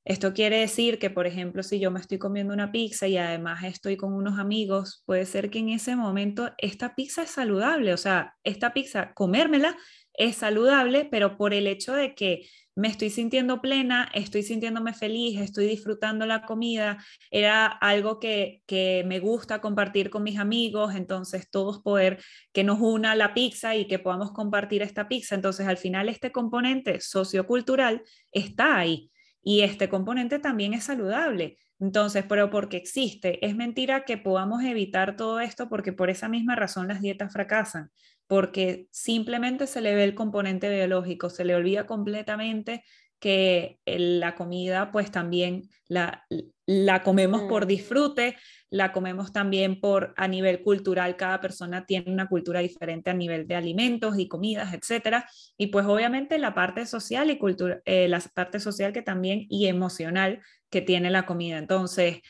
esto 0.04 0.32
quiere 0.32 0.58
decir 0.58 0.98
que, 0.98 1.10
por 1.10 1.26
ejemplo, 1.26 1.62
si 1.62 1.78
yo 1.78 1.90
me 1.90 2.00
estoy 2.00 2.18
comiendo 2.18 2.52
una 2.52 2.72
pizza 2.72 3.06
y 3.06 3.16
además 3.16 3.62
estoy 3.64 3.96
con 3.96 4.12
unos 4.12 4.38
amigos, 4.38 5.02
puede 5.06 5.26
ser 5.26 5.50
que 5.50 5.60
en 5.60 5.68
ese 5.68 5.94
momento 5.94 6.50
esta 6.58 6.94
pizza 6.94 7.22
es 7.22 7.30
saludable, 7.30 7.92
o 7.92 7.96
sea, 7.96 8.34
esta 8.42 8.72
pizza, 8.72 9.12
comérmela 9.14 9.76
es 10.14 10.36
saludable, 10.36 11.08
pero 11.10 11.36
por 11.36 11.54
el 11.54 11.66
hecho 11.66 11.94
de 11.94 12.14
que 12.14 12.46
me 12.74 12.88
estoy 12.88 13.10
sintiendo 13.10 13.60
plena, 13.60 14.10
estoy 14.14 14.42
sintiéndome 14.42 14.94
feliz, 14.94 15.38
estoy 15.38 15.66
disfrutando 15.66 16.26
la 16.26 16.42
comida, 16.42 16.98
era 17.30 17.66
algo 17.66 18.18
que, 18.18 18.62
me 19.06 19.20
gusta 19.20 19.60
compartir 19.60 20.10
con 20.10 20.22
mis 20.22 20.38
amigos, 20.38 20.94
entonces 20.94 21.50
todos 21.50 21.82
poder 21.82 22.18
que 22.52 22.64
nos 22.64 22.80
una 22.80 23.14
la 23.14 23.34
pizza 23.34 23.76
y 23.76 23.86
que 23.86 23.98
podamos 23.98 24.32
compartir 24.32 24.82
esta 24.82 25.08
pizza. 25.08 25.34
Entonces 25.34 25.66
al 25.66 25.76
final 25.76 26.08
este 26.08 26.32
componente 26.32 27.00
sociocultural 27.00 28.02
está 28.32 28.78
ahí 28.78 29.10
y 29.42 29.62
este 29.62 29.88
componente 29.88 30.38
también 30.38 30.74
es 30.74 30.84
saludable. 30.84 31.58
Entonces, 31.80 32.24
pero 32.28 32.48
porque 32.50 32.76
existe, 32.76 33.44
es 33.44 33.56
mentira 33.56 34.04
que 34.04 34.16
podamos 34.16 34.62
evitar 34.62 35.16
todo 35.16 35.40
esto 35.40 35.68
porque 35.68 35.92
por 35.92 36.10
esa 36.10 36.28
misma 36.28 36.54
razón 36.54 36.86
las 36.86 37.00
dietas 37.00 37.32
fracasan, 37.32 37.90
porque 38.28 38.86
simplemente 38.92 39.66
se 39.66 39.80
le 39.80 39.94
ve 39.94 40.04
el 40.04 40.14
componente 40.14 40.70
biológico, 40.70 41.28
se 41.28 41.44
le 41.44 41.56
olvida 41.56 41.86
completamente 41.86 42.84
que 43.22 43.78
la 43.86 44.34
comida 44.34 44.90
pues 44.90 45.12
también 45.12 45.68
la, 45.86 46.26
la 46.66 47.04
comemos 47.04 47.42
por 47.42 47.66
disfrute, 47.66 48.36
la 48.68 48.90
comemos 48.90 49.32
también 49.32 49.80
por 49.80 50.12
a 50.16 50.26
nivel 50.26 50.64
cultural, 50.64 51.14
cada 51.14 51.40
persona 51.40 51.86
tiene 51.86 52.10
una 52.10 52.26
cultura 52.26 52.58
diferente 52.58 53.10
a 53.10 53.14
nivel 53.14 53.46
de 53.46 53.54
alimentos 53.54 54.18
y 54.18 54.26
comidas, 54.26 54.74
etcétera, 54.74 55.28
y 55.56 55.68
pues 55.68 55.86
obviamente 55.86 56.36
la 56.36 56.52
parte 56.52 56.84
social 56.84 57.30
y 57.30 57.38
cultura, 57.38 57.80
eh, 57.84 58.08
la 58.08 58.18
parte 58.34 58.58
social 58.58 58.92
que 58.92 59.02
también 59.02 59.46
y 59.48 59.68
emocional 59.68 60.40
que 60.68 60.80
tiene 60.80 61.08
la 61.08 61.24
comida. 61.24 61.58
Entonces, 61.58 62.22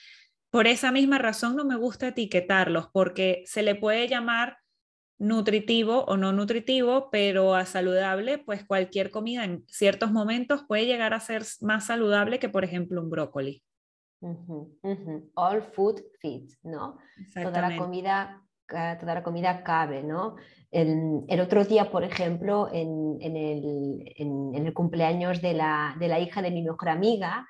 por 0.50 0.66
esa 0.66 0.92
misma 0.92 1.16
razón 1.16 1.56
no 1.56 1.64
me 1.64 1.76
gusta 1.76 2.08
etiquetarlos 2.08 2.88
porque 2.92 3.44
se 3.46 3.62
le 3.62 3.76
puede 3.76 4.08
llamar 4.08 4.58
nutritivo 5.22 6.04
o 6.06 6.16
no 6.16 6.32
nutritivo, 6.32 7.08
pero 7.10 7.54
a 7.54 7.64
saludable, 7.64 8.38
pues 8.38 8.64
cualquier 8.64 9.10
comida 9.12 9.44
en 9.44 9.64
ciertos 9.68 10.10
momentos 10.10 10.64
puede 10.66 10.86
llegar 10.86 11.14
a 11.14 11.20
ser 11.20 11.44
más 11.60 11.86
saludable 11.86 12.40
que, 12.40 12.48
por 12.48 12.64
ejemplo, 12.64 13.00
un 13.00 13.08
brócoli. 13.08 13.62
All 15.34 15.62
food 15.62 16.00
fits, 16.20 16.58
¿no? 16.64 16.98
Toda 17.34 17.68
la 17.68 17.76
comida, 17.76 18.42
toda 18.66 19.14
la 19.14 19.22
comida 19.22 19.62
cabe, 19.62 20.02
¿no? 20.02 20.34
El, 20.72 21.40
otro 21.40 21.64
día, 21.64 21.90
por 21.90 22.02
ejemplo, 22.02 22.68
en, 22.72 23.18
el, 23.20 24.74
cumpleaños 24.74 25.40
de 25.40 25.54
la, 25.54 25.94
de 26.00 26.08
la, 26.08 26.18
hija 26.18 26.42
de 26.42 26.50
mi 26.50 26.62
mejor 26.62 26.88
amiga, 26.88 27.48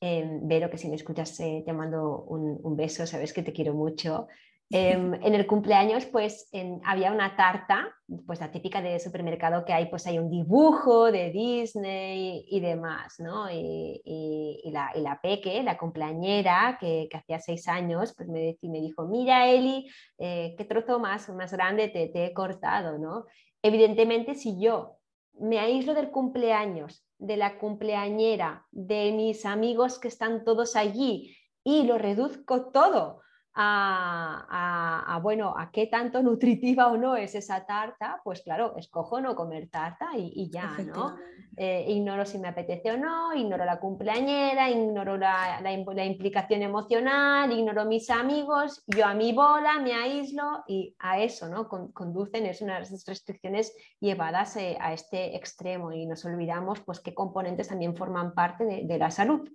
eh, 0.00 0.38
Vero, 0.42 0.70
que 0.70 0.78
si 0.78 0.88
me 0.88 0.96
escuchas 0.96 1.38
eh, 1.40 1.62
te 1.66 1.74
mando 1.74 2.22
un, 2.22 2.58
un, 2.62 2.76
beso, 2.76 3.06
sabes 3.06 3.34
que 3.34 3.42
te 3.42 3.52
quiero 3.52 3.74
mucho. 3.74 4.28
Em, 4.72 5.14
en 5.14 5.34
el 5.34 5.48
cumpleaños 5.48 6.06
pues 6.06 6.48
había 6.84 7.10
una 7.10 7.34
tarta, 7.34 7.92
pues 8.24 8.38
la 8.38 8.52
típica 8.52 8.80
de 8.80 9.00
supermercado 9.00 9.64
que 9.64 9.72
hay, 9.72 9.86
pues 9.86 10.06
hay 10.06 10.20
un 10.20 10.30
dibujo 10.30 11.10
de 11.10 11.30
Disney 11.32 12.44
y 12.48 12.60
demás, 12.60 13.18
¿no? 13.18 13.50
Y, 13.50 14.70
la, 14.72 14.92
y 14.94 15.00
la, 15.00 15.20
Peque, 15.20 15.64
la 15.64 15.76
cumpleañera, 15.76 16.78
que, 16.80 17.08
que, 17.10 17.16
hacía 17.16 17.40
seis 17.40 17.66
años, 17.66 18.14
pues 18.16 18.28
me, 18.28 18.56
me 18.62 18.80
dijo, 18.80 19.08
mira 19.08 19.48
Eli, 19.48 19.90
eh, 20.18 20.54
qué 20.56 20.64
trozo 20.64 21.00
más, 21.00 21.28
más 21.30 21.52
grande 21.52 21.88
te, 21.88 22.06
te 22.06 22.26
he 22.26 22.32
cortado, 22.32 22.96
¿no? 22.96 23.24
Evidentemente 23.62 24.36
si 24.36 24.60
yo 24.60 24.98
me 25.40 25.58
aíslo 25.58 25.94
del 25.94 26.10
cumpleaños, 26.12 27.04
de 27.18 27.36
la 27.36 27.58
cumpleañera, 27.58 28.66
de 28.70 29.10
mis 29.10 29.44
amigos 29.46 29.98
que 29.98 30.06
están 30.06 30.44
todos 30.44 30.76
allí 30.76 31.36
y 31.64 31.82
lo 31.82 31.98
reduzco 31.98 32.70
todo 32.70 33.20
a, 33.54 35.18
bueno, 35.22 35.54
a 35.56 35.70
qué 35.70 35.86
tanto 35.86 36.22
nutritiva 36.22 36.88
o 36.88 36.96
no 36.96 37.16
es 37.16 37.34
esa 37.34 37.64
tarta, 37.66 38.20
pues 38.24 38.42
claro, 38.42 38.76
escojo 38.76 39.20
no 39.20 39.34
comer 39.34 39.68
tarta 39.68 40.10
y, 40.16 40.50
ya, 40.50 40.76
¿no? 40.86 41.16
Eh, 41.56 41.84
ignoro 41.88 42.24
si 42.24 42.38
me 42.38 42.48
apetece 42.48 42.92
o 42.92 42.96
no, 42.96 43.34
ignoro 43.34 43.64
la 43.64 43.80
cumpleañera, 43.80 44.70
ignoro 44.70 45.16
la, 45.16 45.60
la, 45.60 46.04
implicación 46.04 46.62
emocional, 46.62 47.52
ignoro 47.52 47.84
mis 47.84 48.08
amigos, 48.08 48.82
yo 48.86 49.04
a 49.04 49.14
mi 49.14 49.32
bola 49.32 49.78
me 49.80 49.92
aíslo 49.92 50.64
y 50.66 50.94
a 50.98 51.20
eso, 51.20 51.48
¿no? 51.48 51.68
conducen, 51.68 52.46
es 52.46 52.62
una 52.62 52.74
de 52.74 52.80
las 52.80 53.04
restricciones 53.04 53.74
llevadas 53.98 54.56
eh, 54.56 54.78
a 54.80 54.92
este 54.92 55.36
extremo 55.36 55.92
y 55.92 56.06
nos 56.06 56.24
olvidamos 56.24 56.80
pues 56.80 57.00
qué 57.00 57.14
componentes 57.14 57.68
también 57.68 57.96
forman 57.96 58.32
parte 58.32 58.84
de 58.84 58.98
la 58.98 59.10
salud. 59.10 59.50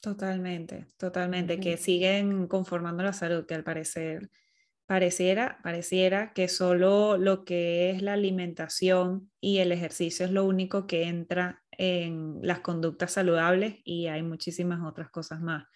Totalmente, 0.00 0.86
totalmente, 0.96 1.58
que 1.58 1.76
siguen 1.76 2.46
conformando 2.46 3.02
la 3.02 3.12
salud, 3.12 3.46
que 3.46 3.54
al 3.54 3.64
parecer 3.64 4.30
pareciera, 4.86 5.58
pareciera 5.62 6.32
que 6.32 6.48
solo 6.48 7.18
lo 7.18 7.44
que 7.44 7.90
es 7.90 8.00
la 8.00 8.12
alimentación 8.12 9.30
y 9.40 9.58
el 9.58 9.72
ejercicio 9.72 10.24
es 10.24 10.32
lo 10.32 10.44
único 10.44 10.86
que 10.86 11.04
entra 11.04 11.62
en 11.72 12.38
las 12.42 12.60
conductas 12.60 13.12
saludables 13.12 13.76
y 13.84 14.06
hay 14.06 14.22
muchísimas 14.22 14.80
otras 14.86 15.10
cosas 15.10 15.40
más 15.40 15.66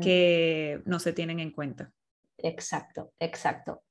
que 0.00 0.80
no 0.86 0.98
se 0.98 1.12
tienen 1.12 1.38
en 1.38 1.52
cuenta. 1.52 1.92
Exacto, 2.38 3.12
exacto. 3.18 3.82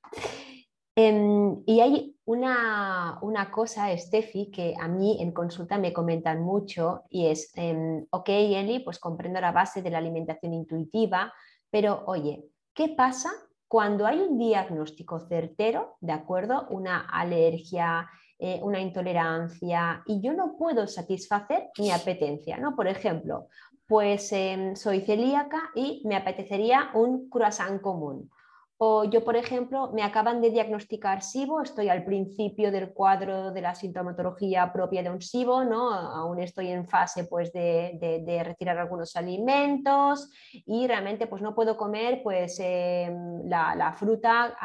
Em, 0.99 1.61
y 1.67 1.79
hay 1.79 2.15
una, 2.25 3.19
cosa, 3.51 3.95
Steffi, 3.95 4.49
que 4.49 4.73
a 4.81 4.87
mí 4.87 5.21
en 5.21 5.31
consulta 5.31 5.77
me 5.77 5.93
comentan 5.93 6.41
mucho 6.41 7.03
y 7.11 7.27
es, 7.27 7.51
em, 7.55 8.07
ok, 8.09 8.29
Eli, 8.29 8.79
pues 8.79 8.97
comprendo 8.97 9.39
la 9.39 9.51
base 9.51 9.83
de 9.83 9.91
la 9.91 9.99
alimentación 9.99 10.55
intuitiva, 10.55 11.31
pero 11.69 12.03
oye, 12.07 12.45
¿qué 12.73 12.89
pasa 12.97 13.29
cuando 13.67 14.07
hay 14.07 14.21
un 14.21 14.39
diagnóstico 14.39 15.19
certero, 15.19 15.97
de 16.01 16.13
acuerdo? 16.13 16.65
Una 16.71 17.01
alergia, 17.01 18.09
eh, 18.39 18.59
una 18.63 18.79
intolerancia 18.79 20.01
y 20.07 20.19
yo 20.19 20.33
no 20.33 20.57
puedo 20.57 20.87
satisfacer 20.87 21.69
mi 21.77 21.91
apetencia, 21.91 22.57
¿no? 22.57 22.75
Por 22.75 22.87
ejemplo, 22.87 23.49
pues 23.87 24.31
em, 24.31 24.75
soy 24.75 25.01
celíaca 25.01 25.69
y 25.75 26.01
me 26.05 26.15
apetecería 26.15 26.89
un 26.95 27.29
croissant 27.29 27.79
común 27.81 28.31
o 28.79 29.05
yo, 29.05 29.23
por 29.23 29.35
ejemplo, 29.35 29.91
me 29.91 30.03
acaban 30.03 30.39
de 30.39 30.51
diagnosticar 30.51 31.23
SIBO, 31.23 31.61
estoy 31.61 31.89
al 31.89 32.05
principio 32.05 32.71
del 32.71 32.93
cuadro 32.93 33.51
de 33.51 33.61
la 33.61 33.73
sintomatología 33.73 34.71
propia 34.71 35.01
de 35.01 35.09
un 35.09 35.19
SIBO, 35.19 35.63
¿no? 35.63 35.91
aún 35.91 36.39
estoy 36.39 36.69
en 36.69 36.87
fase 36.87 37.23
pues, 37.23 37.51
de, 37.51 38.41
retirar 38.45 38.77
algunos 38.77 39.15
alimentos 39.15 40.29
y 40.65 40.85
realmente 40.85 41.25
pues, 41.25 41.41
no 41.41 41.55
puedo 41.55 41.75
comer 41.75 42.21
pues, 42.21 42.59
em, 42.59 43.47
la, 43.49 43.93
fruta 43.97 44.55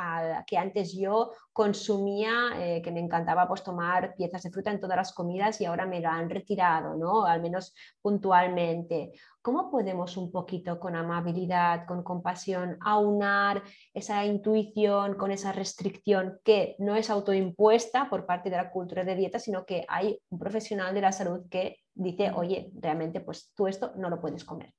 que 0.46 0.58
antes 0.58 0.92
yo 0.92 1.30
consumía, 1.52 2.50
eh, 2.56 2.80
que 2.82 2.90
me 2.90 3.00
encantaba 3.00 3.46
pues, 3.46 3.62
tomar 3.62 4.14
piezas 4.16 4.42
de 4.42 4.50
fruta 4.50 4.70
en 4.70 4.80
todas 4.80 4.96
las 4.96 5.12
comidas 5.12 5.60
y 5.60 5.66
ahora 5.66 5.86
me 5.86 6.00
la 6.00 6.14
han 6.14 6.30
retirado, 6.30 6.96
¿no? 6.96 7.26
al 7.26 7.42
menos 7.42 7.74
puntualmente. 8.00 9.12
¿Cómo 9.42 9.70
podemos 9.70 10.16
un 10.16 10.30
poquito 10.30 10.80
con 10.80 10.96
amabilidad, 10.96 11.84
con 11.86 12.02
compasión, 12.02 12.78
aunar 12.80 13.62
esa 13.92 14.24
intuición 14.24 15.14
con 15.16 15.30
esa 15.30 15.52
restricción 15.52 16.38
que 16.44 16.76
no 16.78 16.94
es 16.94 17.10
autoimpuesta 17.10 18.08
por 18.08 18.24
parte 18.24 18.48
de 18.48 18.56
la 18.56 18.70
cultura 18.70 19.04
de 19.04 19.16
dieta, 19.16 19.38
sino 19.38 19.66
que 19.66 19.84
hay 19.88 20.18
un 20.30 20.38
profesional 20.38 20.94
de 20.94 21.00
la 21.00 21.12
salud 21.12 21.42
que 21.50 21.80
dice, 21.92 22.30
oye, 22.34 22.70
realmente 22.74 23.20
pues 23.20 23.52
tú 23.54 23.66
esto 23.66 23.92
no 23.96 24.08
lo 24.08 24.20
puedes 24.20 24.44
comer? 24.44 24.72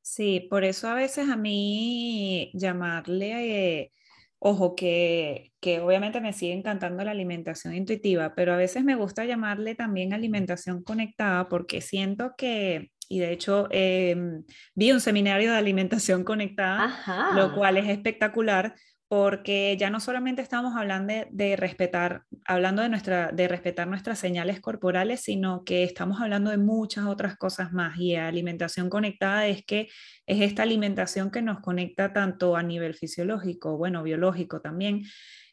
Sí, 0.00 0.46
por 0.48 0.64
eso 0.64 0.88
a 0.88 0.94
veces 0.94 1.28
a 1.28 1.36
mí 1.36 2.50
llamarle... 2.54 3.80
Eh, 3.80 3.92
Ojo, 4.40 4.76
que, 4.76 5.52
obviamente 5.82 6.20
me 6.20 6.32
sigue 6.32 6.52
encantando 6.52 7.02
la 7.02 7.10
alimentación 7.10 7.74
intuitiva, 7.74 8.34
pero 8.36 8.52
a 8.52 8.56
veces 8.56 8.84
me 8.84 8.94
gusta 8.94 9.24
llamarle 9.24 9.74
también 9.74 10.12
alimentación 10.12 10.82
conectada 10.84 11.48
porque 11.48 11.80
siento 11.80 12.34
que, 12.38 12.92
y 13.08 13.18
de 13.18 13.32
hecho 13.32 13.66
em, 13.70 14.44
vi 14.74 14.92
un 14.92 15.00
seminario 15.00 15.50
de 15.50 15.56
alimentación 15.56 16.22
conectada, 16.22 17.32
lo 17.34 17.52
cual 17.54 17.78
es 17.78 17.88
espectacular 17.88 18.74
porque 19.08 19.74
ya 19.78 19.88
no 19.88 20.00
solamente 20.00 20.42
estamos 20.42 20.76
hablando 20.76 21.14
de, 21.30 21.56
respetar, 21.56 22.24
hablando 22.44 22.82
de, 22.82 22.90
nuestra, 22.90 23.32
de 23.32 23.48
respetar 23.48 23.88
nuestras 23.88 24.18
señales 24.18 24.60
corporales, 24.60 25.22
sino 25.22 25.64
que 25.64 25.82
estamos 25.82 26.20
hablando 26.20 26.50
de 26.50 26.58
muchas 26.58 27.06
otras 27.06 27.36
cosas 27.38 27.72
más. 27.72 27.98
Y 27.98 28.16
alimentación 28.16 28.90
conectada 28.90 29.46
es 29.46 29.64
que 29.64 29.88
es 30.26 30.42
esta 30.42 30.62
alimentación 30.62 31.30
que 31.30 31.40
nos 31.40 31.60
conecta 31.60 32.12
tanto 32.12 32.54
a 32.54 32.62
nivel 32.62 32.94
fisiológico, 32.94 33.78
bueno, 33.78 34.02
biológico 34.02 34.60
también, 34.60 35.04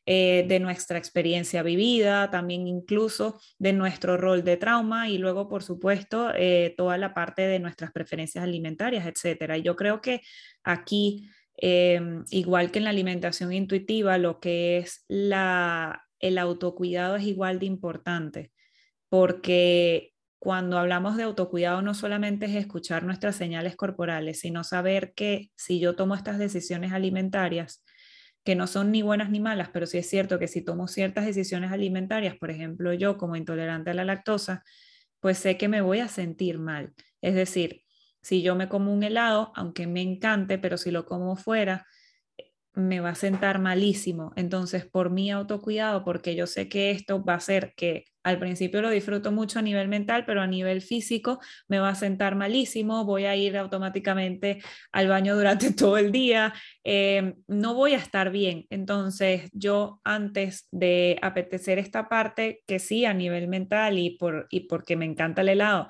eh, 0.06 0.46
de 0.48 0.60
nuestra 0.60 0.98
experiencia 0.98 1.64
vivida, 1.64 2.30
también 2.30 2.68
incluso 2.68 3.40
de 3.58 3.72
nuestro 3.74 4.18
rol 4.18 4.44
de 4.44 4.58
trauma 4.58 5.10
y 5.10 5.18
luego, 5.18 5.48
por 5.48 5.64
supuesto, 5.64 6.32
eh, 6.36 6.76
toda 6.78 6.98
la 6.98 7.14
parte 7.14 7.44
de 7.44 7.60
nuestras 7.60 7.92
preferencias 7.94 8.44
alimentarias, 8.44 9.08
etcétera. 9.08 9.58
Y 9.58 9.64
yo 9.64 9.76
creo 9.78 10.02
que 10.02 10.22
aquí 10.64 11.28
Em, 11.58 12.26
igual 12.32 12.72
que 12.72 12.80
en 12.80 12.86
la 12.86 12.90
alimentación 12.90 13.54
intuitiva, 13.54 14.18
lo 14.18 14.40
que 14.40 14.78
es 14.78 15.06
la, 15.08 16.06
el 16.20 16.38
autocuidado 16.38 17.16
es 17.16 17.24
igual 17.24 17.60
de 17.60 17.66
importante, 17.68 18.52
porque 19.10 20.14
cuando 20.40 20.78
hablamos 20.78 21.18
de 21.18 21.24
autocuidado 21.24 21.82
no 21.82 21.94
solamente 21.94 22.46
es 22.46 22.56
escuchar 22.56 23.04
nuestras 23.04 23.36
señales 23.36 23.76
corporales, 23.76 24.40
sino 24.42 24.64
saber 24.64 25.14
que 25.16 25.52
si 25.56 25.80
yo 25.80 25.96
tomo 25.96 26.14
estas 26.16 26.38
decisiones 26.38 26.92
alimentarias, 26.92 27.84
que 28.44 28.56
no 28.56 28.68
son 28.68 28.92
ni 28.92 29.02
buenas 29.02 29.32
ni 29.32 29.40
malas, 29.40 29.70
pero 29.74 29.88
sí 29.88 29.98
es 29.98 30.08
cierto 30.08 30.38
que 30.38 30.48
si 30.48 30.64
tomo 30.64 30.88
ciertas 30.88 31.26
decisiones 31.26 31.72
alimentarias, 31.72 32.36
por 32.38 32.52
ejemplo 32.52 32.94
yo 32.94 33.18
como 33.18 33.36
intolerante 33.36 33.90
a 33.90 33.94
la 33.96 34.06
lactosa, 34.06 34.64
pues 35.20 35.40
sé 35.40 35.58
que 35.58 35.68
me 35.68 35.82
voy 35.82 36.00
a 36.00 36.08
sentir 36.08 36.60
mal. 36.60 36.94
Es 37.22 37.34
decir, 37.34 37.85
si 38.26 38.42
yo 38.42 38.56
me 38.56 38.68
como 38.68 38.92
un 38.92 39.04
helado, 39.04 39.52
aunque 39.56 39.86
me 39.86 40.02
encante, 40.02 40.58
pero 40.58 40.78
si 40.78 40.90
lo 40.90 41.06
como 41.06 41.36
fuera, 41.36 41.86
me 42.74 43.00
va 43.00 43.10
a 43.10 43.16
sentar 43.16 43.60
malísimo. 43.60 44.34
Entonces, 44.36 44.84
por 44.84 45.12
mi 45.12 45.30
autocuidado, 45.30 46.04
porque 46.04 46.36
yo 46.36 46.48
sé 46.48 46.68
que 46.68 46.90
esto 46.90 47.24
va 47.24 47.34
a 47.34 47.38
hacer 47.38 47.76
que 47.78 48.06
al 48.24 48.40
principio 48.40 48.82
lo 48.82 48.90
disfruto 48.90 49.32
mucho 49.32 49.60
a 49.60 49.62
nivel 49.62 49.90
mental, 49.90 50.26
pero 50.26 50.42
a 50.42 50.48
nivel 50.48 50.82
físico 50.82 51.40
me 51.68 51.78
va 51.78 51.90
a 51.90 51.96
sentar 51.96 52.34
malísimo, 52.34 53.06
voy 53.06 53.26
a 53.26 53.36
ir 53.36 53.56
automáticamente 53.58 54.64
al 54.92 55.08
baño 55.08 55.36
durante 55.36 55.72
todo 55.76 56.00
el 56.00 56.12
día, 56.12 56.52
eh, 56.84 57.36
no 57.48 57.76
voy 57.76 57.94
a 57.94 57.98
estar 57.98 58.32
bien. 58.32 58.66
Entonces, 58.72 59.52
yo 59.54 60.02
antes 60.04 60.68
de 60.72 61.20
apetecer 61.22 61.78
esta 61.78 62.10
parte, 62.10 62.64
que 62.66 62.80
sí, 62.80 63.06
a 63.06 63.14
nivel 63.14 63.48
mental 63.48 64.00
y, 64.00 64.18
por, 64.18 64.48
y 64.50 64.62
porque 64.62 64.96
me 64.96 65.06
encanta 65.06 65.44
el 65.44 65.50
helado, 65.50 65.90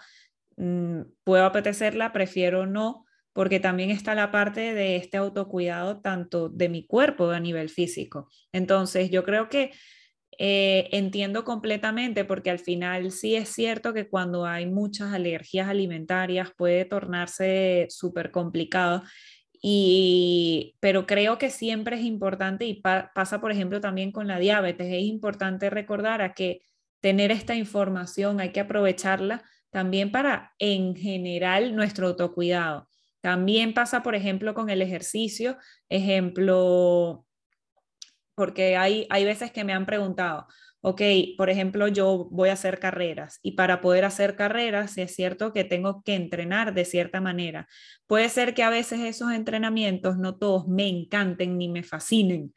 mm, 0.57 1.01
puedo 1.23 1.45
apetecerla, 1.45 2.11
prefiero 2.11 2.65
no, 2.65 3.05
porque 3.33 3.59
también 3.59 3.89
está 3.91 4.15
la 4.15 4.31
parte 4.31 4.73
de 4.73 4.95
este 4.95 5.17
autocuidado 5.17 5.99
tanto 6.01 6.49
de 6.49 6.69
mi 6.69 6.85
cuerpo 6.85 7.29
a 7.31 7.39
nivel 7.39 7.69
físico. 7.69 8.29
Entonces, 8.53 9.09
yo 9.09 9.23
creo 9.23 9.49
que 9.49 9.71
eh, 10.37 10.89
entiendo 10.91 11.45
completamente 11.45 12.25
porque 12.25 12.49
al 12.49 12.59
final 12.59 13.11
sí 13.11 13.35
es 13.35 13.49
cierto 13.49 13.93
que 13.93 14.09
cuando 14.09 14.45
hay 14.45 14.65
muchas 14.65 15.13
alergias 15.13 15.69
alimentarias 15.69 16.51
puede 16.57 16.85
tornarse 16.85 17.87
súper 17.89 18.31
complicado. 18.31 19.03
Y, 19.61 20.75
pero 20.79 21.05
creo 21.07 21.37
que 21.37 21.49
siempre 21.49 21.97
es 21.97 22.03
importante 22.03 22.65
y 22.65 22.81
pasa, 22.81 23.41
por 23.41 23.51
ejemplo, 23.51 23.81
también 23.81 24.11
con 24.11 24.27
la 24.27 24.39
diabetes, 24.39 24.87
es 24.87 25.03
importante 25.03 25.69
recordar 25.69 26.21
a 26.21 26.33
que 26.33 26.61
tener 27.01 27.31
esta 27.31 27.55
información 27.55 28.39
hay 28.39 28.51
que 28.51 28.59
aprovecharla 28.59 29.43
también 29.75 30.09
para, 30.09 30.53
en 30.57 30.95
general, 30.95 31.75
nuestro 31.75 32.07
autocuidado. 32.07 32.87
También 33.19 33.73
pasa, 33.73 34.03
por 34.03 34.15
ejemplo, 34.15 34.53
con 34.53 34.69
el 34.69 34.81
ejercicio, 34.81 35.57
ejemplo, 35.89 37.25
porque 38.35 38.77
hay, 38.77 39.05
hay 39.09 39.25
veces 39.25 39.51
que 39.51 39.65
me 39.65 39.73
han 39.73 39.85
preguntado, 39.85 40.47
ok, 40.79 41.01
por 41.37 41.49
ejemplo, 41.49 41.89
yo 41.89 42.29
voy 42.31 42.47
a 42.47 42.53
hacer 42.53 42.79
carreras 42.79 43.39
y 43.41 43.57
para 43.57 43.81
poder 43.81 44.05
hacer 44.05 44.37
carreras 44.37 44.97
es 44.97 45.13
cierto 45.13 45.51
que 45.51 45.65
tengo 45.65 46.03
que 46.03 46.15
entrenar 46.15 46.73
de 46.73 46.85
cierta 46.85 47.19
manera. 47.19 47.67
Puede 48.07 48.29
ser 48.29 48.53
que 48.53 48.63
a 48.63 48.69
veces 48.69 49.01
esos 49.01 49.33
entrenamientos 49.33 50.17
no 50.17 50.37
todos 50.37 50.69
me 50.69 50.87
encanten 50.87 51.57
ni 51.57 51.67
me 51.67 51.83
fascinen, 51.83 52.53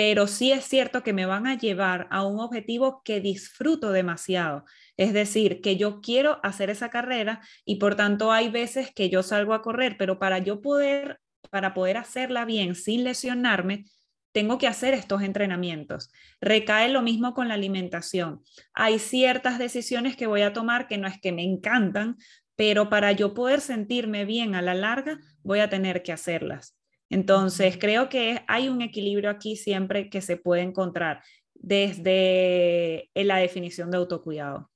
pero 0.00 0.26
sí 0.26 0.50
es 0.50 0.64
cierto 0.64 1.02
que 1.02 1.12
me 1.12 1.26
van 1.26 1.46
a 1.46 1.58
llevar 1.58 2.08
a 2.10 2.24
un 2.24 2.40
objetivo 2.40 3.02
que 3.04 3.20
disfruto 3.20 3.92
demasiado. 3.92 4.64
Es 4.96 5.12
decir, 5.12 5.60
que 5.60 5.76
yo 5.76 6.00
quiero 6.00 6.40
hacer 6.42 6.70
esa 6.70 6.88
carrera 6.88 7.42
y 7.66 7.76
por 7.76 7.96
tanto 7.96 8.32
hay 8.32 8.48
veces 8.48 8.94
que 8.94 9.10
yo 9.10 9.22
salgo 9.22 9.52
a 9.52 9.60
correr, 9.60 9.96
pero 9.98 10.18
para 10.18 10.38
yo 10.38 10.62
poder, 10.62 11.20
para 11.50 11.74
poder 11.74 11.98
hacerla 11.98 12.46
bien 12.46 12.76
sin 12.76 13.04
lesionarme, 13.04 13.84
tengo 14.32 14.56
que 14.56 14.68
hacer 14.68 14.94
estos 14.94 15.20
entrenamientos. 15.20 16.10
Recae 16.40 16.88
lo 16.88 17.02
mismo 17.02 17.34
con 17.34 17.48
la 17.48 17.54
alimentación. 17.54 18.42
Hay 18.72 18.98
ciertas 18.98 19.58
decisiones 19.58 20.16
que 20.16 20.26
voy 20.26 20.40
a 20.40 20.54
tomar 20.54 20.88
que 20.88 20.96
no 20.96 21.08
es 21.08 21.20
que 21.20 21.32
me 21.32 21.44
encantan, 21.44 22.16
pero 22.56 22.88
para 22.88 23.12
yo 23.12 23.34
poder 23.34 23.60
sentirme 23.60 24.24
bien 24.24 24.54
a 24.54 24.62
la 24.62 24.72
larga, 24.72 25.18
voy 25.42 25.60
a 25.60 25.68
tener 25.68 26.02
que 26.02 26.12
hacerlas. 26.12 26.79
Entonces, 27.10 27.76
creo 27.78 28.08
que 28.08 28.40
hay 28.46 28.68
un 28.68 28.82
equilibrio 28.82 29.30
aquí 29.30 29.56
siempre 29.56 30.08
que 30.08 30.20
se 30.20 30.36
puede 30.36 30.62
encontrar 30.62 31.22
desde 31.54 33.10
la 33.14 33.36
definición 33.36 33.90
de 33.90 33.98
autocuidado. 33.98 34.70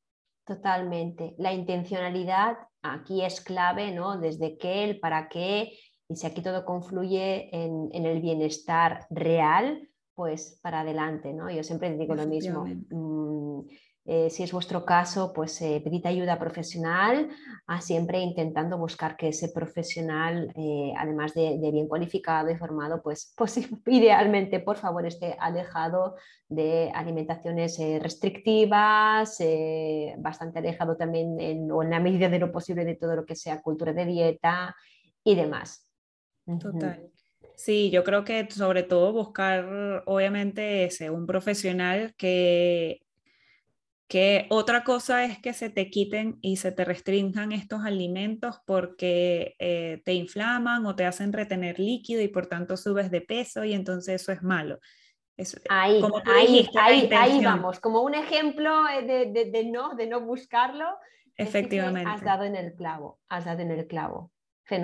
Totalmente. 0.45 1.35
La 1.39 1.55
intencionalidad 1.55 2.59
aquí 2.83 3.25
es 3.25 3.41
clave, 3.41 3.93
¿no? 3.93 4.19
Desde 4.19 4.59
qué, 4.59 4.85
el 4.85 5.01
para 5.01 5.29
qué 5.29 5.73
y 6.09 6.17
si 6.17 6.27
aquí 6.27 6.43
todo 6.43 6.65
confluye 6.65 7.49
en, 7.53 7.91
el 7.93 8.21
bienestar 8.21 9.07
real, 9.11 9.89
pues 10.15 10.61
para 10.63 10.81
adelante, 10.81 11.33
¿no? 11.33 11.51
Yo 11.51 11.63
siempre 11.63 11.97
digo 11.97 12.15
lo 12.15 12.27
mismo. 12.27 12.67
Eh, 14.07 14.29
si 14.29 14.43
es 14.43 14.53
vuestro 14.53 14.85
caso, 14.85 15.33
pues 15.33 15.59
eh, 15.63 15.81
pedid 15.83 16.05
ayuda 16.05 16.39
profesional, 16.39 17.31
a 17.67 17.81
siempre 17.81 18.21
intentando 18.21 18.77
buscar 18.77 19.17
que 19.17 19.29
ese 19.29 19.49
profesional, 19.49 20.53
eh, 20.57 20.93
además 20.99 21.33
de, 21.33 21.59
bien 21.73 21.89
cualificado 21.89 22.51
y 22.51 22.57
formado, 22.57 23.03
pues, 23.03 23.33
pues 23.37 23.59
idealmente, 23.87 24.61
por 24.61 24.77
favor, 24.77 25.07
esté 25.07 25.37
alejado 25.41 26.17
de 26.49 26.91
alimentaciones 26.95 27.79
restrictivas, 28.01 29.39
bastante 30.19 30.59
alejado 30.59 30.97
también 30.97 31.41
en, 31.41 31.73
o 31.73 31.83
en 31.83 31.91
la 31.91 32.01
medida 32.01 32.29
de 32.29 32.39
lo 32.39 32.53
posible 32.53 32.85
de 32.85 32.97
todo 32.97 33.17
lo 33.17 33.25
que 33.25 33.35
sea 33.35 33.63
cultura 33.63 33.95
de 33.95 34.05
dieta 34.05 34.77
y 35.25 35.35
demás. 35.35 35.89
Total. 36.61 37.11
Sí, 37.57 37.91
yo 37.91 38.05
creo 38.05 38.25
que 38.25 38.47
sobre 38.51 38.83
todo 38.83 39.13
buscar, 39.13 40.03
obviamente, 40.07 40.85
ese, 40.85 41.09
un 41.09 41.27
profesional 41.27 42.15
que, 42.17 43.04
que 44.09 44.47
otra 44.51 44.85
cosa 44.85 45.25
es 45.25 45.39
que 45.39 45.53
se 45.53 45.71
te 45.71 45.91
quiten 45.91 46.39
y 46.43 46.57
se 46.57 46.73
te 46.73 46.85
restrinjan 46.85 47.53
estos 47.53 47.85
alimentos 47.85 48.61
porque 48.67 49.55
eh, 49.59 50.03
te 50.05 50.13
inflaman 50.13 50.85
o 50.87 50.95
te 50.95 51.07
hacen 51.07 51.33
retener 51.33 51.79
líquido 51.79 52.21
y 52.21 52.29
por 52.29 52.47
tanto 52.47 52.77
subes 52.77 53.11
de 53.11 53.23
peso 53.23 53.65
y 53.65 53.73
entonces 53.73 54.21
eso 54.21 54.33
es 54.33 54.43
malo. 54.43 54.79
ahí, 55.69 56.03
ahí, 56.27 56.69
ahí, 56.79 57.09
ahí, 57.13 57.45
vamos, 57.45 57.81
como 57.81 58.03
un 58.03 58.15
ejemplo 58.15 58.87
eh, 58.89 59.31
de, 59.33 59.51
de, 59.51 59.65
no, 59.65 59.95
de 59.95 60.07
no 60.07 60.21
buscarlo. 60.21 60.87
Efectivamente. 61.37 62.11
Has 62.11 62.23
dado 62.23 62.45
en 62.45 62.57
el 62.57 62.75
clavo, 62.75 63.19
has 63.29 63.47
dado 63.47 63.63
en 63.63 63.71
el 63.71 63.87
clavo. 63.87 64.34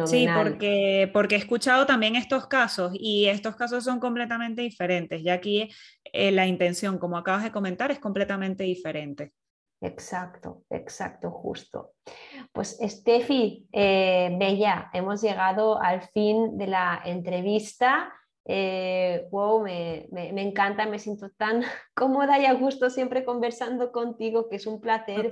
Sí, 0.05 0.29
porque, 0.35 1.11
porque 1.13 1.37
he 1.37 1.39
escuchado 1.39 1.87
también 1.87 2.15
estos 2.15 2.47
casos 2.47 2.93
y 2.95 3.27
estos 3.27 3.57
casos 3.57 3.83
son 3.83 3.99
completamente 3.99 4.61
diferentes. 4.61 5.23
Ya 5.23 5.35
aquí 5.35 5.71
eh, 6.05 6.31
la 6.31 6.47
intención, 6.47 6.99
como 6.99 7.17
acabas 7.17 7.45
de 7.45 7.53
comentar, 7.53 7.91
es 7.91 7.99
completamente 7.99 8.65
diferente. 8.65 9.33
Exacto, 9.81 10.65
exacto, 10.69 11.31
justo. 11.31 11.93
Pues 12.53 12.79
Steffi, 12.83 13.67
eh, 13.73 14.37
Bella, 14.39 14.91
hemos 14.93 15.23
llegado 15.23 15.81
al 15.81 16.03
fin 16.03 16.59
de 16.59 16.67
la 16.67 17.01
entrevista. 17.03 18.13
Eh, 18.53 19.29
wow, 19.31 19.63
me, 19.63 20.09
encanta, 20.43 20.85
me 20.85 20.99
siento 20.99 21.31
tan 21.31 21.63
cómoda 21.95 22.37
y 22.41 22.47
a 22.47 22.55
gusto 22.55 22.91
siempre 22.91 23.25
conversando 23.25 23.93
contigo, 23.93 24.49
que 24.49 24.57
es 24.57 24.67
un 24.67 24.81
placer 24.81 25.31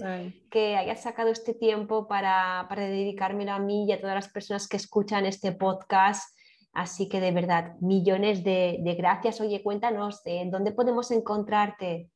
que 0.48 0.76
hayas 0.76 1.02
sacado 1.02 1.28
este 1.28 1.52
tiempo 1.52 2.06
para, 2.06 2.66
para 2.68 2.86
dedicármelo 2.86 3.50
a 3.50 3.58
mí 3.58 3.86
y 3.88 3.92
a 3.92 4.00
todas 4.00 4.14
las 4.14 4.28
personas 4.28 4.68
que 4.68 4.76
escuchan 4.76 5.26
este 5.26 5.50
podcast. 5.50 6.32
Así 6.72 7.08
que 7.08 7.20
de 7.20 7.32
verdad, 7.32 7.74
millones 7.80 8.44
de, 8.44 8.78
gracias. 8.96 9.40
Oye, 9.40 9.64
cuéntanos, 9.64 10.22
¿en 10.24 10.52
dónde 10.52 10.70
podemos 10.70 11.10
encontrarte? 11.10 12.10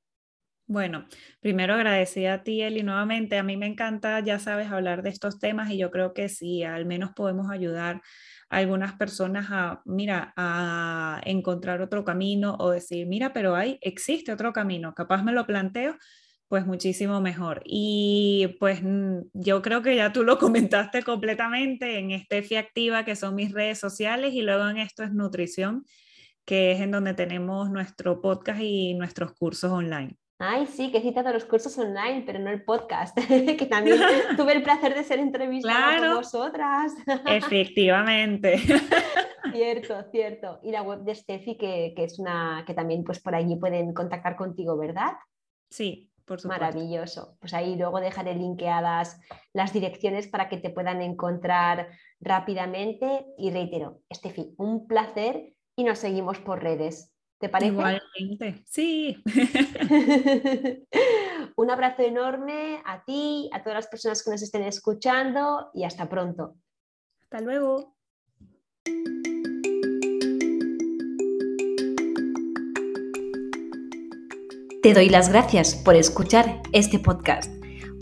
Bueno, 0.68 1.06
primero 1.40 1.74
agradecida 1.74 2.34
a 2.34 2.42
ti, 2.44 2.62
Eli, 2.62 2.84
nuevamente. 2.84 3.38
A 3.38 3.42
mí 3.42 3.56
me 3.56 3.66
encanta, 3.66 4.20
ya 4.20 4.38
sabes, 4.38 4.70
hablar 4.70 5.02
de 5.02 5.10
estos 5.10 5.40
temas 5.40 5.68
y 5.70 5.78
yo 5.78 5.90
creo 5.90 6.14
que 6.14 6.28
sí, 6.28 6.62
al 6.62 6.86
menos 6.86 7.10
podemos 7.10 7.50
ayudar 7.50 8.02
algunas 8.52 8.92
personas 8.92 9.46
a, 9.50 9.80
mira, 9.86 10.34
a 10.36 11.22
encontrar 11.24 11.80
otro 11.80 12.04
camino 12.04 12.54
o 12.58 12.70
decir, 12.70 13.06
mira, 13.06 13.32
pero 13.32 13.56
hay, 13.56 13.78
existe 13.80 14.30
otro 14.30 14.52
camino, 14.52 14.94
capaz 14.94 15.22
me 15.22 15.32
lo 15.32 15.46
planteo, 15.46 15.96
pues 16.48 16.66
muchísimo 16.66 17.22
mejor. 17.22 17.62
Y 17.64 18.56
pues 18.60 18.82
yo 19.32 19.62
creo 19.62 19.80
que 19.80 19.96
ya 19.96 20.12
tú 20.12 20.22
lo 20.22 20.38
comentaste 20.38 21.02
completamente 21.02 21.98
en 21.98 22.10
Estefi 22.10 22.56
Activa, 22.56 23.06
que 23.06 23.16
son 23.16 23.34
mis 23.34 23.52
redes 23.52 23.78
sociales, 23.78 24.34
y 24.34 24.42
luego 24.42 24.68
en 24.68 24.76
esto 24.76 25.02
es 25.02 25.12
nutrición, 25.14 25.86
que 26.44 26.72
es 26.72 26.80
en 26.80 26.90
donde 26.90 27.14
tenemos 27.14 27.70
nuestro 27.70 28.20
podcast 28.20 28.60
y 28.60 28.92
nuestros 28.92 29.32
cursos 29.32 29.72
online. 29.72 30.18
Ay, 30.44 30.66
sí, 30.66 30.90
que 30.90 30.98
he 30.98 31.02
citado 31.02 31.32
los 31.32 31.44
cursos 31.44 31.78
online, 31.78 32.24
pero 32.26 32.40
no 32.40 32.50
el 32.50 32.64
podcast, 32.64 33.16
que 33.28 33.66
también 33.66 33.96
tuve 34.36 34.54
el 34.54 34.64
placer 34.64 34.92
de 34.92 35.04
ser 35.04 35.20
entrevistada 35.20 35.98
con 35.98 36.16
vosotras. 36.16 36.92
Efectivamente. 37.26 38.58
cierto, 39.52 40.02
cierto. 40.10 40.58
Y 40.64 40.72
la 40.72 40.82
web 40.82 41.04
de 41.04 41.14
Steffi, 41.14 41.56
que, 41.56 41.94
es 41.96 42.18
una, 42.18 42.64
que 42.66 42.74
también 42.74 43.04
pues 43.04 43.20
por 43.20 43.36
allí 43.36 43.54
pueden 43.54 43.94
contactar 43.94 44.34
contigo, 44.34 44.76
¿verdad? 44.76 45.12
Sí, 45.70 46.10
por 46.24 46.40
supuesto. 46.40 46.64
Maravilloso. 46.64 47.36
Pues 47.38 47.54
ahí 47.54 47.76
luego 47.76 48.00
dejaré 48.00 48.34
linkeadas 48.34 49.20
las 49.52 49.72
direcciones 49.72 50.26
para 50.26 50.48
que 50.48 50.56
te 50.56 50.70
puedan 50.70 51.02
encontrar 51.02 51.86
rápidamente. 52.18 53.26
Y 53.38 53.52
reitero, 53.52 54.00
Steffi, 54.12 54.54
un 54.58 54.88
placer 54.88 55.52
y 55.76 55.84
nos 55.84 56.00
seguimos 56.00 56.40
por 56.40 56.64
redes. 56.64 57.11
¿Te 57.42 57.48
parece? 57.48 57.72
Igualmente, 57.72 58.62
sí. 58.70 59.20
Un 61.56 61.70
abrazo 61.72 62.02
enorme 62.02 62.80
a 62.84 63.04
ti, 63.04 63.50
a 63.52 63.64
todas 63.64 63.78
las 63.78 63.88
personas 63.88 64.22
que 64.22 64.30
nos 64.30 64.42
estén 64.42 64.62
escuchando 64.62 65.72
y 65.74 65.82
hasta 65.82 66.08
pronto. 66.08 66.54
Hasta 67.24 67.40
luego. 67.40 67.96
Te 74.84 74.94
doy 74.94 75.08
las 75.08 75.28
gracias 75.28 75.74
por 75.74 75.96
escuchar 75.96 76.62
este 76.70 77.00
podcast. 77.00 77.52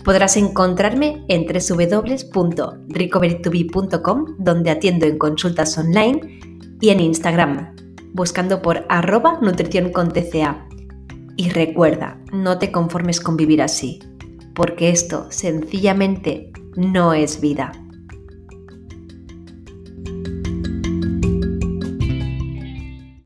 Podrás 0.04 0.36
encontrarme 0.36 1.24
en 1.28 1.46
www.recoverytobe.com, 1.46 4.36
donde 4.38 4.70
atiendo 4.70 5.06
en 5.06 5.16
consultas 5.16 5.78
online, 5.78 6.40
y 6.82 6.90
en 6.90 7.00
Instagram, 7.00 7.89
buscando 8.12 8.62
por 8.62 8.84
arroba 8.88 9.38
nutrición 9.40 9.90
con 9.90 10.12
TCA. 10.12 10.66
Y 11.36 11.50
recuerda, 11.50 12.20
no 12.32 12.58
te 12.58 12.70
conformes 12.70 13.20
con 13.20 13.36
vivir 13.36 13.62
así, 13.62 14.00
porque 14.54 14.90
esto 14.90 15.26
sencillamente 15.30 16.52
no 16.76 17.14
es 17.14 17.40
vida. 17.40 17.72